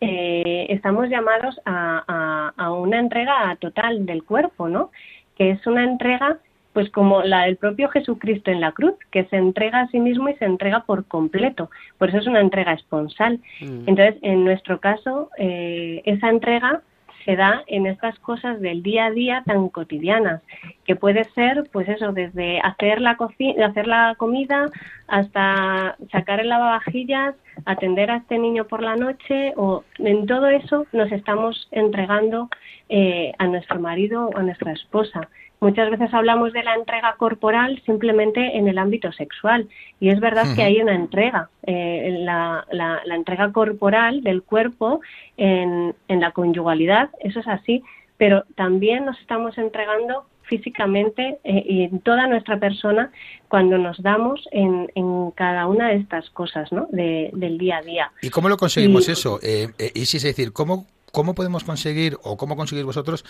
eh, 0.00 0.66
estamos 0.70 1.08
llamados 1.08 1.60
a, 1.64 2.02
a- 2.08 2.52
a 2.56 2.72
una 2.72 2.98
entrega 2.98 3.56
total 3.60 4.04
del 4.06 4.24
cuerpo, 4.24 4.68
¿no? 4.68 4.90
Que 5.36 5.50
es 5.52 5.66
una 5.66 5.84
entrega, 5.84 6.38
pues 6.72 6.90
como 6.90 7.22
la 7.22 7.42
del 7.44 7.56
propio 7.56 7.88
Jesucristo 7.88 8.50
en 8.50 8.60
la 8.60 8.72
cruz, 8.72 8.94
que 9.10 9.24
se 9.24 9.36
entrega 9.36 9.80
a 9.80 9.88
sí 9.88 10.00
mismo 10.00 10.28
y 10.28 10.34
se 10.34 10.44
entrega 10.44 10.80
por 10.84 11.04
completo. 11.06 11.70
Por 11.98 12.08
eso 12.08 12.18
es 12.18 12.26
una 12.26 12.40
entrega 12.40 12.72
esponsal. 12.72 13.40
Mm. 13.60 13.88
Entonces, 13.88 14.16
en 14.22 14.44
nuestro 14.44 14.80
caso, 14.80 15.30
eh, 15.38 16.02
esa 16.04 16.30
entrega 16.30 16.82
se 17.24 17.36
da 17.36 17.62
en 17.66 17.86
estas 17.86 18.18
cosas 18.18 18.60
del 18.60 18.82
día 18.82 19.06
a 19.06 19.10
día 19.10 19.42
tan 19.46 19.68
cotidianas, 19.68 20.42
que 20.84 20.96
puede 20.96 21.24
ser, 21.34 21.68
pues 21.72 21.88
eso, 21.88 22.12
desde 22.12 22.60
hacer 22.60 23.00
la, 23.00 23.16
hacer 23.64 23.86
la 23.86 24.14
comida 24.16 24.66
hasta 25.08 25.96
sacar 26.10 26.40
el 26.40 26.48
lavavajillas, 26.48 27.34
atender 27.64 28.10
a 28.10 28.16
este 28.16 28.38
niño 28.38 28.64
por 28.64 28.82
la 28.82 28.96
noche, 28.96 29.52
o 29.56 29.84
en 29.98 30.26
todo 30.26 30.48
eso 30.48 30.86
nos 30.92 31.12
estamos 31.12 31.68
entregando 31.70 32.48
eh, 32.88 33.32
a 33.38 33.46
nuestro 33.46 33.78
marido 33.78 34.28
o 34.28 34.36
a 34.36 34.42
nuestra 34.42 34.72
esposa. 34.72 35.28
Muchas 35.62 35.90
veces 35.90 36.12
hablamos 36.12 36.52
de 36.52 36.64
la 36.64 36.74
entrega 36.74 37.14
corporal 37.16 37.80
simplemente 37.86 38.56
en 38.58 38.66
el 38.66 38.78
ámbito 38.78 39.12
sexual 39.12 39.68
y 40.00 40.08
es 40.08 40.18
verdad 40.18 40.54
que 40.56 40.62
hay 40.64 40.80
una 40.80 40.94
entrega, 40.94 41.50
eh, 41.64 42.16
la, 42.18 42.66
la- 42.72 43.00
la 43.04 43.14
entrega 43.14 43.52
corporal 43.52 44.22
del 44.24 44.42
cuerpo 44.42 45.00
en, 45.36 45.94
en 46.08 46.20
la 46.20 46.32
conyugalidad, 46.32 47.10
eso 47.20 47.38
es 47.38 47.46
así, 47.46 47.82
pero 48.16 48.44
también 48.56 49.04
nos 49.04 49.18
estamos 49.20 49.56
entregando 49.56 50.24
físicamente 50.42 51.38
eh, 51.44 51.64
y 51.66 51.84
en 51.84 52.00
toda 52.00 52.26
nuestra 52.26 52.58
persona 52.58 53.12
cuando 53.48 53.78
nos 53.78 54.02
damos 54.02 54.46
en, 54.50 54.90
en 54.96 55.30
cada 55.30 55.68
una 55.68 55.88
de 55.90 55.96
estas 55.96 56.28
cosas 56.30 56.72
¿no? 56.72 56.88
de- 56.90 57.30
del 57.34 57.56
día 57.56 57.76
a 57.78 57.82
día. 57.82 58.10
¿Y 58.20 58.30
cómo 58.30 58.48
lo 58.48 58.56
conseguimos 58.56 59.08
Y- 59.08 59.12
eso? 59.12 59.38
Eh, 59.42 59.68
eh, 59.78 59.92
Isis, 59.94 60.24
es 60.24 60.36
decir, 60.36 60.52
¿cómo, 60.52 60.86
¿cómo 61.12 61.34
podemos 61.34 61.62
conseguir 61.62 62.16
o 62.24 62.36
cómo 62.36 62.56
conseguir 62.56 62.84
vosotros 62.84 63.24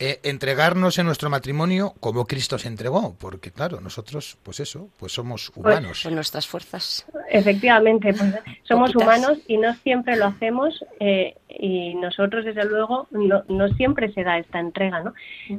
eh, 0.00 0.18
entregarnos 0.24 0.98
en 0.98 1.06
nuestro 1.06 1.30
matrimonio 1.30 1.94
como 2.00 2.26
Cristo 2.26 2.58
se 2.58 2.68
entregó? 2.68 3.14
Porque 3.18 3.52
claro, 3.52 3.80
nosotros, 3.80 4.36
pues 4.42 4.58
eso, 4.58 4.88
pues 4.98 5.12
somos 5.12 5.52
humanos. 5.54 6.02
Con 6.02 6.14
nuestras 6.16 6.48
fuerzas. 6.48 7.06
Efectivamente, 7.30 8.12
pues 8.12 8.34
somos 8.64 8.92
Poquitas. 8.92 9.18
humanos 9.18 9.38
y 9.46 9.58
no 9.58 9.74
siempre 9.76 10.16
lo 10.16 10.26
hacemos 10.26 10.84
eh, 10.98 11.36
y 11.48 11.94
nosotros 11.94 12.44
desde 12.44 12.64
luego 12.64 13.06
no, 13.12 13.44
no 13.48 13.68
siempre 13.74 14.12
se 14.12 14.24
da 14.24 14.38
esta 14.38 14.58
entrega, 14.58 15.00
¿no? 15.02 15.14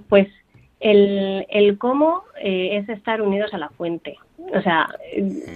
Pues 0.09 0.27
el, 0.79 1.45
el 1.49 1.77
cómo 1.77 2.23
eh, 2.41 2.77
es 2.77 2.89
estar 2.89 3.21
unidos 3.21 3.53
a 3.53 3.57
la 3.57 3.69
fuente. 3.69 4.17
O 4.53 4.61
sea, 4.61 4.87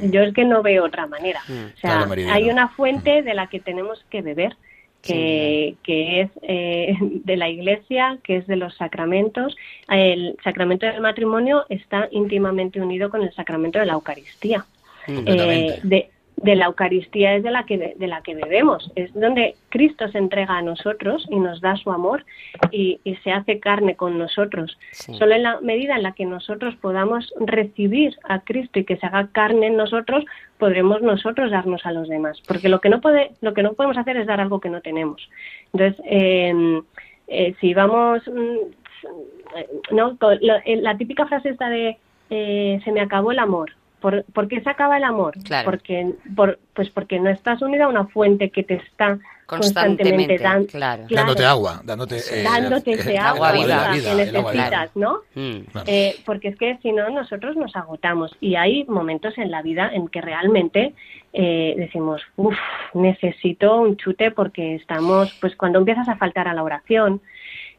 yo 0.04 0.22
es 0.22 0.34
que 0.34 0.44
no 0.44 0.62
veo 0.62 0.86
otra 0.86 1.08
manera. 1.08 1.42
Mm. 1.48 1.66
O 1.76 1.80
sea, 1.80 2.06
Claro, 2.06 2.32
hay 2.32 2.50
una 2.50 2.70
fuente 2.70 3.22
de 3.22 3.34
la 3.34 3.48
que 3.48 3.60
tenemos 3.60 4.04
que 4.10 4.22
beber, 4.22 4.58
que, 5.02 5.76
que 5.84 6.22
es 6.22 6.30
eh, 6.42 6.96
de 7.02 7.38
la 7.38 7.50
iglesia, 7.50 8.18
que 8.24 8.38
es 8.38 8.48
de 8.48 8.56
los 8.56 8.76
sacramentos. 8.76 9.56
El 9.90 10.38
sacramento 10.44 10.86
del 10.86 11.02
matrimonio 11.02 11.66
está 11.70 12.08
íntimamente 12.12 12.82
unido 12.82 13.10
con 13.10 13.24
el 13.24 13.34
sacramento 13.34 13.80
de 13.80 13.86
la 13.86 13.94
Eucaristía. 13.94 14.66
Eh, 15.08 15.80
de, 15.84 16.10
de 16.44 16.56
la 16.56 16.66
Eucaristía 16.66 17.36
es 17.36 17.44
de 17.44 17.52
la 17.52 17.66
que 17.66 17.96
de 17.96 18.08
la 18.08 18.22
que 18.22 18.36
bebemos, 18.36 18.92
es 18.96 19.14
donde 19.14 19.56
Cristo 19.70 20.08
se 20.10 20.18
entrega 20.18 20.58
a 20.58 20.62
nosotros 20.62 21.28
y 21.30 21.40
nos 21.40 21.62
da 21.62 21.76
su 21.76 21.92
amor 21.92 22.26
y, 22.72 23.00
y 23.04 23.16
se 23.18 23.32
hace 23.32 23.60
carne 23.60 23.96
con 23.96 24.18
nosotros. 24.18 24.78
Sí. 24.92 25.14
Solo 25.16 25.36
en 25.36 25.44
la 25.44 25.62
medida 25.62 25.96
en 25.96 26.04
la 26.04 26.14
que 26.14 26.26
nosotros 26.26 26.76
podamos 26.76 27.34
recibir 27.40 28.18
a 28.24 28.40
Cristo 28.42 28.80
y 28.80 28.86
que 28.86 28.98
se 28.98 29.06
haga 29.06 29.30
carne 29.32 29.68
en 29.68 29.78
nosotros, 29.78 30.26
podremos 30.58 31.02
nosotros 31.02 31.52
darnos 31.52 31.86
a 31.86 31.92
los 31.92 32.08
demás. 32.08 32.42
Porque 32.48 32.70
lo 32.70 32.82
que 32.82 32.90
no 32.90 33.02
puede, 33.02 33.32
lo 33.42 33.54
que 33.54 33.64
no 33.64 33.74
podemos 33.74 33.98
hacer 33.98 34.18
es 34.18 34.28
dar 34.28 34.42
algo 34.42 34.60
que 34.60 34.70
no 34.70 34.82
tenemos. 34.82 35.30
Entonces, 35.74 36.04
eh, 36.06 36.82
eh, 37.28 37.56
si 37.62 37.74
vamos, 37.74 38.22
mm, 38.28 39.96
no, 39.96 40.18
eh, 40.66 40.76
la 40.78 40.98
típica 40.98 41.26
frase 41.28 41.50
esta 41.50 41.70
de 41.70 41.98
eh, 42.30 42.80
se 42.84 42.92
me 42.92 43.02
acabó 43.02 43.32
el 43.32 43.40
amor. 43.40 43.72
¿Por, 44.02 44.26
por 44.34 44.48
qué 44.48 44.60
se 44.62 44.70
acaba 44.70 44.98
el 44.98 45.04
amor? 45.04 45.34
Claro. 45.44 45.70
Porque, 45.70 46.14
por, 46.36 46.60
pues 46.74 46.90
porque 46.90 47.20
no 47.20 47.30
estás 47.30 47.62
unida 47.62 47.86
a 47.86 47.88
una 47.88 48.06
fuente 48.08 48.50
que 48.50 48.64
te 48.64 48.74
está 48.76 49.20
constantemente, 49.46 50.38
Constantemente, 50.38 50.38
dan- 50.44 50.66
claro. 50.66 51.04
Dándote 51.10 51.46
agua, 51.46 51.82
dándote, 51.84 52.18
eh, 52.18 52.44
dándote 52.44 52.92
ese 52.94 53.18
agua, 53.18 53.52
la 53.52 53.54
que 53.58 53.64
vida, 53.66 53.92
vida. 53.92 54.16
necesitas, 54.16 54.96
¿no? 54.96 55.20
Mm. 55.36 55.60
Eh, 55.88 56.16
porque 56.26 56.48
es 56.50 56.58
que 56.58 56.78
si 56.82 56.92
no, 56.94 57.10
nosotros 57.10 57.58
nos 57.58 57.76
agotamos. 57.76 58.36
Y 58.40 58.56
hay 58.56 58.86
momentos 58.86 59.38
en 59.38 59.52
la 59.52 59.62
vida 59.62 59.92
en 59.94 60.08
que 60.08 60.22
realmente 60.22 60.94
eh, 61.34 61.76
decimos, 61.78 62.22
uff, 62.38 62.56
necesito 62.94 63.76
un 63.82 63.98
chute 63.98 64.32
porque 64.32 64.76
estamos, 64.76 65.38
pues 65.42 65.56
cuando 65.56 65.80
empiezas 65.80 66.08
a 66.08 66.16
faltar 66.16 66.48
a 66.48 66.54
la 66.54 66.64
oración, 66.64 67.22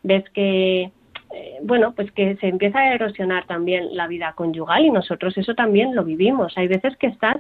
ves 0.03 0.25
que, 0.35 0.91
eh, 1.35 1.59
bueno, 1.62 1.93
pues 1.95 2.11
que 2.12 2.37
se 2.37 2.49
empieza 2.49 2.78
a 2.78 2.95
erosionar 2.95 3.47
también 3.47 3.97
la 3.97 4.07
vida 4.07 4.33
conyugal 4.35 4.85
y 4.85 4.91
nosotros 4.91 5.37
eso 5.39 5.55
también 5.55 5.95
lo 5.95 6.05
vivimos. 6.05 6.57
Hay 6.57 6.68
veces 6.68 6.97
que 6.97 7.07
estás 7.09 7.37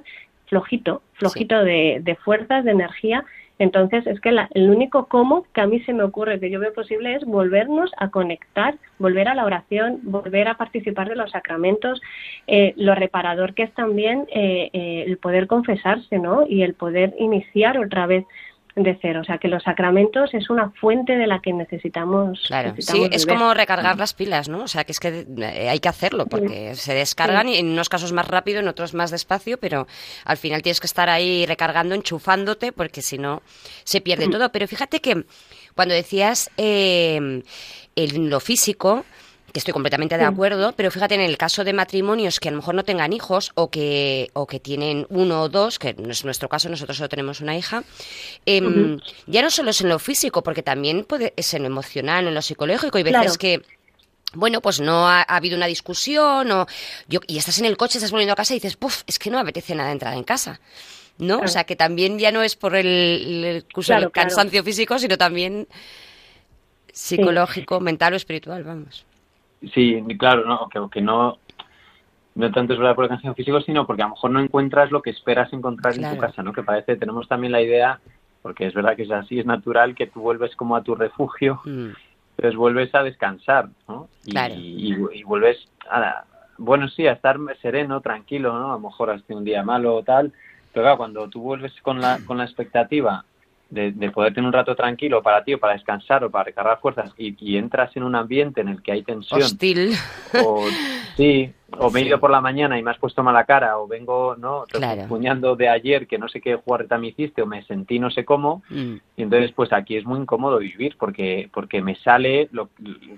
flojito, 0.46 1.02
flojito 1.14 1.64
de, 1.64 2.00
de 2.02 2.14
fuerzas, 2.16 2.64
de 2.64 2.72
energía. 2.72 3.24
Entonces, 3.58 4.06
es 4.06 4.20
que 4.20 4.32
la- 4.32 4.48
el 4.54 4.70
único 4.70 5.06
cómo 5.06 5.46
que 5.54 5.60
a 5.60 5.66
mí 5.66 5.80
se 5.80 5.92
me 5.92 6.02
ocurre, 6.02 6.40
que 6.40 6.50
yo 6.50 6.58
veo 6.58 6.72
posible, 6.72 7.14
es 7.14 7.24
volvernos 7.24 7.90
a 7.96 8.08
conectar, 8.08 8.74
volver 8.98 9.28
a 9.28 9.34
la 9.34 9.44
oración, 9.44 10.00
volver 10.02 10.48
a 10.48 10.54
participar 10.56 11.08
de 11.08 11.16
los 11.16 11.30
sacramentos, 11.30 12.00
eh, 12.46 12.72
lo 12.76 12.94
reparador 12.94 13.54
que 13.54 13.62
es 13.64 13.72
también 13.74 14.26
eh, 14.34 14.70
eh, 14.72 15.04
el 15.06 15.16
poder 15.18 15.46
confesarse, 15.46 16.18
¿no? 16.18 16.44
Y 16.46 16.62
el 16.62 16.74
poder 16.74 17.14
iniciar 17.18 17.78
otra 17.78 18.06
vez 18.06 18.24
de 18.74 18.98
cero. 19.00 19.20
O 19.20 19.24
sea, 19.24 19.38
que 19.38 19.48
los 19.48 19.62
sacramentos 19.62 20.32
es 20.34 20.50
una 20.50 20.70
fuente 20.70 21.16
de 21.16 21.26
la 21.26 21.40
que 21.40 21.52
necesitamos. 21.52 22.42
Claro, 22.46 22.74
sí, 22.78 23.08
es 23.10 23.26
beber. 23.26 23.40
como 23.40 23.54
recargar 23.54 23.98
las 23.98 24.14
pilas, 24.14 24.48
¿no? 24.48 24.64
O 24.64 24.68
sea, 24.68 24.84
que 24.84 24.92
es 24.92 25.00
que 25.00 25.26
eh, 25.38 25.68
hay 25.68 25.80
que 25.80 25.88
hacerlo 25.88 26.26
porque 26.26 26.74
se 26.74 26.94
descargan 26.94 27.48
y 27.48 27.56
en 27.56 27.68
unos 27.70 27.88
casos 27.88 28.12
más 28.12 28.26
rápido, 28.28 28.60
en 28.60 28.68
otros 28.68 28.94
más 28.94 29.10
despacio, 29.10 29.58
pero 29.58 29.86
al 30.24 30.36
final 30.36 30.62
tienes 30.62 30.80
que 30.80 30.86
estar 30.86 31.08
ahí 31.08 31.46
recargando, 31.46 31.94
enchufándote, 31.94 32.72
porque 32.72 33.02
si 33.02 33.18
no 33.18 33.42
se 33.84 34.00
pierde 34.00 34.28
todo. 34.28 34.50
Pero 34.50 34.66
fíjate 34.66 35.00
que 35.00 35.24
cuando 35.74 35.94
decías 35.94 36.50
eh, 36.56 37.42
en 37.96 38.30
lo 38.30 38.40
físico, 38.40 39.04
que 39.52 39.58
estoy 39.58 39.72
completamente 39.72 40.16
de 40.18 40.24
acuerdo, 40.24 40.72
pero 40.76 40.90
fíjate 40.90 41.14
en 41.14 41.20
el 41.20 41.36
caso 41.36 41.62
de 41.64 41.72
matrimonios 41.72 42.40
que 42.40 42.48
a 42.48 42.50
lo 42.52 42.58
mejor 42.58 42.74
no 42.74 42.84
tengan 42.84 43.12
hijos 43.12 43.52
o 43.54 43.70
que, 43.70 44.30
o 44.32 44.46
que 44.46 44.58
tienen 44.60 45.06
uno 45.10 45.42
o 45.42 45.48
dos, 45.48 45.78
que 45.78 45.94
no 45.94 46.10
es 46.10 46.24
nuestro 46.24 46.48
caso, 46.48 46.68
nosotros 46.68 46.96
solo 46.96 47.08
tenemos 47.08 47.40
una 47.40 47.56
hija, 47.56 47.84
em, 48.46 48.98
ya 49.26 49.42
no 49.42 49.50
solo 49.50 49.70
es 49.70 49.80
en 49.80 49.88
lo 49.90 49.98
físico, 49.98 50.42
porque 50.42 50.62
también 50.62 51.04
puede, 51.04 51.34
es 51.36 51.52
en 51.54 51.62
lo 51.62 51.68
emocional, 51.68 52.26
en 52.26 52.34
lo 52.34 52.42
psicológico, 52.42 52.98
y 52.98 53.02
veces 53.02 53.20
Claro. 53.20 53.38
que 53.38 53.62
bueno, 54.34 54.62
pues 54.62 54.80
no 54.80 55.06
ha, 55.06 55.20
ha 55.20 55.36
habido 55.36 55.58
una 55.58 55.66
discusión 55.66 56.50
o 56.50 56.66
yo, 57.06 57.20
y 57.26 57.36
estás 57.36 57.58
en 57.58 57.66
el 57.66 57.76
coche, 57.76 57.98
estás 57.98 58.10
volviendo 58.12 58.32
a 58.32 58.36
casa 58.36 58.54
y 58.54 58.56
dices, 58.56 58.76
puf, 58.76 59.02
es 59.06 59.18
que 59.18 59.28
no 59.30 59.36
me 59.36 59.42
apetece 59.42 59.74
nada 59.74 59.92
entrar 59.92 60.14
en 60.14 60.24
casa. 60.24 60.60
¿No? 61.18 61.40
O 61.40 61.46
sea, 61.48 61.64
que 61.64 61.76
también 61.76 62.18
ya 62.18 62.32
no 62.32 62.42
es 62.42 62.56
por 62.56 62.74
el, 62.74 62.86
el, 63.44 63.56
incluso 63.68 63.88
Claro, 63.88 64.06
el 64.06 64.10
claro. 64.12 64.28
cansancio 64.30 64.64
físico, 64.64 64.98
sino 64.98 65.18
también 65.18 65.68
psicológico, 66.92 67.80
mental 67.80 68.14
o 68.14 68.16
espiritual, 68.16 68.64
vamos. 68.64 69.04
Sí, 69.72 70.02
claro, 70.18 70.44
no, 70.44 70.68
que, 70.68 70.80
que 70.90 71.00
no, 71.00 71.38
no 72.34 72.50
tanto 72.50 72.72
es 72.72 72.78
verdad 72.78 72.94
por 72.94 73.04
el 73.04 73.10
cansancio 73.10 73.34
físico, 73.34 73.60
sino 73.60 73.86
porque 73.86 74.02
a 74.02 74.06
lo 74.06 74.14
mejor 74.14 74.30
no 74.30 74.40
encuentras 74.40 74.90
lo 74.90 75.02
que 75.02 75.10
esperas 75.10 75.52
encontrar 75.52 75.94
en 75.94 76.10
tu 76.10 76.18
casa, 76.18 76.42
¿no? 76.42 76.52
Que 76.52 76.62
parece, 76.62 76.96
tenemos 76.96 77.28
también 77.28 77.52
la 77.52 77.62
idea, 77.62 78.00
porque 78.42 78.66
es 78.66 78.74
verdad 78.74 78.96
que 78.96 79.02
es 79.04 79.10
así, 79.10 79.38
es 79.38 79.46
natural 79.46 79.94
que 79.94 80.06
tú 80.06 80.20
vuelves 80.20 80.56
como 80.56 80.74
a 80.76 80.82
tu 80.82 80.94
refugio, 80.94 81.60
Mm, 81.64 81.90
entonces 82.36 82.56
vuelves 82.56 82.94
a 82.94 83.02
descansar, 83.02 83.68
¿no? 83.86 84.08
Y, 84.24 84.30
Claro. 84.32 84.54
y, 84.56 84.94
y 85.12 85.22
vuelves 85.22 85.68
a, 85.88 86.24
bueno, 86.58 86.88
sí, 86.88 87.06
a 87.06 87.12
estar 87.12 87.38
sereno, 87.60 88.00
tranquilo, 88.00 88.58
¿no? 88.58 88.70
A 88.70 88.74
lo 88.76 88.80
mejor 88.80 89.10
has 89.10 89.22
tenido 89.24 89.38
un 89.38 89.44
día 89.44 89.62
malo 89.62 89.94
o 89.96 90.02
tal, 90.02 90.32
pero 90.72 90.84
claro, 90.84 90.96
cuando 90.96 91.28
tú 91.28 91.40
vuelves 91.40 91.72
con 91.82 92.00
la, 92.00 92.18
con 92.24 92.38
la 92.38 92.44
expectativa 92.44 93.24
de, 93.72 93.90
de 93.92 94.10
poder 94.10 94.34
tener 94.34 94.46
un 94.46 94.52
rato 94.52 94.76
tranquilo 94.76 95.22
para 95.22 95.42
ti 95.42 95.54
o 95.54 95.58
para 95.58 95.72
descansar 95.72 96.22
o 96.24 96.30
para 96.30 96.44
recargar 96.44 96.78
fuerzas 96.80 97.10
y, 97.16 97.34
y 97.40 97.56
entras 97.56 97.96
en 97.96 98.02
un 98.02 98.14
ambiente 98.14 98.60
en 98.60 98.68
el 98.68 98.82
que 98.82 98.92
hay 98.92 99.02
tensión 99.02 99.40
Hostil. 99.40 99.94
o 100.44 100.66
sí, 101.16 101.50
o 101.78 101.90
me 101.90 102.00
he 102.00 102.04
ido 102.04 102.20
por 102.20 102.30
la 102.30 102.42
mañana 102.42 102.78
y 102.78 102.82
me 102.82 102.90
has 102.90 102.98
puesto 102.98 103.22
mala 103.22 103.44
cara, 103.44 103.78
o 103.78 103.88
vengo, 103.88 104.36
¿no? 104.36 104.64
Claro. 104.70 105.04
Puñando 105.08 105.56
de 105.56 105.70
ayer 105.70 106.06
que 106.06 106.18
no 106.18 106.28
sé 106.28 106.42
qué 106.42 106.56
jugarreta 106.56 106.98
me 106.98 107.08
hiciste, 107.08 107.40
o 107.40 107.46
me 107.46 107.62
sentí 107.64 107.98
no 107.98 108.10
sé 108.10 108.26
cómo, 108.26 108.62
Mm, 108.68 108.96
y 109.16 109.22
entonces 109.22 109.52
pues 109.52 109.72
aquí 109.72 109.96
es 109.96 110.04
muy 110.04 110.20
incómodo 110.20 110.58
vivir 110.58 110.96
porque 110.98 111.48
porque 111.52 111.80
me 111.80 111.94
sale 111.96 112.50
lo 112.52 112.68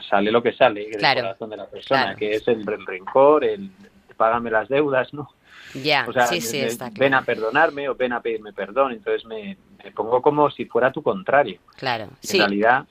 sale 0.09 0.31
lo 0.31 0.41
que 0.41 0.53
sale 0.53 0.85
del 0.89 0.99
Claro. 0.99 1.23
corazón 1.23 1.51
de 1.51 1.57
la 1.57 1.67
persona, 1.67 2.03
Claro. 2.03 2.19
que 2.19 2.31
es 2.37 2.47
el, 2.47 2.61
el 2.61 2.87
rencor, 2.87 3.43
el 3.45 3.71
págame 4.17 4.53
las 4.53 4.69
deudas, 4.69 5.13
¿no? 5.13 5.31
Ya, 5.73 6.05
O 6.09 6.13
sea, 6.13 6.27
sí, 6.27 6.41
sí, 6.41 6.59
de- 6.59 6.67
está 6.67 6.91
ven 6.91 7.11
claro. 7.11 7.23
a 7.23 7.27
perdonarme 7.27 7.89
o 7.89 7.95
ven 7.95 8.13
a 8.13 8.21
pedirme 8.21 8.53
perdón, 8.53 8.93
entonces 8.93 9.25
me, 9.25 9.57
me 9.83 9.91
pongo 9.93 10.23
como 10.23 10.51
si 10.51 10.67
fuera 10.67 10.93
tu 10.93 11.03
contrario. 11.03 11.59
Claro, 11.77 12.11
sí. 12.21 12.37
En 12.37 12.43
realidad, 12.43 12.87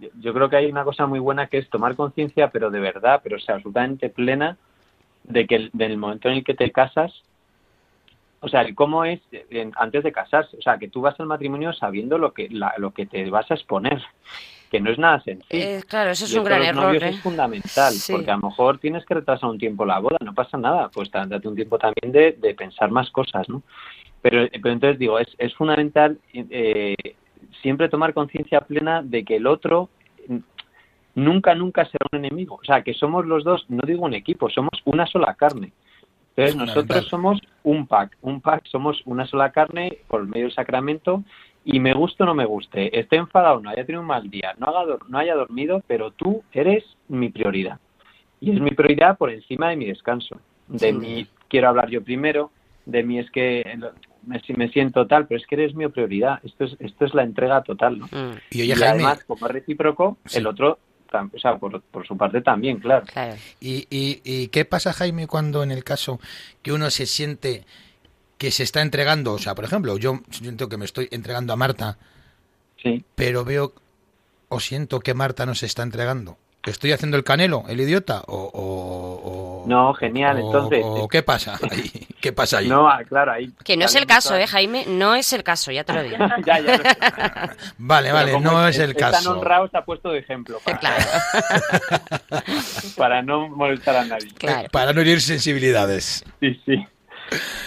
yo- 0.00 0.08
yo 0.20 0.34
creo 0.34 0.48
que 0.48 0.56
hay 0.56 0.66
una 0.66 0.84
cosa 0.84 1.06
muy 1.06 1.18
buena 1.18 1.46
que 1.48 1.58
es 1.58 1.68
tomar 1.68 1.96
conciencia, 1.96 2.50
pero 2.50 2.70
de 2.70 2.80
verdad, 2.80 3.20
pero 3.24 3.36
o 3.36 3.40
sea, 3.40 3.56
absolutamente 3.56 4.08
plena, 4.10 4.56
de 5.24 5.46
que 5.46 5.56
el, 5.56 5.70
del 5.72 5.96
momento 5.96 6.28
en 6.28 6.34
el 6.36 6.44
que 6.44 6.54
te 6.54 6.70
casas, 6.70 7.12
o 8.40 8.48
sea, 8.48 8.60
el 8.62 8.74
cómo 8.76 9.04
es 9.04 9.20
en- 9.50 9.72
antes 9.76 10.04
de 10.04 10.12
casarse, 10.12 10.56
o 10.56 10.62
sea, 10.62 10.78
que 10.78 10.88
tú 10.88 11.00
vas 11.00 11.18
al 11.18 11.26
matrimonio 11.26 11.72
sabiendo 11.72 12.18
lo 12.18 12.32
que 12.32 12.48
la- 12.50 12.74
lo 12.78 12.92
que 12.92 13.04
te 13.06 13.28
vas 13.30 13.50
a 13.50 13.54
exponer, 13.54 14.00
que 14.68 14.80
no 14.80 14.90
es 14.90 14.98
nada 14.98 15.20
sencillo. 15.20 15.46
Eh, 15.50 15.82
claro, 15.88 16.10
eso 16.10 16.24
es 16.24 16.34
Y 16.34 16.38
un 16.38 16.44
gran 16.44 16.60
los 16.60 16.68
error. 16.68 16.82
novios 16.84 17.02
¿eh? 17.02 17.08
es 17.08 17.20
fundamental, 17.20 17.92
Sí. 17.92 18.12
porque 18.12 18.30
a 18.30 18.36
lo 18.36 18.48
mejor 18.48 18.78
tienes 18.78 19.04
que 19.06 19.14
retrasar 19.14 19.48
un 19.50 19.58
tiempo 19.58 19.84
la 19.84 19.98
boda, 19.98 20.16
no 20.24 20.34
pasa 20.34 20.56
nada, 20.58 20.88
pues 20.90 21.10
date 21.10 21.48
un 21.48 21.54
tiempo 21.56 21.78
también 21.78 22.12
de, 22.12 22.32
de 22.32 22.54
pensar 22.54 22.90
más 22.90 23.10
cosas, 23.10 23.48
¿no? 23.48 23.62
Pero, 24.22 24.46
pero 24.50 24.70
entonces 24.72 24.98
digo, 24.98 25.18
es, 25.18 25.28
es 25.38 25.54
fundamental 25.54 26.18
eh, 26.32 26.94
siempre 27.62 27.88
tomar 27.88 28.12
conciencia 28.14 28.60
plena 28.60 29.00
de 29.02 29.24
que 29.24 29.36
el 29.36 29.46
otro 29.46 29.88
mm, 30.26 30.38
nunca, 31.14 31.54
nunca 31.54 31.84
será 31.84 32.06
un 32.12 32.18
enemigo. 32.24 32.56
O 32.60 32.64
sea, 32.64 32.82
que 32.82 32.94
somos 32.94 33.26
los 33.26 33.44
dos, 33.44 33.64
no 33.68 33.82
digo 33.86 34.04
un 34.04 34.14
equipo, 34.14 34.50
somos 34.50 34.80
una 34.84 35.06
sola 35.06 35.34
carne. 35.34 35.72
Entonces 36.36 36.56
nosotros 36.56 37.06
somos 37.08 37.40
un 37.64 37.86
pack, 37.88 38.16
un 38.22 38.40
pack, 38.40 38.64
somos 38.66 39.02
una 39.06 39.26
sola 39.26 39.50
carne 39.50 39.98
por 40.06 40.24
medio 40.26 40.44
del 40.46 40.54
sacramento 40.54 41.24
y 41.70 41.80
me 41.80 41.92
guste 41.92 42.22
o 42.22 42.26
no 42.26 42.34
me 42.34 42.46
guste, 42.46 42.98
esté 42.98 43.16
enfadado 43.16 43.58
o 43.58 43.60
no, 43.60 43.68
haya 43.68 43.84
tenido 43.84 44.00
un 44.00 44.06
mal 44.06 44.30
día, 44.30 44.54
no, 44.58 44.68
haga, 44.68 44.84
dor- 44.86 45.06
no 45.08 45.18
haya 45.18 45.34
dormido, 45.34 45.82
pero 45.86 46.12
tú 46.12 46.42
eres 46.52 46.82
mi 47.08 47.28
prioridad. 47.28 47.78
Y 48.40 48.52
es 48.52 48.60
mi 48.60 48.70
prioridad 48.70 49.18
por 49.18 49.30
encima 49.30 49.68
de 49.68 49.76
mi 49.76 49.84
descanso. 49.86 50.40
De 50.68 50.92
mí 50.94 51.24
duda. 51.24 51.32
quiero 51.48 51.68
hablar 51.68 51.90
yo 51.90 52.02
primero, 52.02 52.50
de 52.86 53.02
mí 53.02 53.18
es 53.18 53.30
que 53.30 53.78
me, 54.26 54.40
me 54.56 54.68
siento 54.70 55.06
tal, 55.06 55.26
pero 55.26 55.38
es 55.40 55.46
que 55.46 55.56
eres 55.56 55.74
mi 55.74 55.86
prioridad. 55.88 56.40
Esto 56.42 56.64
es, 56.64 56.74
esto 56.80 57.04
es 57.04 57.12
la 57.12 57.22
entrega 57.22 57.62
total, 57.62 57.98
¿no? 57.98 58.06
Mm, 58.06 58.36
Y 58.50 58.62
oye, 58.62 58.64
y 58.64 58.70
Jaime, 58.72 58.86
además, 59.04 59.24
como 59.26 59.46
es 59.46 59.52
recíproco, 59.52 60.16
Sí. 60.24 60.38
el 60.38 60.46
otro, 60.46 60.78
o 61.12 61.38
sea, 61.38 61.58
por, 61.58 61.82
por 61.82 62.06
su 62.06 62.16
parte 62.16 62.40
también, 62.40 62.78
claro. 62.78 63.04
claro. 63.12 63.34
¿y, 63.60 63.86
y, 63.90 64.22
y 64.24 64.48
qué 64.48 64.64
pasa, 64.64 64.94
Jaime, 64.94 65.26
cuando 65.26 65.62
en 65.62 65.70
el 65.70 65.84
caso 65.84 66.18
que 66.62 66.72
uno 66.72 66.88
se 66.90 67.04
siente 67.04 67.64
que 68.38 68.50
se 68.50 68.62
está 68.62 68.80
entregando? 68.82 69.32
O 69.34 69.38
sea, 69.38 69.54
por 69.54 69.64
ejemplo, 69.64 69.96
yo 69.98 70.20
siento 70.30 70.68
que 70.68 70.76
me 70.76 70.84
estoy 70.84 71.08
entregando 71.10 71.52
a 71.52 71.56
Marta, 71.56 71.98
Sí. 72.82 73.04
pero 73.14 73.44
veo 73.44 73.72
o 74.48 74.60
siento 74.60 75.00
que 75.00 75.12
Marta 75.14 75.44
no 75.44 75.54
se 75.54 75.66
está 75.66 75.82
entregando. 75.82 76.38
¿Estoy 76.64 76.92
haciendo 76.92 77.16
el 77.16 77.24
canelo, 77.24 77.64
el 77.68 77.80
idiota? 77.80 78.22
¿O, 78.26 78.36
o- 78.36 79.62
o- 79.62 79.64
No, 79.68 79.94
genial, 79.94 80.36
o- 80.36 80.40
entonces- 80.46 80.82
o 80.84 81.08
¿Qué 81.08 81.22
pasa 81.22 81.58
ahí? 81.70 81.90
¿Qué 82.20 82.32
pasa 82.32 82.58
ahí? 82.58 82.68
No, 82.68 82.88
ah, 82.88 83.00
claro, 83.08 83.32
ahí. 83.32 83.50
Que 83.64 83.76
no 83.76 83.84
es 83.86 83.94
el 83.94 84.06
caso, 84.06 84.36
¿eh, 84.36 84.46
Jaime? 84.46 84.84
No 84.86 85.14
es 85.14 85.32
el 85.32 85.44
caso, 85.44 85.70
ya 85.70 85.84
te 85.84 85.92
lo 85.94 86.02
digo. 86.02 86.16
ya, 86.46 86.58
ya. 86.60 87.56
Vale, 87.78 88.12
vale, 88.12 88.40
no 88.40 88.66
es 88.68 88.78
el 88.78 88.94
tan 88.96 89.12
caso. 89.12 89.38
honrado, 89.38 89.68
se 89.70 89.76
ha 89.78 89.84
puesto 89.84 90.10
de 90.10 90.18
ejemplo. 90.18 90.58
Para, 90.64 90.78
Claro, 90.78 91.04
para 92.96 93.22
no 93.22 93.48
molestar 93.48 93.96
a 93.96 94.04
nadie. 94.04 94.28
claro. 94.34 94.68
Para 94.70 94.92
no 94.92 95.00
herir 95.00 95.20
sensibilidades. 95.20 96.24
Sí, 96.40 96.60
sí. 96.66 96.86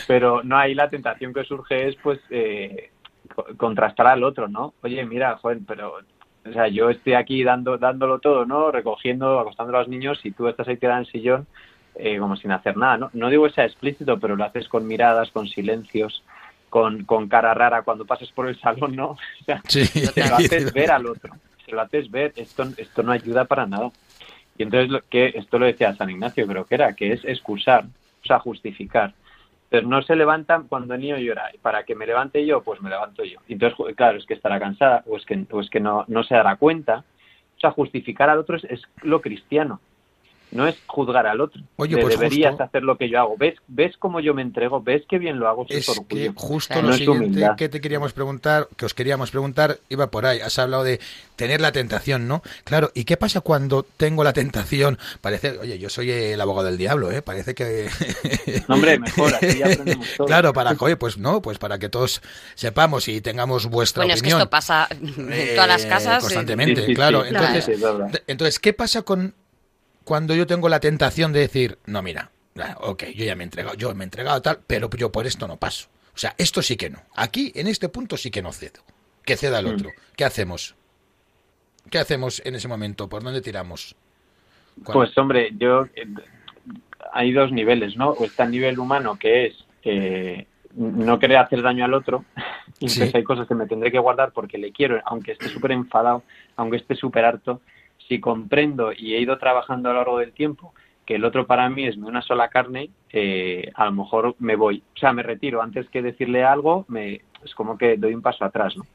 Pero 0.08 0.44
no, 0.44 0.58
ahí 0.58 0.74
la 0.74 0.90
tentación 0.90 1.34
que 1.34 1.44
surge 1.44 1.88
es, 1.90 1.96
pues, 1.98 2.20
eh, 2.30 2.92
co- 3.34 3.46
contrastar 3.58 4.08
al 4.08 4.24
otro, 4.24 4.48
¿no? 4.48 4.74
Oye, 4.82 5.06
mira, 5.06 5.38
joven, 5.38 5.66
pero, 5.66 5.98
o 6.46 6.52
sea, 6.54 6.68
yo 6.68 6.90
estoy 6.90 7.14
aquí 7.14 7.44
dando, 7.44 7.78
dándolo 7.78 8.20
todo, 8.20 8.46
¿no? 8.46 8.72
Recogiendo, 8.72 9.40
acostando 9.40 9.76
a 9.76 9.80
los 9.82 9.88
niños 9.90 10.20
y 10.26 10.32
tú 10.32 10.48
estás 10.48 10.68
ahí 10.68 10.78
tirada 10.78 11.00
en 11.00 11.06
el 11.06 11.12
sillón 11.12 11.48
eh, 11.96 12.18
como 12.20 12.36
sin 12.36 12.52
hacer 12.52 12.78
nada, 12.78 12.98
¿no? 12.98 13.10
No 13.14 13.30
digo 13.30 13.46
que 13.46 13.54
sea 13.54 13.66
explícito, 13.66 14.20
pero 14.20 14.36
lo 14.36 14.44
haces 14.46 14.68
con 14.68 14.88
miradas, 14.88 15.30
con 15.32 15.48
silencios, 15.48 16.24
con, 16.70 17.04
con 17.06 17.28
cara 17.28 17.54
rara 17.54 17.82
cuando 17.84 18.06
pases 18.06 18.32
por 18.32 18.48
el 18.48 18.60
salón, 18.60 18.96
¿no? 18.96 19.10
O 19.42 19.44
sea, 19.46 19.62
Sí. 19.68 19.86
se 19.86 20.26
lo 20.30 20.36
haces 20.36 20.74
ver 20.74 20.90
al 20.92 21.06
otro, 21.06 21.34
se 21.66 21.72
lo 21.74 21.82
haces 21.82 22.10
ver, 22.10 22.34
esto, 22.36 22.66
esto 22.78 23.04
no 23.04 23.12
ayuda 23.12 23.46
para 23.46 23.66
nada. 23.66 23.92
Y 24.58 24.64
entonces 24.64 24.90
lo 24.90 25.02
que 25.02 25.34
esto 25.36 25.60
lo 25.60 25.66
decía 25.66 25.96
San 25.96 26.10
Ignacio, 26.10 26.48
creo 26.48 26.66
que 26.66 26.76
era, 26.76 26.94
que 26.94 27.14
es 27.14 27.24
excusar, 27.26 27.86
o 27.86 28.26
sea, 28.26 28.40
justificar. 28.40 29.14
Entonces 29.72 29.90
no 29.90 30.02
se 30.02 30.18
levantan 30.18 30.68
cuando 30.68 30.94
el 30.96 31.00
niño 31.00 31.18
llora. 31.18 31.50
Para 31.62 31.84
que 31.84 31.96
me 31.96 32.06
levante 32.06 32.46
yo, 32.46 32.62
pues 32.62 32.82
me 32.82 32.90
levanto 32.90 33.24
yo. 33.24 33.40
Entonces, 33.48 33.96
claro, 33.96 34.18
es 34.18 34.26
que 34.26 34.34
estará 34.34 34.60
cansada 34.60 35.02
o 35.08 35.16
es 35.16 35.26
que, 35.26 35.46
o 35.50 35.62
es 35.62 35.70
que 35.70 35.80
no, 35.80 36.04
no 36.10 36.24
se 36.24 36.36
dará 36.36 36.58
cuenta. 36.58 37.06
O 37.56 37.60
sea, 37.62 37.72
justificar 37.72 38.30
al 38.30 38.40
otro 38.40 38.58
es 38.58 38.82
lo 39.02 39.22
cristiano. 39.22 39.80
No 40.52 40.68
es 40.68 40.76
juzgar 40.86 41.28
al 41.28 41.40
otro. 41.40 41.62
Oye, 41.78 41.98
pues 41.98 42.20
deberías 42.20 42.52
justo- 42.52 42.64
hacer 42.66 42.84
lo 42.84 42.98
que 42.98 43.10
yo 43.10 43.20
hago. 43.20 43.36
¿Ves, 43.38 43.56
¿Ves 43.68 43.96
cómo 43.98 44.20
yo 44.20 44.34
me 44.34 44.42
entrego? 44.42 44.82
¿Ves 44.82 45.04
qué 45.10 45.18
bien 45.18 45.40
lo 45.40 45.48
hago? 45.48 45.66
Eso 45.70 45.94
es 45.94 46.02
que 46.10 46.32
justo 46.36 46.74
Claro. 46.74 46.88
lo 46.90 46.94
No 46.94 46.98
siguiente 46.98 47.50
que 47.58 47.70
te 47.70 47.80
queríamos 47.80 48.12
preguntar, 48.12 48.68
que 48.76 48.86
os 48.86 48.94
queríamos 48.94 49.32
preguntar, 49.32 49.80
iba 49.90 50.12
por 50.12 50.26
ahí. 50.26 50.42
Has 50.42 50.60
hablado 50.60 50.84
de 50.84 51.00
tener 51.38 51.62
la 51.62 51.72
tentación, 51.72 52.28
¿no? 52.28 52.44
Claro, 52.66 52.92
¿y 52.94 53.06
qué 53.06 53.16
pasa 53.18 53.40
cuando 53.42 53.84
tengo 53.84 54.24
la 54.26 54.34
tentación? 54.34 55.00
Parece, 55.22 55.58
oye, 55.58 55.80
yo 55.80 55.90
soy 55.90 56.12
el 56.12 56.42
abogado 56.42 56.68
del 56.68 56.78
diablo, 56.78 57.12
¿eh? 57.12 57.22
Parece 57.22 57.56
que... 57.56 57.88
No, 58.68 58.76
hombre, 58.76 59.00
mejor, 59.00 59.34
así 59.34 59.64
aprendemos 59.64 60.08
todos. 60.18 60.28
Claro, 60.28 60.52
para, 60.54 60.76
oye, 60.80 60.98
pues 60.98 61.18
no, 61.18 61.42
pues 61.42 61.58
para 61.60 61.80
que 61.80 61.88
todos 61.90 62.22
sepamos 62.56 63.08
y 63.08 63.22
tengamos 63.22 63.68
vuestra 63.68 64.02
Bueno, 64.04 64.14
es 64.16 64.22
que 64.22 64.28
opinión. 64.34 64.40
esto 64.42 64.50
pasa 64.50 64.88
en 64.92 65.56
todas 65.56 65.68
las 65.68 65.86
eh, 65.86 65.88
casas. 65.88 66.18
eh, 66.18 66.22
Constantemente, 66.22 66.82
Sí, 66.82 66.88
sí, 66.88 66.94
claro. 66.94 67.22
sí, 67.24 67.30
Entonces, 67.30 67.68
de- 67.68 68.24
entonces, 68.28 68.60
¿qué 68.60 68.74
pasa 68.74 69.02
con 69.04 69.34
cuando 70.04 70.34
yo 70.36 70.48
tengo 70.48 70.70
la 70.70 70.80
tentación 70.80 71.32
de 71.34 71.42
decir, 71.42 71.78
no, 71.86 72.02
mira, 72.02 72.32
ok, 72.80 73.04
yo 73.16 73.26
ya 73.26 73.36
me 73.36 73.44
he 73.44 73.46
entregado, 73.46 73.76
yo 73.76 73.94
me 73.96 74.04
he 74.04 74.06
entregado 74.06 74.42
tal, 74.42 74.60
pero 74.68 74.90
yo 74.92 75.12
por 75.12 75.26
esto 75.28 75.48
no 75.48 75.58
paso? 75.58 75.88
O 76.14 76.18
sea, 76.18 76.34
esto 76.38 76.62
sí 76.62 76.76
que 76.76 76.90
no. 76.90 77.00
Aquí, 77.16 77.52
en 77.56 77.68
este 77.68 77.88
punto, 77.90 78.18
sí 78.18 78.32
que 78.32 78.42
no 78.42 78.52
cedo. 78.52 78.82
Que 79.24 79.38
ceda 79.38 79.60
el 79.60 79.68
Mm. 79.68 79.76
otro. 79.76 79.92
¿Qué 80.18 80.26
hacemos? 80.26 80.76
¿Qué 81.90 82.00
hacemos 82.00 82.42
en 82.46 82.56
ese 82.56 82.68
momento? 82.68 83.08
¿Por 83.08 83.24
dónde 83.24 83.42
tiramos? 83.42 83.96
Pues 84.84 85.16
hombre, 85.18 85.52
yo 85.58 85.86
eh, 85.96 86.06
hay 87.14 87.32
dos 87.32 87.52
niveles, 87.52 87.96
¿no? 87.98 88.10
O 88.10 88.26
está 88.26 88.44
el 88.44 88.52
nivel 88.52 88.80
humano 88.80 89.18
que 89.20 89.48
es 89.48 89.66
eh, 89.84 90.48
no 90.76 91.20
querer 91.20 91.38
hacer 91.38 91.62
daño 91.62 91.86
al 91.86 91.94
otro. 91.94 92.26
Y 92.80 92.86
entonces 92.86 93.12
Sí. 93.12 93.18
hay 93.18 93.24
cosas 93.24 93.48
que 93.48 93.54
me 93.54 93.68
tendré 93.68 93.92
que 93.92 94.00
guardar 94.00 94.32
porque 94.32 94.58
le 94.58 94.72
quiero, 94.72 95.00
aunque 95.06 95.34
esté 95.34 95.50
súper 95.50 95.72
enfadado, 95.72 96.24
aunque 96.56 96.78
esté 96.78 96.96
súper 96.96 97.26
harto. 97.26 97.62
Si 98.08 98.20
comprendo 98.20 98.92
y 98.92 99.16
he 99.16 99.20
ido 99.22 99.38
trabajando 99.38 99.90
a 99.90 99.94
lo 99.94 100.00
largo 100.00 100.20
del 100.20 100.34
tiempo 100.34 100.74
que 101.06 101.16
el 101.16 101.26
otro 101.26 101.48
para 101.48 101.68
mí 101.70 101.86
es 101.86 101.98
una 101.98 102.22
sola 102.22 102.50
carne, 102.50 102.90
eh, 103.12 103.72
a 103.76 103.86
lo 103.86 103.92
mejor 103.94 104.36
me 104.40 104.56
voy, 104.56 104.84
o 104.96 105.00
sea, 105.00 105.14
me 105.14 105.24
retiro. 105.24 105.62
Antes 105.62 105.90
que 105.90 106.02
decirle 106.02 106.44
algo, 106.44 106.86
me, 106.88 107.22
es 107.44 107.56
como 107.56 107.78
que 107.78 107.98
doy 107.98 108.14
un 108.14 108.22
paso 108.22 108.46
atrás, 108.46 108.78
¿no? 108.78 108.86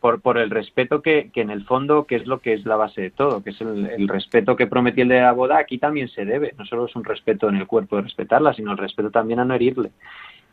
Por, 0.00 0.20
por 0.20 0.38
el 0.38 0.48
respeto 0.50 1.02
que, 1.02 1.30
que 1.32 1.40
en 1.40 1.50
el 1.50 1.64
fondo, 1.64 2.04
que 2.06 2.16
es 2.16 2.26
lo 2.26 2.38
que 2.38 2.54
es 2.54 2.64
la 2.64 2.76
base 2.76 3.02
de 3.02 3.10
todo, 3.10 3.42
que 3.42 3.50
es 3.50 3.60
el, 3.60 3.86
el 3.86 4.08
respeto 4.08 4.54
que 4.56 4.68
prometí 4.68 5.00
el 5.00 5.08
de 5.08 5.20
la 5.20 5.32
boda, 5.32 5.58
aquí 5.58 5.78
también 5.78 6.08
se 6.08 6.24
debe. 6.24 6.54
No 6.56 6.64
solo 6.64 6.86
es 6.86 6.94
un 6.94 7.04
respeto 7.04 7.48
en 7.48 7.56
el 7.56 7.66
cuerpo 7.66 7.96
de 7.96 8.02
respetarla, 8.02 8.54
sino 8.54 8.70
el 8.72 8.78
respeto 8.78 9.10
también 9.10 9.40
a 9.40 9.44
no 9.44 9.54
herirle. 9.54 9.90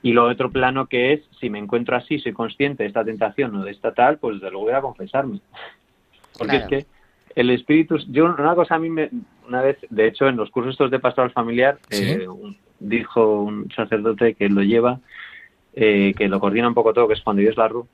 Y 0.02 0.14
lo 0.14 0.26
otro 0.26 0.52
plano 0.52 0.88
que 0.88 1.14
es, 1.14 1.22
si 1.40 1.50
me 1.50 1.60
encuentro 1.60 1.96
así, 1.96 2.20
soy 2.20 2.34
consciente 2.34 2.84
de 2.84 2.88
esta 2.88 3.06
tentación 3.06 3.56
o 3.56 3.64
de 3.64 3.72
esta 3.72 3.94
tal, 3.94 4.18
pues 4.18 4.36
desde 4.36 4.52
luego 4.52 4.66
voy 4.66 4.74
a 4.74 4.82
confesarme. 4.82 5.40
Porque 6.38 6.58
Claro. 6.60 6.76
es 6.76 6.86
que 6.86 6.95
el 7.36 7.50
espíritu, 7.50 7.98
yo 8.10 8.26
una 8.26 8.56
cosa 8.56 8.76
a 8.76 8.80
mí 8.80 8.90
me, 8.90 9.10
una 9.48 9.62
vez, 9.62 9.78
de 9.90 10.08
hecho 10.08 10.28
en 10.28 10.38
los 10.38 10.50
cursos 10.50 10.72
estos 10.74 10.92
de 10.92 11.00
pastoral 11.00 11.32
familiar, 11.32 11.78
Sí. 11.90 12.04
eh, 12.12 12.28
un- 12.28 12.58
dijo 12.80 13.42
un 13.42 13.70
sacerdote 13.72 14.34
que 14.36 14.50
lo 14.50 14.62
lleva, 14.64 15.00
eh, 15.74 16.14
que 16.18 16.28
lo 16.28 16.40
coordina 16.40 16.68
un 16.68 16.74
poco 16.74 16.94
todo, 16.94 17.08
que 17.08 17.14
es 17.16 17.22
Juan 17.22 17.36
de 17.38 17.44
Dios 17.44 17.58
Larru, 17.58 17.88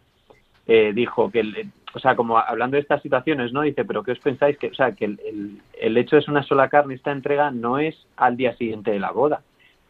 eh, 0.68 0.92
dijo 0.94 1.32
que, 1.32 1.40
el- 1.40 1.72
o 1.94 2.00
sea, 2.00 2.16
como 2.16 2.38
hablando 2.38 2.76
de 2.76 2.82
estas 2.82 3.02
situaciones, 3.02 3.52
¿no? 3.52 3.62
Dice, 3.64 3.84
pero 3.84 4.04
¿qué 4.04 4.12
os 4.12 4.20
pensáis? 4.20 4.58
que 4.58 4.68
O 4.68 4.74
sea, 4.74 4.92
que 4.94 5.06
el, 5.06 5.20
el, 5.28 5.58
el 5.80 5.98
hecho 5.98 6.18
es 6.18 6.28
una 6.28 6.44
sola 6.44 6.70
carne, 6.70 6.94
esta 6.94 7.12
entrega 7.12 7.52
no 7.52 7.80
es 7.80 7.96
al 8.18 8.38
día 8.38 8.56
siguiente 8.56 8.92
de 8.92 9.00
la 9.00 9.12
boda. 9.12 9.42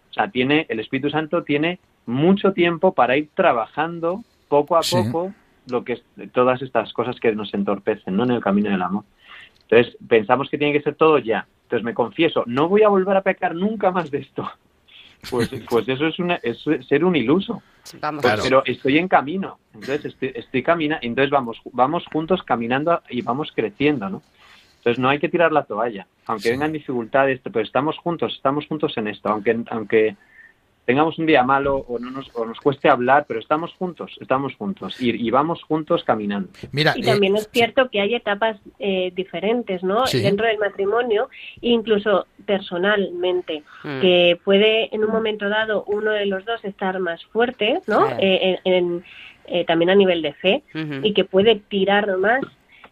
O 0.10 0.14
sea, 0.14 0.30
tiene, 0.30 0.66
el 0.70 0.80
Espíritu 0.80 1.10
Santo 1.10 1.43
tiene 1.43 1.80
mucho 2.06 2.54
tiempo 2.54 2.93
para 2.93 3.18
ir 3.18 3.30
trabajando 3.36 4.24
poco 4.49 4.76
a 4.78 4.84
Sí. 4.84 4.95
poco 4.95 5.34
lo 5.70 5.84
que 5.84 5.93
es, 5.93 6.04
todas 6.34 6.62
estas 6.62 6.91
cosas 6.93 7.20
que 7.20 7.34
nos 7.36 7.54
entorpecen, 7.54 8.16
¿no? 8.16 8.24
En 8.24 8.32
el 8.32 8.41
camino 8.41 8.70
del 8.72 8.82
amor. 8.82 9.04
Entonces, 9.72 9.97
pensamos 10.07 10.49
que 10.49 10.57
tiene 10.57 10.74
que 10.74 10.82
ser 10.82 10.95
todo 10.95 11.17
ya. 11.17 11.47
Entonces, 11.63 11.86
me 11.86 11.93
confieso, 11.93 12.43
no 12.45 12.67
voy 12.67 12.84
a 12.84 12.89
volver 12.89 13.15
a 13.15 13.22
pecar 13.22 13.55
nunca 13.55 13.89
más 13.91 14.11
de 14.11 14.19
esto. 14.19 14.49
Pues, 15.30 15.51
pues 15.69 15.88
eso 15.88 16.07
es, 16.07 16.17
una, 16.17 16.39
es 16.41 16.65
ser 16.88 17.05
un 17.05 17.15
iluso. 17.15 17.61
Vamos, 17.99 18.24
Pues, 18.24 18.34
Claro. 18.34 18.41
Pero 18.43 18.63
estoy 18.65 18.97
en 18.97 19.07
camino. 19.07 19.59
Entonces, 19.72 20.05
estoy, 20.05 20.32
estoy 20.34 20.63
caminando. 20.63 21.05
Entonces, 21.05 21.30
vamos, 21.30 21.61
vamos 21.74 22.03
juntos 22.11 22.41
caminando 22.41 22.99
y 23.07 23.22
vamos 23.22 23.51
creciendo, 23.55 24.09
¿no? 24.09 24.24
Entonces, 24.78 24.97
no 24.97 25.09
hay 25.09 25.19
que 25.19 25.30
tirar 25.30 25.51
la 25.51 25.65
toalla. 25.65 26.07
Aunque 26.26 26.45
Sí. 26.45 26.49
vengan 26.49 26.72
dificultades, 26.72 27.39
pero 27.43 27.59
estamos 27.63 27.99
juntos, 27.99 28.34
estamos 28.36 28.65
juntos 28.65 28.97
en 28.97 29.09
esto. 29.09 29.30
Aunque, 29.30 29.59
aunque 29.69 30.15
tengamos 30.86 31.17
un 31.19 31.25
día 31.25 31.43
malo 31.43 31.77
o, 31.88 31.99
no 31.99 32.09
nos, 32.11 32.29
o 32.36 32.45
nos 32.45 32.59
cueste 32.59 32.89
hablar, 32.89 33.25
pero 33.27 33.39
estamos 33.39 33.71
juntos, 33.75 34.17
estamos 34.19 34.55
juntos. 34.55 34.99
Y, 35.01 35.11
y 35.25 35.29
vamos 35.32 35.63
juntos 35.63 36.03
caminando. 36.03 36.49
Mira, 36.71 36.93
Y 36.95 37.01
eh, 37.01 37.05
también 37.05 37.36
es 37.36 37.49
cierto 37.51 37.89
que 37.89 38.01
hay 38.01 38.15
etapas 38.15 38.57
eh, 38.79 39.11
diferentes, 39.15 39.84
¿no? 39.84 40.05
Sí. 40.07 40.21
Dentro 40.21 40.45
del 40.47 40.57
matrimonio, 40.57 41.29
incluso 41.61 42.25
personalmente, 42.45 43.63
Mm. 43.84 44.01
que 44.01 44.39
puede 44.43 44.93
en 44.93 45.03
un 45.03 45.11
momento 45.11 45.49
dado 45.49 45.84
uno 45.88 46.11
de 46.11 46.25
los 46.25 46.45
dos 46.45 46.63
estar 46.65 46.99
más 46.99 47.23
fuerte, 47.25 47.79
¿no? 47.88 48.07
Eh, 48.19 48.59
en- 48.63 48.73
en- 48.73 49.03
eh, 49.47 49.65
también 49.65 49.89
a 49.89 49.95
nivel 49.95 50.21
de 50.21 50.34
fe 50.34 50.63
y 51.03 51.13
que 51.13 51.25
puede 51.25 51.55
tirar 51.55 52.15
más. 52.17 52.41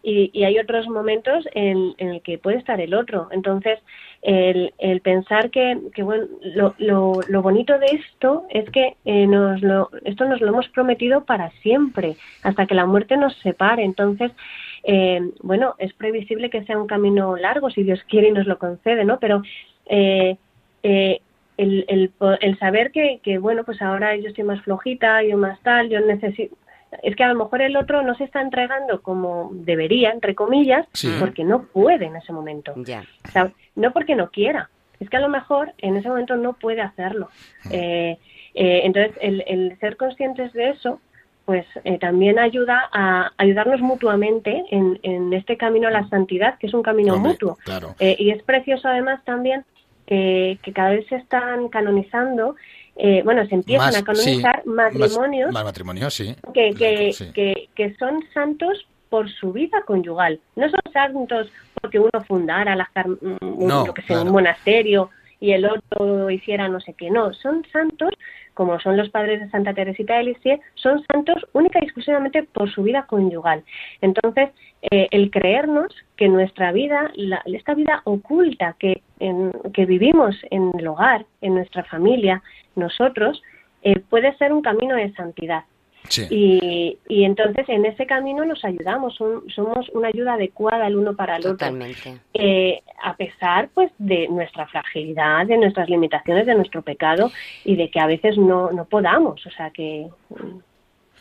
Y, 0.02 0.32
y 0.34 0.46
hay 0.46 0.58
otros 0.60 0.88
momentos 0.88 1.46
en, 1.54 1.94
en 1.98 2.10
el 2.16 2.22
que 2.22 2.38
puede 2.38 2.58
estar 2.58 2.80
el 2.82 2.94
otro. 2.94 3.28
Entonces, 3.32 3.80
el, 4.22 4.74
el 4.80 5.02
pensar 5.02 5.50
que, 5.50 5.78
que 5.94 6.04
bueno, 6.04 6.26
lo, 6.42 6.76
lo, 6.78 7.22
lo 7.28 7.42
bonito 7.42 7.78
de 7.80 7.86
esto 7.88 8.46
es 8.50 8.70
que 8.70 8.96
eh, 9.06 9.26
nos 9.28 9.62
lo, 9.62 9.90
esto 10.04 10.26
nos 10.26 10.42
lo 10.42 10.48
hemos 10.50 10.68
prometido 10.70 11.24
para 11.24 11.52
siempre, 11.62 12.16
hasta 12.44 12.66
que 12.66 12.76
la 12.76 12.86
muerte 12.86 13.16
nos 13.18 13.36
separe. 13.38 13.84
Entonces, 13.84 14.32
eh, 14.84 15.22
bueno, 15.42 15.76
es 15.78 15.94
previsible 15.94 16.50
que 16.50 16.64
sea 16.66 16.78
un 16.78 16.88
camino 16.88 17.38
largo, 17.38 17.70
si 17.70 17.84
Dios 17.84 18.04
quiere 18.10 18.30
y 18.30 18.32
nos 18.34 18.48
lo 18.48 18.60
concede, 18.60 19.06
¿no? 19.06 19.20
Pero 19.20 19.42
eh, 19.86 20.36
eh, 20.84 21.22
el, 21.58 21.86
el, 21.88 22.12
el 22.42 22.60
saber 22.60 22.92
que, 22.92 23.20
que, 23.24 23.38
bueno, 23.38 23.64
pues 23.64 23.82
ahora 23.82 24.16
yo 24.16 24.28
estoy 24.30 24.44
más 24.44 24.62
flojita, 24.62 25.24
yo 25.24 25.38
más 25.38 25.60
tal, 25.62 25.90
yo 25.90 26.00
necesito... 26.02 26.56
Es 27.04 27.16
que 27.16 27.24
a 27.24 27.28
lo 27.32 27.36
mejor 27.44 27.62
el 27.62 27.76
otro 27.78 28.02
no 28.02 28.16
se 28.16 28.24
está 28.24 28.42
entregando 28.42 29.02
como 29.02 29.50
debería, 29.54 30.12
entre 30.12 30.36
comillas, 30.36 30.88
Sí. 30.94 31.16
porque 31.20 31.44
no 31.44 31.64
puede 31.64 32.06
en 32.06 32.16
ese 32.16 32.34
momento. 32.34 32.74
Ya. 32.78 33.04
O 33.28 33.32
sea, 33.32 33.52
no 33.76 33.92
porque 33.92 34.16
no 34.16 34.30
quiera, 34.32 34.70
es 35.00 35.10
que 35.10 35.18
a 35.18 35.22
lo 35.22 35.30
mejor 35.30 35.74
en 35.78 35.96
ese 35.98 36.10
momento 36.10 36.36
no 36.36 36.54
puede 36.54 36.82
hacerlo. 36.82 37.30
Eh, 37.72 38.18
eh, 38.56 38.82
entonces, 38.84 39.14
el, 39.22 39.44
el 39.48 39.78
ser 39.80 39.96
conscientes 39.98 40.52
de 40.54 40.70
eso, 40.70 41.00
pues 41.46 41.66
eh, 41.84 41.98
también 41.98 42.38
ayuda 42.38 42.90
a 42.92 43.32
ayudarnos 43.38 43.82
mutuamente 43.82 44.64
en, 44.72 45.00
en 45.04 45.34
este 45.34 45.58
camino 45.58 45.88
a 45.88 45.92
la 45.92 46.08
santidad, 46.10 46.58
que 46.60 46.68
es 46.68 46.74
un 46.74 46.84
camino 46.84 47.14
hombre, 47.16 47.32
mutuo. 47.32 47.58
Claro. 47.64 47.96
Eh, 48.00 48.16
y 48.20 48.32
es 48.32 48.44
precioso 48.44 48.88
además 48.88 49.24
también 49.26 49.64
que, 50.06 50.58
que 50.64 50.74
cada 50.74 50.92
vez 50.92 51.06
se 51.08 51.16
están 51.16 51.70
canonizando, 51.70 52.56
eh, 53.02 53.22
bueno, 53.24 53.46
se 53.48 53.56
empiezan 53.56 53.88
Más, 53.88 53.98
a 53.98 54.04
canonizar 54.04 54.62
sí, 54.64 54.70
matrimonios 54.70 55.46
Más, 55.48 55.54
más 55.54 55.64
matrimonios, 55.64 56.14
sí. 56.14 56.36
que, 56.54 56.74
que, 56.74 57.14
Sí. 57.14 57.32
que, 57.34 57.70
que 57.76 57.96
son 57.96 58.22
santos 58.34 58.86
por 59.10 59.30
su 59.30 59.54
vida 59.54 59.82
conyugal. 59.88 60.40
No 60.56 60.70
son 60.70 60.82
santos 60.94 61.50
porque 61.82 61.98
uno 62.00 62.12
fundara 62.28 62.76
la, 62.76 62.90
car- 62.94 63.08
un, 63.08 63.38
No, 63.60 63.86
yo 63.86 63.94
que 63.94 64.02
sé, 64.02 64.08
claro. 64.10 64.24
un 64.24 64.32
monasterio 64.34 65.10
y 65.40 65.54
el 65.54 65.66
otro 65.66 66.30
hiciera 66.30 66.68
no 66.68 66.80
sé 66.82 66.94
qué. 66.94 67.10
No, 67.10 67.34
son 67.34 67.66
santos, 67.72 68.10
como 68.54 68.78
son 68.82 68.98
los 68.98 69.10
padres 69.10 69.40
de 69.40 69.50
Santa 69.50 69.74
Teresita 69.74 70.18
de 70.18 70.24
Lisieux, 70.26 70.60
son 70.76 71.02
santos 71.12 71.48
única 71.54 71.80
y 71.82 71.86
exclusivamente 71.86 72.44
por 72.44 72.70
su 72.70 72.84
vida 72.84 73.04
conyugal. 73.08 73.64
Entonces, 74.02 74.50
eh, 74.82 75.08
el 75.12 75.30
creernos 75.30 75.94
que 76.16 76.30
nuestra 76.30 76.72
vida, 76.72 77.12
la- 77.16 77.42
esta 77.46 77.74
vida 77.74 78.02
oculta 78.06 78.76
que, 78.80 79.02
en- 79.20 79.52
que 79.74 79.86
vivimos 79.86 80.36
en 80.52 80.72
el 80.78 80.88
hogar, 80.88 81.26
en 81.42 81.56
nuestra 81.56 81.84
familia, 81.84 82.42
nosotros, 82.76 83.42
eh, 83.84 84.00
puede 84.10 84.36
ser 84.38 84.54
un 84.54 84.62
camino 84.62 84.96
de 84.96 85.12
santidad. 85.14 85.64
Sí. 86.08 86.26
Y, 86.32 86.98
y 87.08 87.24
entonces 87.26 87.68
en 87.68 87.86
ese 87.86 88.06
camino 88.08 88.44
nos 88.46 88.64
ayudamos, 88.66 89.16
son- 89.16 89.44
somos 89.54 89.90
una 89.90 90.08
ayuda 90.08 90.34
adecuada 90.36 90.88
el 90.88 90.96
uno 90.96 91.14
para 91.16 91.36
el 91.36 91.42
otro. 91.42 91.52
Totalmente. 91.58 92.18
Eh, 92.34 92.82
a 93.04 93.16
pesar 93.16 93.70
pues 93.74 93.92
de 93.98 94.28
nuestra 94.30 94.66
fragilidad, 94.68 95.46
de 95.46 95.58
nuestras 95.58 95.90
limitaciones, 95.90 96.46
de 96.46 96.56
nuestro 96.56 96.82
pecado 96.82 97.32
y 97.66 97.76
de 97.76 97.92
que 97.92 98.00
a 98.00 98.08
veces 98.08 98.38
no, 98.38 98.72
no 98.72 98.86
podamos. 98.86 99.46
O 99.46 99.50
sea 99.52 99.70
que... 99.72 100.08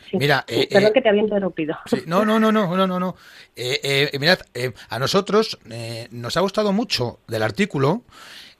mm, 0.09 0.11
sí. 0.11 0.17
Mira, 0.17 0.45
eh, 0.47 0.67
Perdón 0.71 0.89
eh, 0.89 0.93
que 0.93 1.01
te 1.01 1.09
había 1.09 1.21
interrumpido. 1.21 1.77
Sí, 1.85 2.03
no, 2.05 2.25
no, 2.25 2.39
no, 2.39 2.51
no, 2.51 2.75
no, 2.75 2.87
no, 2.87 2.99
no. 2.99 3.15
Eh, 3.55 4.09
eh, 4.13 4.19
mirad, 4.19 4.39
eh, 4.53 4.71
a 4.89 4.99
nosotros 4.99 5.57
eh, 5.69 6.07
nos 6.11 6.35
ha 6.37 6.41
gustado 6.41 6.71
mucho 6.73 7.19
del 7.27 7.43
artículo 7.43 8.03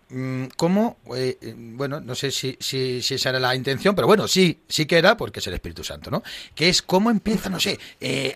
mm, 0.09 0.45
cómo, 0.57 0.97
eh, 1.15 1.37
eh, 1.41 1.53
bueno, 1.55 1.99
no 2.01 2.15
sé 2.15 2.31
si, 2.31 2.57
si, 2.59 3.01
si 3.03 3.13
esa 3.15 3.29
era 3.29 3.39
la 3.39 3.53
intención, 3.55 3.93
pero 3.95 4.07
bueno, 4.07 4.27
sí, 4.27 4.63
sí 4.67 4.87
que 4.87 4.97
era, 4.97 5.15
porque 5.15 5.39
es 5.39 5.45
el 5.47 5.53
Espíritu 5.53 5.83
Santo, 5.83 6.09
¿no? 6.09 6.23
Que 6.55 6.67
es 6.69 6.81
cómo 6.81 7.11
empieza, 7.11 7.49
no 7.49 7.59
sé, 7.59 7.77
eh, 8.01 8.35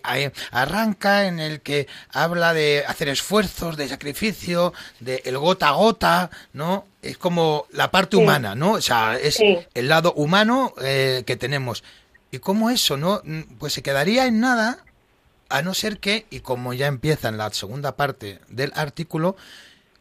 arranca 0.52 1.28
en 1.28 1.40
el 1.40 1.62
que 1.62 1.88
habla 2.12 2.54
de 2.54 2.84
hacer 2.88 3.10
esfuerzos, 3.10 3.76
de 3.78 3.88
sacrificio, 3.88 4.74
de 5.00 5.22
el 5.26 5.38
gota 5.38 5.70
a 5.70 5.72
gota, 5.72 6.30
¿no? 6.54 6.86
Es 7.02 7.18
como 7.18 7.66
la 7.72 7.90
parte 7.92 8.18
Sí. 8.18 8.24
humana, 8.24 8.54
¿no? 8.56 8.74
O 8.74 8.82
sea, 8.82 9.18
es 9.20 9.36
Sí. 9.36 9.58
el 9.74 9.88
lado 9.90 10.14
humano 10.14 10.74
eh, 10.82 11.24
que 11.26 11.36
tenemos. 11.38 11.84
Y 12.34 12.40
cómo 12.40 12.72
eso, 12.72 12.98
¿no? 12.98 13.22
Pues 13.60 13.74
se 13.74 13.84
quedaría 13.84 14.26
en 14.26 14.40
nada 14.40 14.84
a 15.50 15.62
no 15.62 15.76
ser 15.76 16.00
que, 16.00 16.26
y 16.32 16.40
como 16.40 16.74
ya 16.74 16.88
empieza 16.88 17.30
en 17.30 17.38
la 17.38 17.52
segunda 17.52 17.96
parte 17.96 18.40
del 18.50 18.72
artículo, 18.74 19.36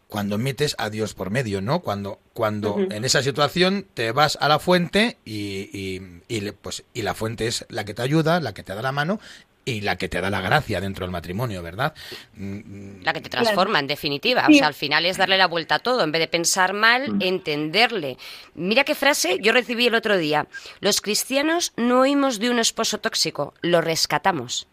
cuando 0.08 0.38
metes 0.38 0.74
a 0.78 0.88
Dios 0.88 1.12
por 1.12 1.28
medio, 1.28 1.60
¿no? 1.60 1.80
Cuando, 1.80 2.20
cuando 2.32 2.78
en 2.90 3.04
esa 3.04 3.22
situación 3.22 3.86
te 3.92 4.12
vas 4.12 4.38
a 4.40 4.48
la 4.48 4.58
fuente 4.58 5.18
y, 5.26 5.68
y, 5.78 6.22
y 6.26 6.52
pues, 6.52 6.84
y 6.94 7.02
la 7.02 7.12
fuente 7.12 7.48
es 7.48 7.66
la 7.68 7.84
que 7.84 7.92
te 7.92 8.00
ayuda, 8.00 8.40
la 8.40 8.54
que 8.54 8.62
te 8.62 8.74
da 8.74 8.80
la 8.80 8.92
mano 8.92 9.20
y 9.64 9.80
la 9.80 9.96
que 9.96 10.08
te 10.08 10.20
da 10.20 10.30
la 10.30 10.40
gracia 10.40 10.80
dentro 10.80 11.04
del 11.04 11.12
matrimonio, 11.12 11.62
¿verdad? 11.62 11.94
Mm, 12.34 13.02
La 13.04 13.12
que 13.12 13.20
te 13.20 13.28
transforma, 13.28 13.78
en 13.78 13.86
definitiva. 13.86 14.46
Sí. 14.46 14.54
O 14.54 14.58
sea, 14.58 14.66
al 14.66 14.74
final 14.74 15.06
es 15.06 15.16
darle 15.16 15.38
la 15.38 15.46
vuelta 15.46 15.76
a 15.76 15.78
todo. 15.78 16.02
En 16.02 16.12
vez 16.12 16.20
de 16.20 16.28
pensar 16.28 16.72
mal, 16.72 17.16
entenderle. 17.20 18.18
Mira 18.54 18.84
qué 18.84 18.94
frase 18.94 19.38
yo 19.40 19.52
recibí 19.52 19.86
el 19.86 19.94
otro 19.94 20.16
día. 20.16 20.46
Los 20.80 21.00
cristianos 21.00 21.72
no 21.76 22.00
oímos 22.00 22.38
de 22.38 22.50
un 22.50 22.58
esposo 22.58 22.98
tóxico, 22.98 23.54
lo 23.62 23.80
rescatamos. 23.80 24.66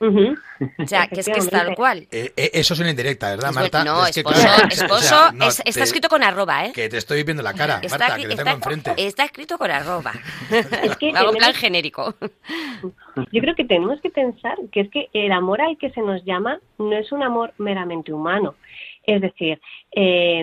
Ujú. 0.00 0.34
O 0.78 0.86
sea, 0.86 1.06
que 1.08 1.20
es 1.20 1.26
que 1.26 1.32
es 1.32 1.50
tal 1.50 1.74
cual. 1.74 2.06
eh, 2.10 2.32
eh, 2.36 2.50
eso 2.54 2.74
es 2.74 2.80
una 2.80 2.90
indirecta, 2.90 3.30
¿verdad, 3.30 3.52
Marta? 3.52 3.84
no, 3.84 4.06
Es 4.06 4.14
que, 4.14 4.20
esposo, 4.20 4.40
claro, 4.40 4.68
esposo 4.68 4.94
o 4.94 4.98
sea, 5.00 5.32
no, 5.32 5.46
es- 5.48 5.58
está 5.60 5.72
te- 5.72 5.82
escrito 5.82 6.08
con 6.08 6.22
arroba, 6.22 6.66
¿eh? 6.66 6.72
Que 6.72 6.88
te 6.88 6.96
estoy 6.98 7.22
viendo 7.24 7.42
la 7.42 7.52
cara, 7.54 7.80
Está, 7.82 7.98
Marta, 7.98 8.16
que 8.16 8.22
te 8.26 8.28
está- 8.32 8.44
tengo 8.44 8.56
enfrente. 8.56 8.94
está 8.96 9.24
escrito 9.24 9.58
con 9.58 9.70
arroba. 9.70 10.12
Es 10.50 10.96
que 10.96 11.10
Hago 11.14 11.32
plan 11.32 11.54
genérico. 11.54 12.14
Yo 13.32 13.40
creo 13.40 13.54
que 13.54 13.64
tenemos 13.64 14.00
que 14.00 14.10
pensar 14.10 14.56
que 14.72 14.80
es 14.80 14.90
que 14.90 15.08
el 15.12 15.32
amor 15.32 15.60
al 15.60 15.76
que 15.78 15.90
se 15.90 16.00
nos 16.00 16.24
llama 16.24 16.60
no 16.78 16.92
es 16.96 17.10
un 17.12 17.22
amor 17.22 17.52
meramente 17.58 18.12
humano. 18.12 18.54
Es 19.04 19.20
decir, 19.20 19.60
eh, 19.92 20.42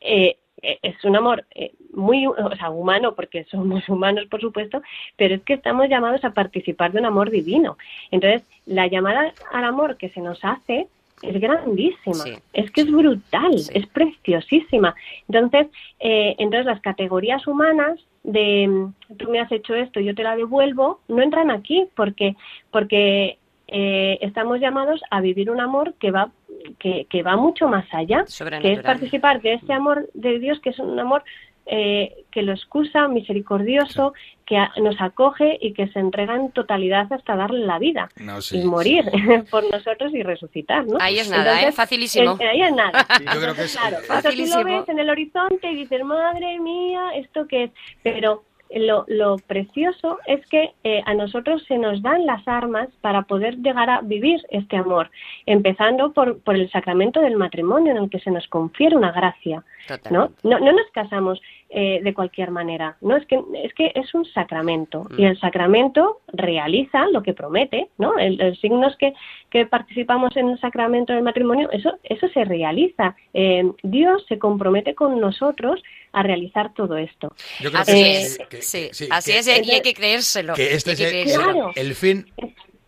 eh, 0.00 0.36
es 0.82 1.04
un 1.04 1.16
amor 1.16 1.44
eh, 1.54 1.72
muy 1.92 2.26
o 2.26 2.56
sea, 2.56 2.70
humano, 2.70 3.14
porque 3.14 3.44
somos 3.44 3.88
humanos, 3.88 4.26
por 4.30 4.40
supuesto, 4.40 4.82
pero 5.16 5.34
es 5.34 5.42
que 5.42 5.54
estamos 5.54 5.88
llamados 5.88 6.24
a 6.24 6.30
participar 6.30 6.92
de 6.92 7.00
un 7.00 7.06
amor 7.06 7.30
divino. 7.30 7.76
Entonces, 8.10 8.42
la 8.66 8.86
llamada 8.86 9.32
al 9.52 9.64
amor 9.64 9.96
que 9.96 10.08
se 10.10 10.20
nos 10.20 10.38
hace 10.44 10.88
es 11.22 11.40
grandísima, 11.40 12.24
Sí. 12.24 12.34
es 12.52 12.70
que 12.70 12.82
es 12.82 12.90
brutal, 12.90 13.58
Sí. 13.58 13.70
es 13.74 13.86
preciosísima. 13.86 14.94
Entonces, 15.28 15.68
eh, 16.00 16.34
entonces 16.38 16.66
las 16.66 16.80
categorías 16.80 17.46
humanas 17.46 17.98
de 18.24 18.66
mm, 18.68 19.16
tú 19.16 19.30
me 19.30 19.40
has 19.40 19.50
hecho 19.52 19.74
esto, 19.74 20.00
yo 20.00 20.14
te 20.14 20.22
la 20.22 20.36
devuelvo, 20.36 21.00
no 21.08 21.22
entran 21.22 21.50
aquí 21.50 21.86
porque 21.94 22.36
porque 22.70 23.38
eh, 23.68 24.18
estamos 24.20 24.60
llamados 24.60 25.00
a 25.10 25.20
vivir 25.20 25.50
un 25.50 25.60
amor 25.60 25.94
que 25.98 26.10
va 26.10 26.30
que, 26.78 27.06
que 27.10 27.22
va 27.22 27.36
mucho 27.36 27.68
más 27.68 27.86
allá, 27.92 28.24
que 28.62 28.72
es 28.72 28.78
participar 28.86 29.42
de 29.42 29.54
ese 29.54 29.72
amor 29.72 30.08
de 30.14 30.38
Dios 30.38 30.60
que 30.60 30.70
es 30.70 30.78
un 30.78 30.98
amor 30.98 31.22
eh, 31.66 32.24
que 32.30 32.42
lo 32.42 32.52
excusa, 32.52 33.08
misericordioso, 33.08 34.12
que 34.44 34.56
a- 34.58 34.72
nos 34.82 35.00
acoge 35.00 35.56
y 35.60 35.72
que 35.72 35.88
se 35.88 35.98
entrega 35.98 36.34
en 36.36 36.50
totalidad 36.52 37.10
hasta 37.10 37.36
darle 37.36 37.64
la 37.64 37.78
vida 37.78 38.10
No, 38.20 38.40
sí, 38.42 38.60
y 38.60 38.64
morir 38.64 39.04
por 39.50 39.64
nosotros 39.70 40.12
y 40.14 40.22
resucitar, 40.22 40.86
¿no? 40.86 40.98
Ahí 41.00 41.18
es 41.18 41.30
nada, 41.30 41.52
¿eh? 41.52 41.54
Entonces, 41.54 41.76
Facilísimo. 41.76 42.36
eh, 42.40 42.48
ahí 42.48 42.62
es 42.62 42.72
nada. 42.74 43.06
Sí, 43.16 43.24
yo 43.24 43.40
creo 43.40 43.54
que 43.54 43.62
es- 43.62 43.76
claro, 43.78 43.96
o 43.96 44.00
sea, 44.02 44.16
tú 44.16 44.22
Facilísimo. 44.24 44.62
lo 44.62 44.64
ves 44.64 44.88
en 44.88 44.98
el 44.98 45.08
horizonte 45.10 45.70
y 45.70 45.74
dices, 45.76 46.04
madre 46.04 46.60
mía, 46.60 47.10
¿esto 47.16 47.46
qué 47.48 47.64
es? 47.64 47.70
Pero 48.02 48.44
lo, 48.74 49.04
lo 49.08 49.36
precioso 49.38 50.18
es 50.26 50.44
que 50.46 50.72
eh, 50.84 51.02
a 51.06 51.14
nosotros 51.14 51.64
se 51.66 51.78
nos 51.78 52.02
dan 52.02 52.26
las 52.26 52.46
armas 52.46 52.88
para 53.00 53.22
poder 53.22 53.56
llegar 53.58 53.88
a 53.90 54.00
vivir 54.00 54.40
este 54.50 54.76
amor, 54.76 55.10
empezando 55.46 56.12
por, 56.12 56.40
por 56.40 56.56
el 56.56 56.70
sacramento 56.70 57.20
del 57.20 57.36
matrimonio 57.36 57.92
en 57.92 57.98
el 57.98 58.10
que 58.10 58.20
se 58.20 58.30
nos 58.30 58.46
confiere 58.48 58.96
una 58.96 59.12
gracia. 59.12 59.64
¿no? 60.10 60.30
No, 60.42 60.58
no 60.58 60.72
nos 60.72 60.90
casamos 60.92 61.40
eh, 61.76 62.00
de 62.02 62.14
cualquier 62.14 62.50
manera, 62.52 62.96
no 63.00 63.16
es 63.16 63.26
que 63.26 63.38
es 63.64 63.74
que 63.74 63.90
es 63.96 64.14
un 64.14 64.24
sacramento 64.26 65.08
y 65.18 65.24
el 65.24 65.36
sacramento 65.40 66.20
realiza 66.32 67.06
lo 67.08 67.22
que 67.24 67.34
promete, 67.34 67.88
¿no? 67.98 68.16
El, 68.16 68.40
el 68.40 68.56
signo 68.60 68.86
es 68.88 68.96
que, 68.96 69.12
que 69.50 69.66
participamos 69.66 70.36
en 70.36 70.50
el 70.50 70.60
sacramento 70.60 71.12
del 71.12 71.22
matrimonio, 71.24 71.68
eso 71.72 71.98
eso 72.04 72.28
se 72.28 72.44
realiza. 72.44 73.16
Eh, 73.32 73.64
Dios 73.82 74.24
se 74.28 74.38
compromete 74.38 74.94
con 74.94 75.18
nosotros 75.20 75.82
a 76.12 76.22
realizar 76.22 76.72
todo 76.74 76.96
esto. 76.96 77.34
Yo 77.60 77.70
creo 77.70 77.82
Así 77.82 77.92
que, 77.92 78.20
es, 78.22 78.38
que- 78.48 78.62
sí, 78.62 78.88
sí, 78.92 79.08
así 79.10 79.32
que- 79.32 79.38
es, 79.38 79.46
y 79.66 79.70
hay 79.72 79.80
que 79.82 79.94
creérselo. 79.94 80.54
que 80.54 80.74
este 80.74 80.92
es 80.92 81.00
el, 81.00 81.08
creérselo. 81.08 81.42
Claro. 81.44 81.70
el 81.74 81.94
fin 81.96 82.26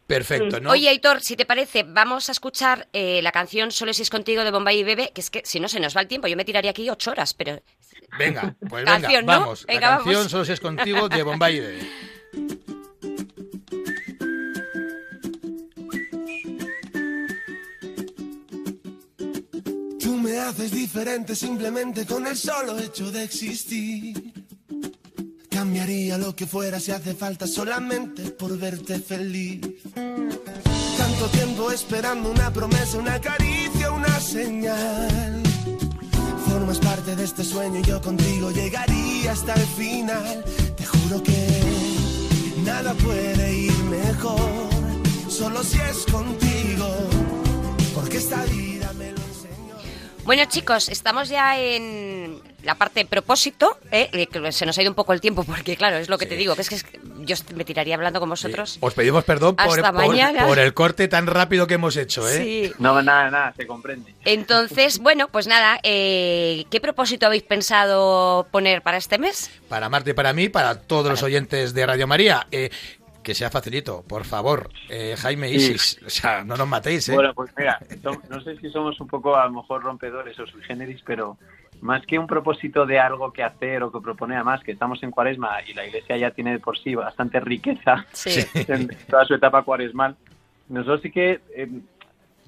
perfecto, 0.07 0.61
¿no? 0.61 0.71
Oye, 0.71 0.89
Aitor, 0.89 1.21
si 1.21 1.35
te 1.35 1.45
parece, 1.45 1.83
vamos 1.83 2.29
a 2.29 2.33
escuchar 2.33 2.87
eh, 2.93 3.21
la 3.23 3.33
canción 3.33 3.73
Solo 3.73 3.93
si 3.93 4.03
es 4.03 4.11
contigo 4.11 4.45
de 4.45 4.53
Bombay 4.53 4.79
y 4.79 4.85
Bebe, 4.85 5.11
que 5.13 5.21
es 5.21 5.31
que 5.31 5.41
si 5.45 5.59
no 5.59 5.67
se 5.67 5.81
nos 5.81 5.97
va 5.97 6.01
el 6.03 6.07
tiempo, 6.07 6.29
yo 6.29 6.37
me 6.37 6.45
tiraría 6.45 6.71
aquí 6.71 6.89
ocho 6.89 7.11
horas, 7.11 7.35
pero 7.35 7.59
Venga, 8.19 8.55
pues 8.69 8.85
Canción, 8.85 9.27
venga, 9.27 9.35
¿no? 9.35 9.41
vamos. 9.41 9.67
Venga, 9.67 9.81
la 9.81 9.97
canción 9.97 10.15
vamos. 10.15 10.31
solo 10.31 10.45
si 10.45 10.53
es 10.53 10.61
contigo 10.61 11.09
de 11.09 11.23
Bombay. 11.23 11.63
Tú 20.01 20.17
me 20.17 20.39
haces 20.39 20.71
diferente 20.71 21.35
simplemente 21.35 22.07
con 22.07 22.27
el 22.27 22.37
solo 22.37 22.79
hecho 22.79 23.11
de 23.11 23.25
existir. 23.25 24.33
Cambiaría 25.51 26.19
lo 26.19 26.35
que 26.37 26.47
fuera 26.47 26.79
si 26.79 26.93
hace 26.93 27.15
falta 27.15 27.47
solamente 27.47 28.31
por 28.31 28.57
verte 28.59 28.99
feliz. 28.99 29.61
Tanto 29.95 31.29
tiempo 31.33 31.71
esperando 31.71 32.31
una 32.31 32.53
promesa, 32.53 32.99
una 32.99 33.21
caricia, 33.21 33.91
una 33.91 34.21
señal. 34.21 35.43
Formas 36.57 36.79
parte 36.79 37.15
de 37.15 37.23
este 37.23 37.45
sueño 37.45 37.81
y 37.81 37.83
yo 37.83 38.01
contigo 38.01 38.51
llegaría 38.51 39.31
hasta 39.31 39.53
el 39.53 39.67
final. 39.67 40.43
Te 40.75 40.87
juro 40.87 41.23
que 41.23 41.49
nada 42.65 42.95
puede 42.95 43.55
ir 43.55 43.79
mejor, 43.85 44.41
solo 45.29 45.63
si 45.63 45.79
es 45.79 46.07
contigo, 46.11 46.89
porque 47.95 48.17
esta 48.17 48.43
vida 48.47 48.91
me 48.95 49.13
lo 49.13 49.19
enseñó. 49.19 49.77
Bueno, 50.25 50.47
chicos, 50.47 50.89
estamos 50.89 51.29
ya 51.29 51.61
en 51.61 52.41
la 52.63 52.75
parte 52.75 53.01
de 53.01 53.05
propósito. 53.07 53.77
¿eh? 53.91 54.09
Eh, 54.15 54.27
que 54.27 54.51
Se 54.51 54.65
nos 54.65 54.79
ha 54.79 54.81
ido 54.81 54.91
un 54.91 54.97
poco 54.97 55.13
el 55.13 55.21
tiempo 55.21 55.45
porque, 55.45 55.77
claro, 55.77 55.99
es 55.99 56.09
lo 56.09 56.17
que 56.17 56.25
te 56.25 56.37
digo, 56.37 56.57
que 56.57 56.63
es 56.63 56.71
que 56.71 56.77
es 56.77 56.85
que 56.85 56.99
yo 57.27 57.37
me 57.55 57.65
tiraría 57.65 57.95
hablando 57.97 58.21
con 58.21 58.31
vosotros. 58.31 58.79
Os 58.81 58.95
pedimos 58.95 59.25
perdón 59.25 59.57
por, 59.57 59.67
Hasta 59.67 59.93
por- 59.93 60.07
mañana. 60.09 60.47
por 60.47 60.59
el 60.59 60.73
corte 60.73 61.09
tan 61.09 61.27
rápido 61.27 61.67
que 61.67 61.75
hemos 61.75 61.97
hecho, 61.97 62.27
¿eh? 62.29 62.37
Sí. 62.39 62.73
No, 62.79 63.03
nada, 63.03 63.31
nada, 63.31 63.53
se 63.57 63.67
comprende. 63.67 64.15
Entonces, 64.25 64.99
bueno, 65.01 65.29
pues 65.29 65.47
nada, 65.47 65.79
eh, 65.83 66.65
¿qué 66.71 66.81
propósito 66.81 67.27
habéis 67.27 67.43
pensado 67.43 68.47
poner 68.51 68.83
para 68.83 68.97
este 68.97 69.19
mes? 69.19 69.51
Para 69.69 69.89
Marta 69.89 70.11
y 70.11 70.15
para 70.15 70.33
mí, 70.33 70.49
para 70.49 70.81
todos 70.81 71.11
los 71.11 71.23
oyentes 71.23 71.75
de 71.75 71.85
Radio 71.87 72.07
María. 72.07 72.47
eh, 72.51 72.71
que 73.23 73.35
sea 73.35 73.51
facilito, 73.51 74.05
por 74.07 74.25
favor. 74.25 74.71
Eh, 74.89 75.17
Jaime 75.19 75.49
Sí. 75.49 75.57
Isis, 75.57 75.99
o 76.07 76.09
sea, 76.11 76.45
no 76.45 76.57
nos 76.57 76.69
matéis, 76.69 77.09
¿eh? 77.09 77.15
Bueno, 77.15 77.35
pues 77.35 77.51
mira, 77.59 77.77
no 78.31 78.41
sé 78.41 78.57
si 78.59 78.71
somos 78.71 79.01
un 79.01 79.09
poco 79.09 79.35
a 79.35 79.47
lo 79.47 79.51
mejor 79.51 79.83
rompedores 79.83 80.39
o 80.39 80.47
sui 80.47 80.63
generis, 80.63 81.01
pero 81.05 81.37
más 81.83 82.05
que 82.07 82.19
un 82.19 82.27
propósito 82.27 82.87
de 82.87 82.99
algo 82.99 83.33
que 83.33 83.43
hacer 83.43 83.83
o 83.83 83.93
que 83.93 84.01
propone 84.01 84.35
además 84.35 84.63
que 84.65 84.73
estamos 84.73 85.03
en 85.03 85.11
cuaresma 85.11 85.59
y 85.67 85.75
la 85.75 85.87
iglesia 85.87 86.17
ya 86.17 86.31
tiene 86.31 86.53
de 86.53 86.59
por 86.59 86.79
sí 86.79 86.95
bastante 86.95 87.39
riqueza 87.41 88.07
Sí. 88.13 88.41
en 88.69 88.89
toda 89.09 89.25
su 89.25 89.35
etapa 89.35 89.63
cuaresmal, 89.63 90.17
nosotros 90.69 91.01
sí 91.03 91.11
que 91.11 91.41
eh, 91.55 91.69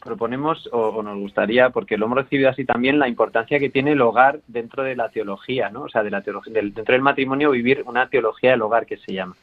proponemos 0.03 0.69
o, 0.73 0.89
o 0.89 1.03
nos 1.03 1.19
gustaría, 1.19 1.71
porque 1.71 1.97
lo 1.99 2.07
hemos 2.07 2.19
recibido 2.19 2.49
así 2.51 2.65
también, 2.65 2.99
la 2.99 3.09
importancia 3.09 3.59
que 3.59 3.69
tiene 3.71 3.93
el 3.93 4.01
hogar 4.01 4.41
dentro 4.47 4.83
de 4.83 4.97
la 4.97 5.09
teología, 5.09 5.71
¿no? 5.71 5.83
O 5.83 5.89
sea, 5.89 6.03
de 6.03 6.11
la 6.11 6.23
teología, 6.23 6.53
del- 6.53 6.73
dentro 6.73 6.93
del 6.93 7.03
matrimonio 7.03 7.51
vivir 7.51 7.83
una 7.87 8.09
teología 8.09 8.53
del 8.53 8.63
hogar 8.63 8.87
que 8.87 8.97
se 8.97 9.13
llama. 9.13 9.35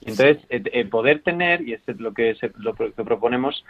Entonces, 0.00 0.38
eh, 0.50 0.60
eh, 0.72 0.84
poder 0.86 1.22
tener, 1.22 1.62
y 1.66 1.74
es 1.74 1.82
lo 2.00 2.12
que, 2.12 2.34
se- 2.34 2.50
lo 2.58 2.74
que 2.74 2.90
proponemos, 2.90 3.64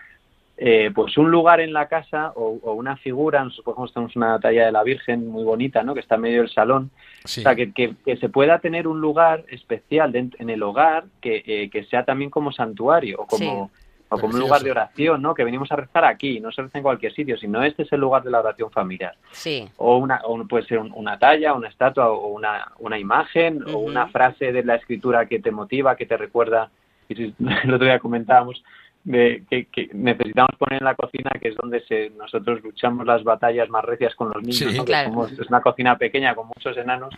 eh, 0.57 0.91
pues 0.95 1.17
un 1.19 1.31
lugar 1.31 1.61
en 1.61 1.73
la 1.73 1.89
casa 1.89 2.33
o, 2.37 2.59
o 2.63 2.73
una 2.75 2.97
figura, 2.97 3.43
nosotros 3.43 3.65
por 3.65 3.75
ejemplo 3.75 3.93
tenemos 3.95 4.17
una 4.17 4.39
talla 4.39 4.67
de 4.67 4.73
la 4.73 4.83
Virgen 4.83 5.27
muy 5.29 5.45
bonita, 5.45 5.83
¿no? 5.83 5.95
Que 5.95 6.01
está 6.01 6.17
en 6.17 6.21
medio 6.21 6.41
del 6.43 6.51
salón, 6.51 6.91
Sí. 7.25 7.41
o 7.41 7.43
sea, 7.45 7.55
que, 7.55 7.73
que- 7.73 7.95
que 8.05 8.17
se 8.17 8.29
pueda 8.29 8.59
tener 8.59 8.87
un 8.87 9.01
lugar 9.01 9.45
especial 9.49 10.15
en 10.15 10.51
el 10.51 10.63
hogar 10.63 11.05
que, 11.21 11.43
eh, 11.47 11.71
que 11.71 11.85
sea 11.85 12.05
también 12.05 12.31
como 12.31 12.53
santuario 12.53 13.17
o 13.21 13.27
como, 13.27 13.71
o 14.09 14.19
como 14.19 14.35
un 14.35 14.41
lugar 14.41 14.61
de 14.61 14.71
oración, 14.71 15.23
¿no? 15.23 15.33
Que 15.35 15.43
venimos 15.43 15.73
a 15.73 15.77
rezar 15.77 16.05
aquí, 16.05 16.39
no 16.39 16.53
se 16.53 16.61
reza 16.63 16.79
en 16.79 16.83
cualquier 16.85 17.15
sitio, 17.15 17.39
sino 17.39 17.63
este 17.63 17.85
es 17.85 17.93
el 17.93 18.01
lugar 18.01 18.23
de 18.23 18.31
la 18.31 18.41
oración 18.41 18.71
familiar. 18.71 19.15
Sí. 19.31 19.67
O, 19.79 19.97
una, 19.97 20.21
o 20.25 20.45
puede 20.47 20.65
ser 20.67 20.79
un- 20.81 20.93
una 20.95 21.19
talla, 21.19 21.55
una 21.55 21.69
estatua 21.69 22.11
o 22.11 22.27
una, 22.27 22.73
una 22.79 22.99
imagen 22.99 23.63
o 23.73 23.79
una 23.79 24.09
frase 24.09 24.53
de 24.53 24.63
la 24.65 24.75
escritura 24.75 25.25
que 25.27 25.39
te 25.41 25.51
motiva, 25.51 25.97
que 25.97 26.05
te 26.07 26.17
recuerda. 26.19 26.71
Y 27.09 27.15
si- 27.15 27.35
el 27.65 27.73
otro 27.73 27.87
día 27.87 27.99
comentábamos 28.01 28.63
de 29.05 29.43
que, 29.51 29.67
que 29.67 29.89
necesitamos 29.93 30.55
poner 30.59 30.81
en 30.81 30.85
la 30.85 30.95
cocina, 30.95 31.31
que 31.41 31.49
es 31.49 31.57
donde 31.57 31.81
se, 31.87 32.11
nosotros 32.11 32.63
luchamos 32.63 33.05
las 33.07 33.25
batallas 33.25 33.69
más 33.69 33.85
recias 33.85 34.15
con 34.15 34.29
los 34.33 34.43
niños. 34.43 34.57
Sí. 34.59 34.65
¿no? 34.77 34.85
Que 34.85 34.93
Claro. 34.93 35.09
somos- 35.11 35.33
es 35.33 35.49
una 35.49 35.61
cocina 35.61 35.99
pequeña 35.99 36.35
con 36.35 36.47
muchos 36.47 36.77
enanos. 36.77 37.13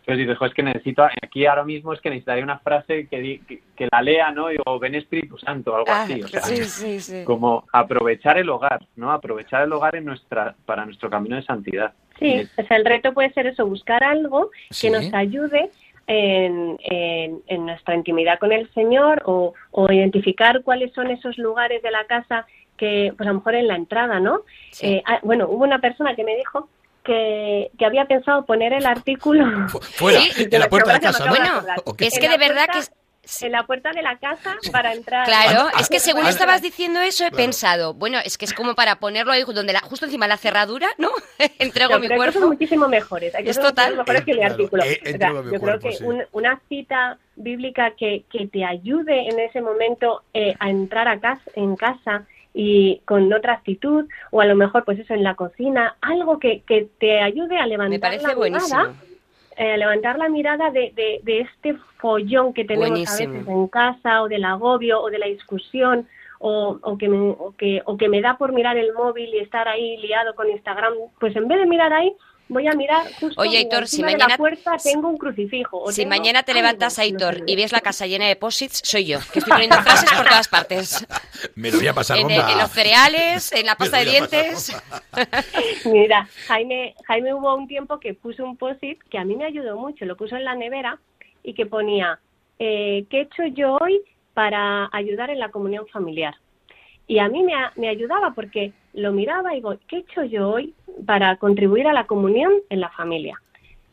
Entonces 0.00 0.18
dices, 0.26 0.38
"Jo, 0.38 0.46
es 0.46 0.54
que 0.54 0.62
necesito, 0.62 1.04
aquí 1.04 1.44
ahora 1.46 1.62
mismo 1.62 1.92
es 1.92 2.00
que 2.00 2.08
necesitaría 2.08 2.42
una 2.42 2.58
frase 2.60 3.06
que, 3.06 3.20
di- 3.20 3.38
que, 3.40 3.60
que 3.76 3.86
la 3.92 4.00
lea, 4.02 4.32
¿no? 4.32 4.46
O 4.66 4.78
ven 4.78 4.94
Espíritu 4.94 5.36
Santo, 5.38 5.76
algo 5.76 5.86
Ah, 5.90 6.02
así. 6.02 6.22
O 6.22 6.26
sea, 6.26 6.40
sí, 6.40 6.64
sí, 6.64 7.00
sí. 7.00 7.24
como 7.24 7.64
aprovechar 7.72 8.38
el 8.38 8.48
hogar, 8.48 8.84
¿no? 8.96 9.12
Aprovechar 9.12 9.62
el 9.62 9.72
hogar 9.72 9.94
en 9.96 10.06
nuestra, 10.06 10.54
para 10.64 10.84
nuestro 10.86 11.10
camino 11.10 11.36
de 11.36 11.42
santidad. 11.42 11.92
Sí, 12.18 12.42
o 12.58 12.62
sea, 12.64 12.76
el 12.78 12.84
reto 12.86 13.12
puede 13.12 13.30
ser 13.32 13.46
eso, 13.46 13.66
buscar 13.66 14.02
algo 14.02 14.50
Sí. 14.70 14.88
que 14.88 14.92
nos 14.92 15.12
ayude 15.14 15.70
en, 16.12 16.76
en- 16.80 17.40
en 17.46 17.66
nuestra 17.66 17.94
intimidad 17.94 18.38
con 18.40 18.50
el 18.50 18.68
Señor 18.74 19.22
o, 19.26 19.54
o 19.70 19.92
identificar 19.92 20.62
cuáles 20.64 20.92
son 20.92 21.08
esos 21.10 21.38
lugares 21.38 21.82
de 21.82 21.90
la 21.92 22.04
casa 22.06 22.46
que, 22.76 23.12
pues 23.16 23.26
a 23.28 23.32
lo 23.32 23.38
mejor 23.38 23.54
en 23.54 23.68
la 23.68 23.76
entrada, 23.76 24.18
¿no? 24.18 24.40
Sí. 24.72 24.86
Eh, 24.94 25.02
ah, 25.06 25.20
bueno, 25.22 25.46
hubo 25.48 25.62
una 25.64 25.78
persona 25.78 26.16
que 26.16 26.24
me 26.24 26.34
dijo 26.36 26.68
que, 27.04 27.70
que 27.78 27.86
había 27.86 28.06
pensado 28.06 28.44
poner 28.44 28.72
el 28.72 28.86
artículo 28.86 29.68
Fu- 29.68 29.78
Fuera, 29.80 30.20
Sí, 30.20 30.48
en 30.50 30.60
la 30.60 30.68
puerta 30.68 30.94
de 30.94 31.00
casa, 31.00 31.28
Bueno. 31.28 31.62
Es 31.98 32.18
que 32.18 32.28
de 32.28 32.38
verdad 32.38 32.66
puerta- 32.66 32.90
que... 32.90 33.00
en 33.42 33.52
la 33.52 33.64
puerta 33.64 33.92
de 33.92 34.02
la 34.02 34.18
casa 34.18 34.56
para 34.72 34.92
entrar. 34.92 35.26
Claro, 35.26 35.68
es 35.78 35.88
que 35.88 36.00
según 36.00 36.26
estabas 36.26 36.62
diciendo 36.62 37.00
eso 37.00 37.24
he 37.24 37.30
Claro. 37.30 37.44
pensado, 37.44 37.94
bueno, 37.94 38.18
es 38.24 38.36
que 38.38 38.44
es 38.44 38.52
como 38.54 38.74
para 38.74 38.96
ponerlo 38.96 39.32
ahí 39.32 39.42
donde 39.44 39.72
la, 39.72 39.80
justo 39.80 40.04
encima 40.06 40.26
de 40.26 40.30
la 40.30 40.36
cerradura, 40.36 40.88
¿no? 40.98 41.10
Entrego 41.58 41.94
No, 41.94 42.00
mi 42.00 42.08
cuerpo. 42.08 42.40
muchísimo 42.40 42.88
mejores. 42.88 43.34
Hay 43.34 43.48
Es 43.48 43.60
total. 43.60 43.96
mejores 43.96 44.24
que 44.24 44.32
mi 44.32 44.38
Claro, 44.38 44.54
artículo. 44.54 44.82
eh, 44.84 45.00
O 45.14 45.18
sea, 45.18 45.30
mi 45.32 45.52
yo 45.52 45.60
cuerpo, 45.60 45.66
creo 45.66 45.78
que 45.92 45.96
sí. 45.98 46.04
un- 46.04 46.24
una 46.32 46.60
cita 46.68 47.18
bíblica 47.36 47.92
que, 47.92 48.24
que 48.30 48.46
te 48.48 48.64
ayude 48.64 49.28
en 49.28 49.38
ese 49.40 49.60
momento 49.60 50.22
eh, 50.34 50.54
a 50.58 50.70
entrar 50.70 51.08
a 51.08 51.18
casa, 51.20 51.42
en 51.54 51.76
casa 51.76 52.26
y 52.52 53.00
con 53.04 53.32
otra 53.32 53.52
actitud, 53.54 54.08
o 54.32 54.40
a 54.40 54.44
lo 54.44 54.56
mejor, 54.56 54.84
pues 54.84 54.98
eso, 54.98 55.14
en 55.14 55.22
la 55.22 55.36
cocina, 55.36 55.96
algo 56.00 56.38
que, 56.40 56.62
que 56.62 56.88
te 56.98 57.20
ayude 57.20 57.56
a 57.58 57.66
levantar 57.66 57.90
Me 57.90 58.00
parece 58.00 58.26
la 58.26 58.34
buenísimo. 58.34 58.76
mirada 58.78 58.94
eh, 59.60 59.76
levantar 59.76 60.16
la 60.16 60.30
mirada 60.30 60.70
de, 60.70 60.90
de, 60.96 61.20
de 61.22 61.40
este 61.40 61.74
follón 61.98 62.54
que 62.54 62.64
tenemos 62.64 62.88
Buenísimo. 62.88 63.30
a 63.30 63.36
veces 63.36 63.48
en 63.48 63.68
casa 63.68 64.22
o 64.22 64.28
del 64.28 64.46
agobio 64.46 65.02
o 65.02 65.10
de 65.10 65.18
la 65.18 65.26
discusión 65.26 66.08
o, 66.38 66.78
o, 66.80 66.96
que 66.96 67.10
me, 67.10 67.18
o, 67.18 67.54
que, 67.58 67.82
o 67.84 67.98
que 67.98 68.08
me 68.08 68.22
da 68.22 68.38
por 68.38 68.52
mirar 68.52 68.78
el 68.78 68.94
móvil 68.94 69.28
y 69.34 69.38
estar 69.38 69.68
ahí 69.68 69.98
liado 69.98 70.34
con 70.34 70.48
Instagram, 70.48 70.94
pues 71.18 71.36
en 71.36 71.46
vez 71.46 71.58
de 71.58 71.66
mirar 71.66 71.92
ahí, 71.92 72.10
voy 72.50 72.66
a 72.66 72.72
mirar 72.74 73.06
justo 73.18 73.40
Oye, 73.40 73.60
en 73.60 73.64
Aitor, 73.66 73.88
si 73.88 73.98
de 73.98 74.02
mañana- 74.04 74.26
la 74.28 74.36
puerta 74.36 74.76
tengo 74.82 75.08
un 75.08 75.16
crucifijo. 75.16 75.78
o 75.78 75.90
Si 75.90 76.02
tengo 76.02 76.10
mañana 76.10 76.42
te 76.42 76.52
levantas, 76.52 76.98
no 76.98 77.02
Aitor, 77.04 77.38
y 77.46 77.56
ves 77.56 77.72
la 77.72 77.80
casa 77.80 78.06
llena 78.06 78.26
de 78.26 78.36
posits, 78.36 78.82
soy 78.84 79.06
yo, 79.06 79.18
que 79.32 79.38
estoy 79.38 79.52
poniendo 79.52 79.76
frases 79.82 80.12
por 80.12 80.26
todas 80.26 80.48
partes. 80.48 81.06
Me 81.54 81.70
lo 81.70 81.78
voy 81.78 81.88
a 81.88 81.94
pasar 81.94 82.18
En, 82.18 82.30
en 82.30 82.58
los 82.58 82.70
cereales, 82.70 83.52
en 83.52 83.64
la 83.66 83.76
pasta 83.76 83.98
de 83.98 84.04
dientes. 84.06 84.76
Mira, 85.84 86.28
Jaime, 86.46 86.94
Jaime 87.06 87.34
hubo 87.34 87.54
un 87.54 87.66
tiempo 87.68 87.98
que 87.98 88.14
puso 88.14 88.44
un 88.44 88.56
post-it 88.56 88.98
que 89.10 89.18
a 89.18 89.24
mí 89.24 89.36
me 89.36 89.44
ayudó 89.46 89.76
mucho, 89.76 90.04
lo 90.04 90.16
puso 90.16 90.36
en 90.36 90.44
la 90.44 90.54
nevera 90.54 90.98
y 91.42 91.54
que 91.54 91.66
ponía, 91.66 92.18
eh, 92.58 93.04
¿qué 93.10 93.18
he 93.18 93.22
hecho 93.22 93.44
yo 93.54 93.76
hoy 93.80 94.00
para 94.34 94.88
ayudar 94.92 95.30
en 95.30 95.38
la 95.38 95.50
comunión 95.50 95.86
familiar? 95.88 96.34
Y 97.06 97.18
a 97.18 97.28
mí 97.28 97.42
me, 97.42 97.54
me 97.76 97.88
ayudaba 97.88 98.32
porque 98.34 98.72
lo 98.94 99.12
miraba 99.12 99.52
y 99.52 99.56
digo, 99.56 99.76
¿qué 99.88 99.96
he 99.96 100.00
hecho 100.00 100.24
yo 100.24 100.50
hoy 100.50 100.74
para 101.06 101.36
contribuir 101.36 101.86
a 101.86 101.92
la 101.92 102.06
comunión 102.06 102.52
en 102.68 102.80
la 102.80 102.90
familia? 102.90 103.40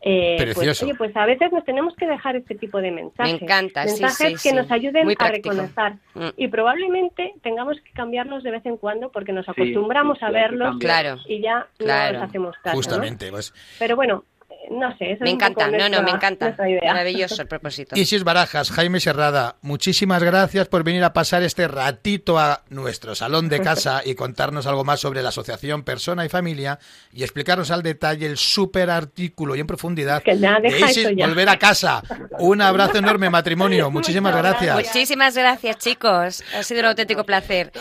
Eh, 0.02 0.36
pues, 0.38 0.54
Precioso. 0.56 0.86
oye, 0.86 0.96
pues 0.96 1.16
a 1.18 1.26
veces 1.26 1.52
nos 1.52 1.66
tenemos 1.66 1.96
que 1.96 2.06
dejar 2.06 2.36
este 2.36 2.56
tipo 2.56 2.80
de 2.80 2.92
mensajes. 2.92 3.42
Me 3.42 3.46
encanta, 3.46 3.84
sí, 3.88 4.02
mensajes 4.02 4.40
sí, 4.42 4.50
que 4.50 4.50
sí. 4.52 4.56
nos 4.56 4.72
ayuden 4.72 5.10
a 5.18 5.28
reconocer. 5.28 5.94
Mm. 6.14 6.28
Y 6.38 6.48
probablemente 6.50 7.34
tengamos 7.42 7.78
que 7.82 7.92
cambiarlos 7.92 8.44
de 8.44 8.52
vez 8.52 8.66
en 8.66 8.78
cuando 8.78 9.10
porque 9.12 9.34
nos 9.34 9.50
acostumbramos 9.50 10.20
sí, 10.20 10.26
a 10.26 10.28
que 10.28 10.34
verlos. 10.34 10.78
Claro. 10.80 11.18
y 11.28 11.42
ya 11.42 11.68
Claro. 11.78 12.14
no 12.14 12.20
nos 12.20 12.30
hacemos 12.30 12.56
caso. 12.58 12.76
¿no? 12.76 12.76
Justamente, 12.76 13.32
pues. 13.32 13.54
Pero 13.80 13.96
bueno, 13.96 14.24
no 14.70 14.96
sé, 14.98 15.12
eso 15.12 15.24
Me 15.24 15.30
es 15.30 15.34
un 15.34 15.42
encanta, 15.42 15.66
poco 15.66 15.78
no, 15.78 15.90
no, 15.90 16.04
me 16.04 16.12
encanta. 16.12 16.56
Maravilloso 16.58 17.42
el 17.42 17.48
propósito. 17.50 17.96
Isis 17.96 18.24
Barajas, 18.24 18.72
Jaime 18.72 19.00
Serrada, 19.00 19.56
muchísimas 19.62 20.22
gracias 20.24 20.68
por 20.68 20.84
venir 20.84 21.04
a 21.04 21.14
pasar 21.14 21.44
este 21.44 21.68
ratito 21.68 22.38
a 22.40 22.64
nuestro 22.70 23.16
salón 23.16 23.50
de 23.50 23.62
casa 23.62 24.02
y 24.06 24.16
contarnos 24.16 24.68
algo 24.68 24.84
más 24.84 25.00
sobre 25.00 25.22
la 25.22 25.30
asociación 25.30 25.84
Persona 25.84 26.26
y 26.26 26.30
Familia 26.30 26.80
y 27.12 27.24
explicarnos 27.24 27.72
al 27.72 27.84
detalle 27.84 28.26
el 28.26 28.38
súper 28.38 28.90
artículo 28.90 29.56
y 29.56 29.60
en 29.60 29.68
profundidad 29.68 30.24
Que 30.24 30.38
ya 30.38 30.60
de 30.60 30.70
deja 30.70 30.92
Isis 30.92 31.06
eso 31.06 31.12
ya. 31.12 31.28
Volver 31.28 31.50
a 31.50 31.58
Casa. 31.58 32.02
Un 32.40 32.62
abrazo 32.62 32.98
enorme, 32.98 33.30
matrimonio. 33.30 33.90
Muchísimas 33.92 34.36
gracias. 34.36 34.76
Muchísimas 34.76 35.36
gracias, 35.36 35.78
chicos. 35.78 36.44
Ha 36.58 36.64
sido 36.64 36.82
un 36.82 36.88
auténtico 36.88 37.24
placer. 37.26 37.72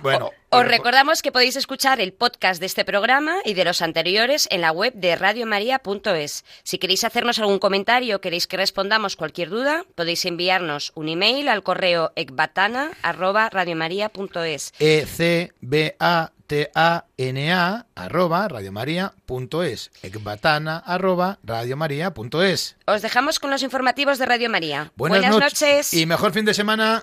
Bueno, 0.00 0.30
Os 0.54 0.58
bueno, 0.58 0.70
recordamos 0.70 1.22
que 1.22 1.32
podéis 1.32 1.56
escuchar 1.56 1.98
el 1.98 2.12
podcast 2.12 2.60
de 2.60 2.66
este 2.66 2.84
programa 2.84 3.36
y 3.42 3.54
de 3.54 3.64
los 3.64 3.80
anteriores 3.80 4.46
en 4.50 4.60
la 4.60 4.70
web 4.70 4.92
de 4.92 5.16
radiomaria.es. 5.16 6.44
Si 6.62 6.76
queréis 6.76 7.04
hacernos 7.04 7.38
algún 7.38 7.58
comentario 7.58 8.16
o 8.16 8.20
queréis 8.20 8.46
que 8.46 8.58
respondamos 8.58 9.16
cualquier 9.16 9.48
duda, 9.48 9.86
podéis 9.94 10.26
enviarnos 10.26 10.92
un 10.94 11.08
email 11.08 11.48
al 11.48 11.62
correo 11.62 12.12
ecbatana@radiomaria.es. 12.16 14.74
E 14.78 15.06
C 15.06 15.52
B 15.62 15.96
A 15.98 16.32
T 16.46 16.70
A 16.74 17.06
N 17.16 17.50
A 17.52 17.86
arroba 17.94 18.46
radiomaria.es 18.48 19.90
ecbatana 20.02 20.76
arroba 20.84 21.38
radiomaria.es 21.44 22.76
Os 22.86 23.00
dejamos 23.00 23.38
con 23.40 23.50
los 23.50 23.62
informativos 23.62 24.18
de 24.18 24.26
Radio 24.26 24.50
María. 24.50 24.92
Buenas, 24.96 25.20
Buenas 25.20 25.34
noch- 25.36 25.40
noches. 25.44 25.94
y 25.94 26.04
mejor 26.04 26.32
fin 26.34 26.44
de 26.44 26.52
semana 26.52 27.02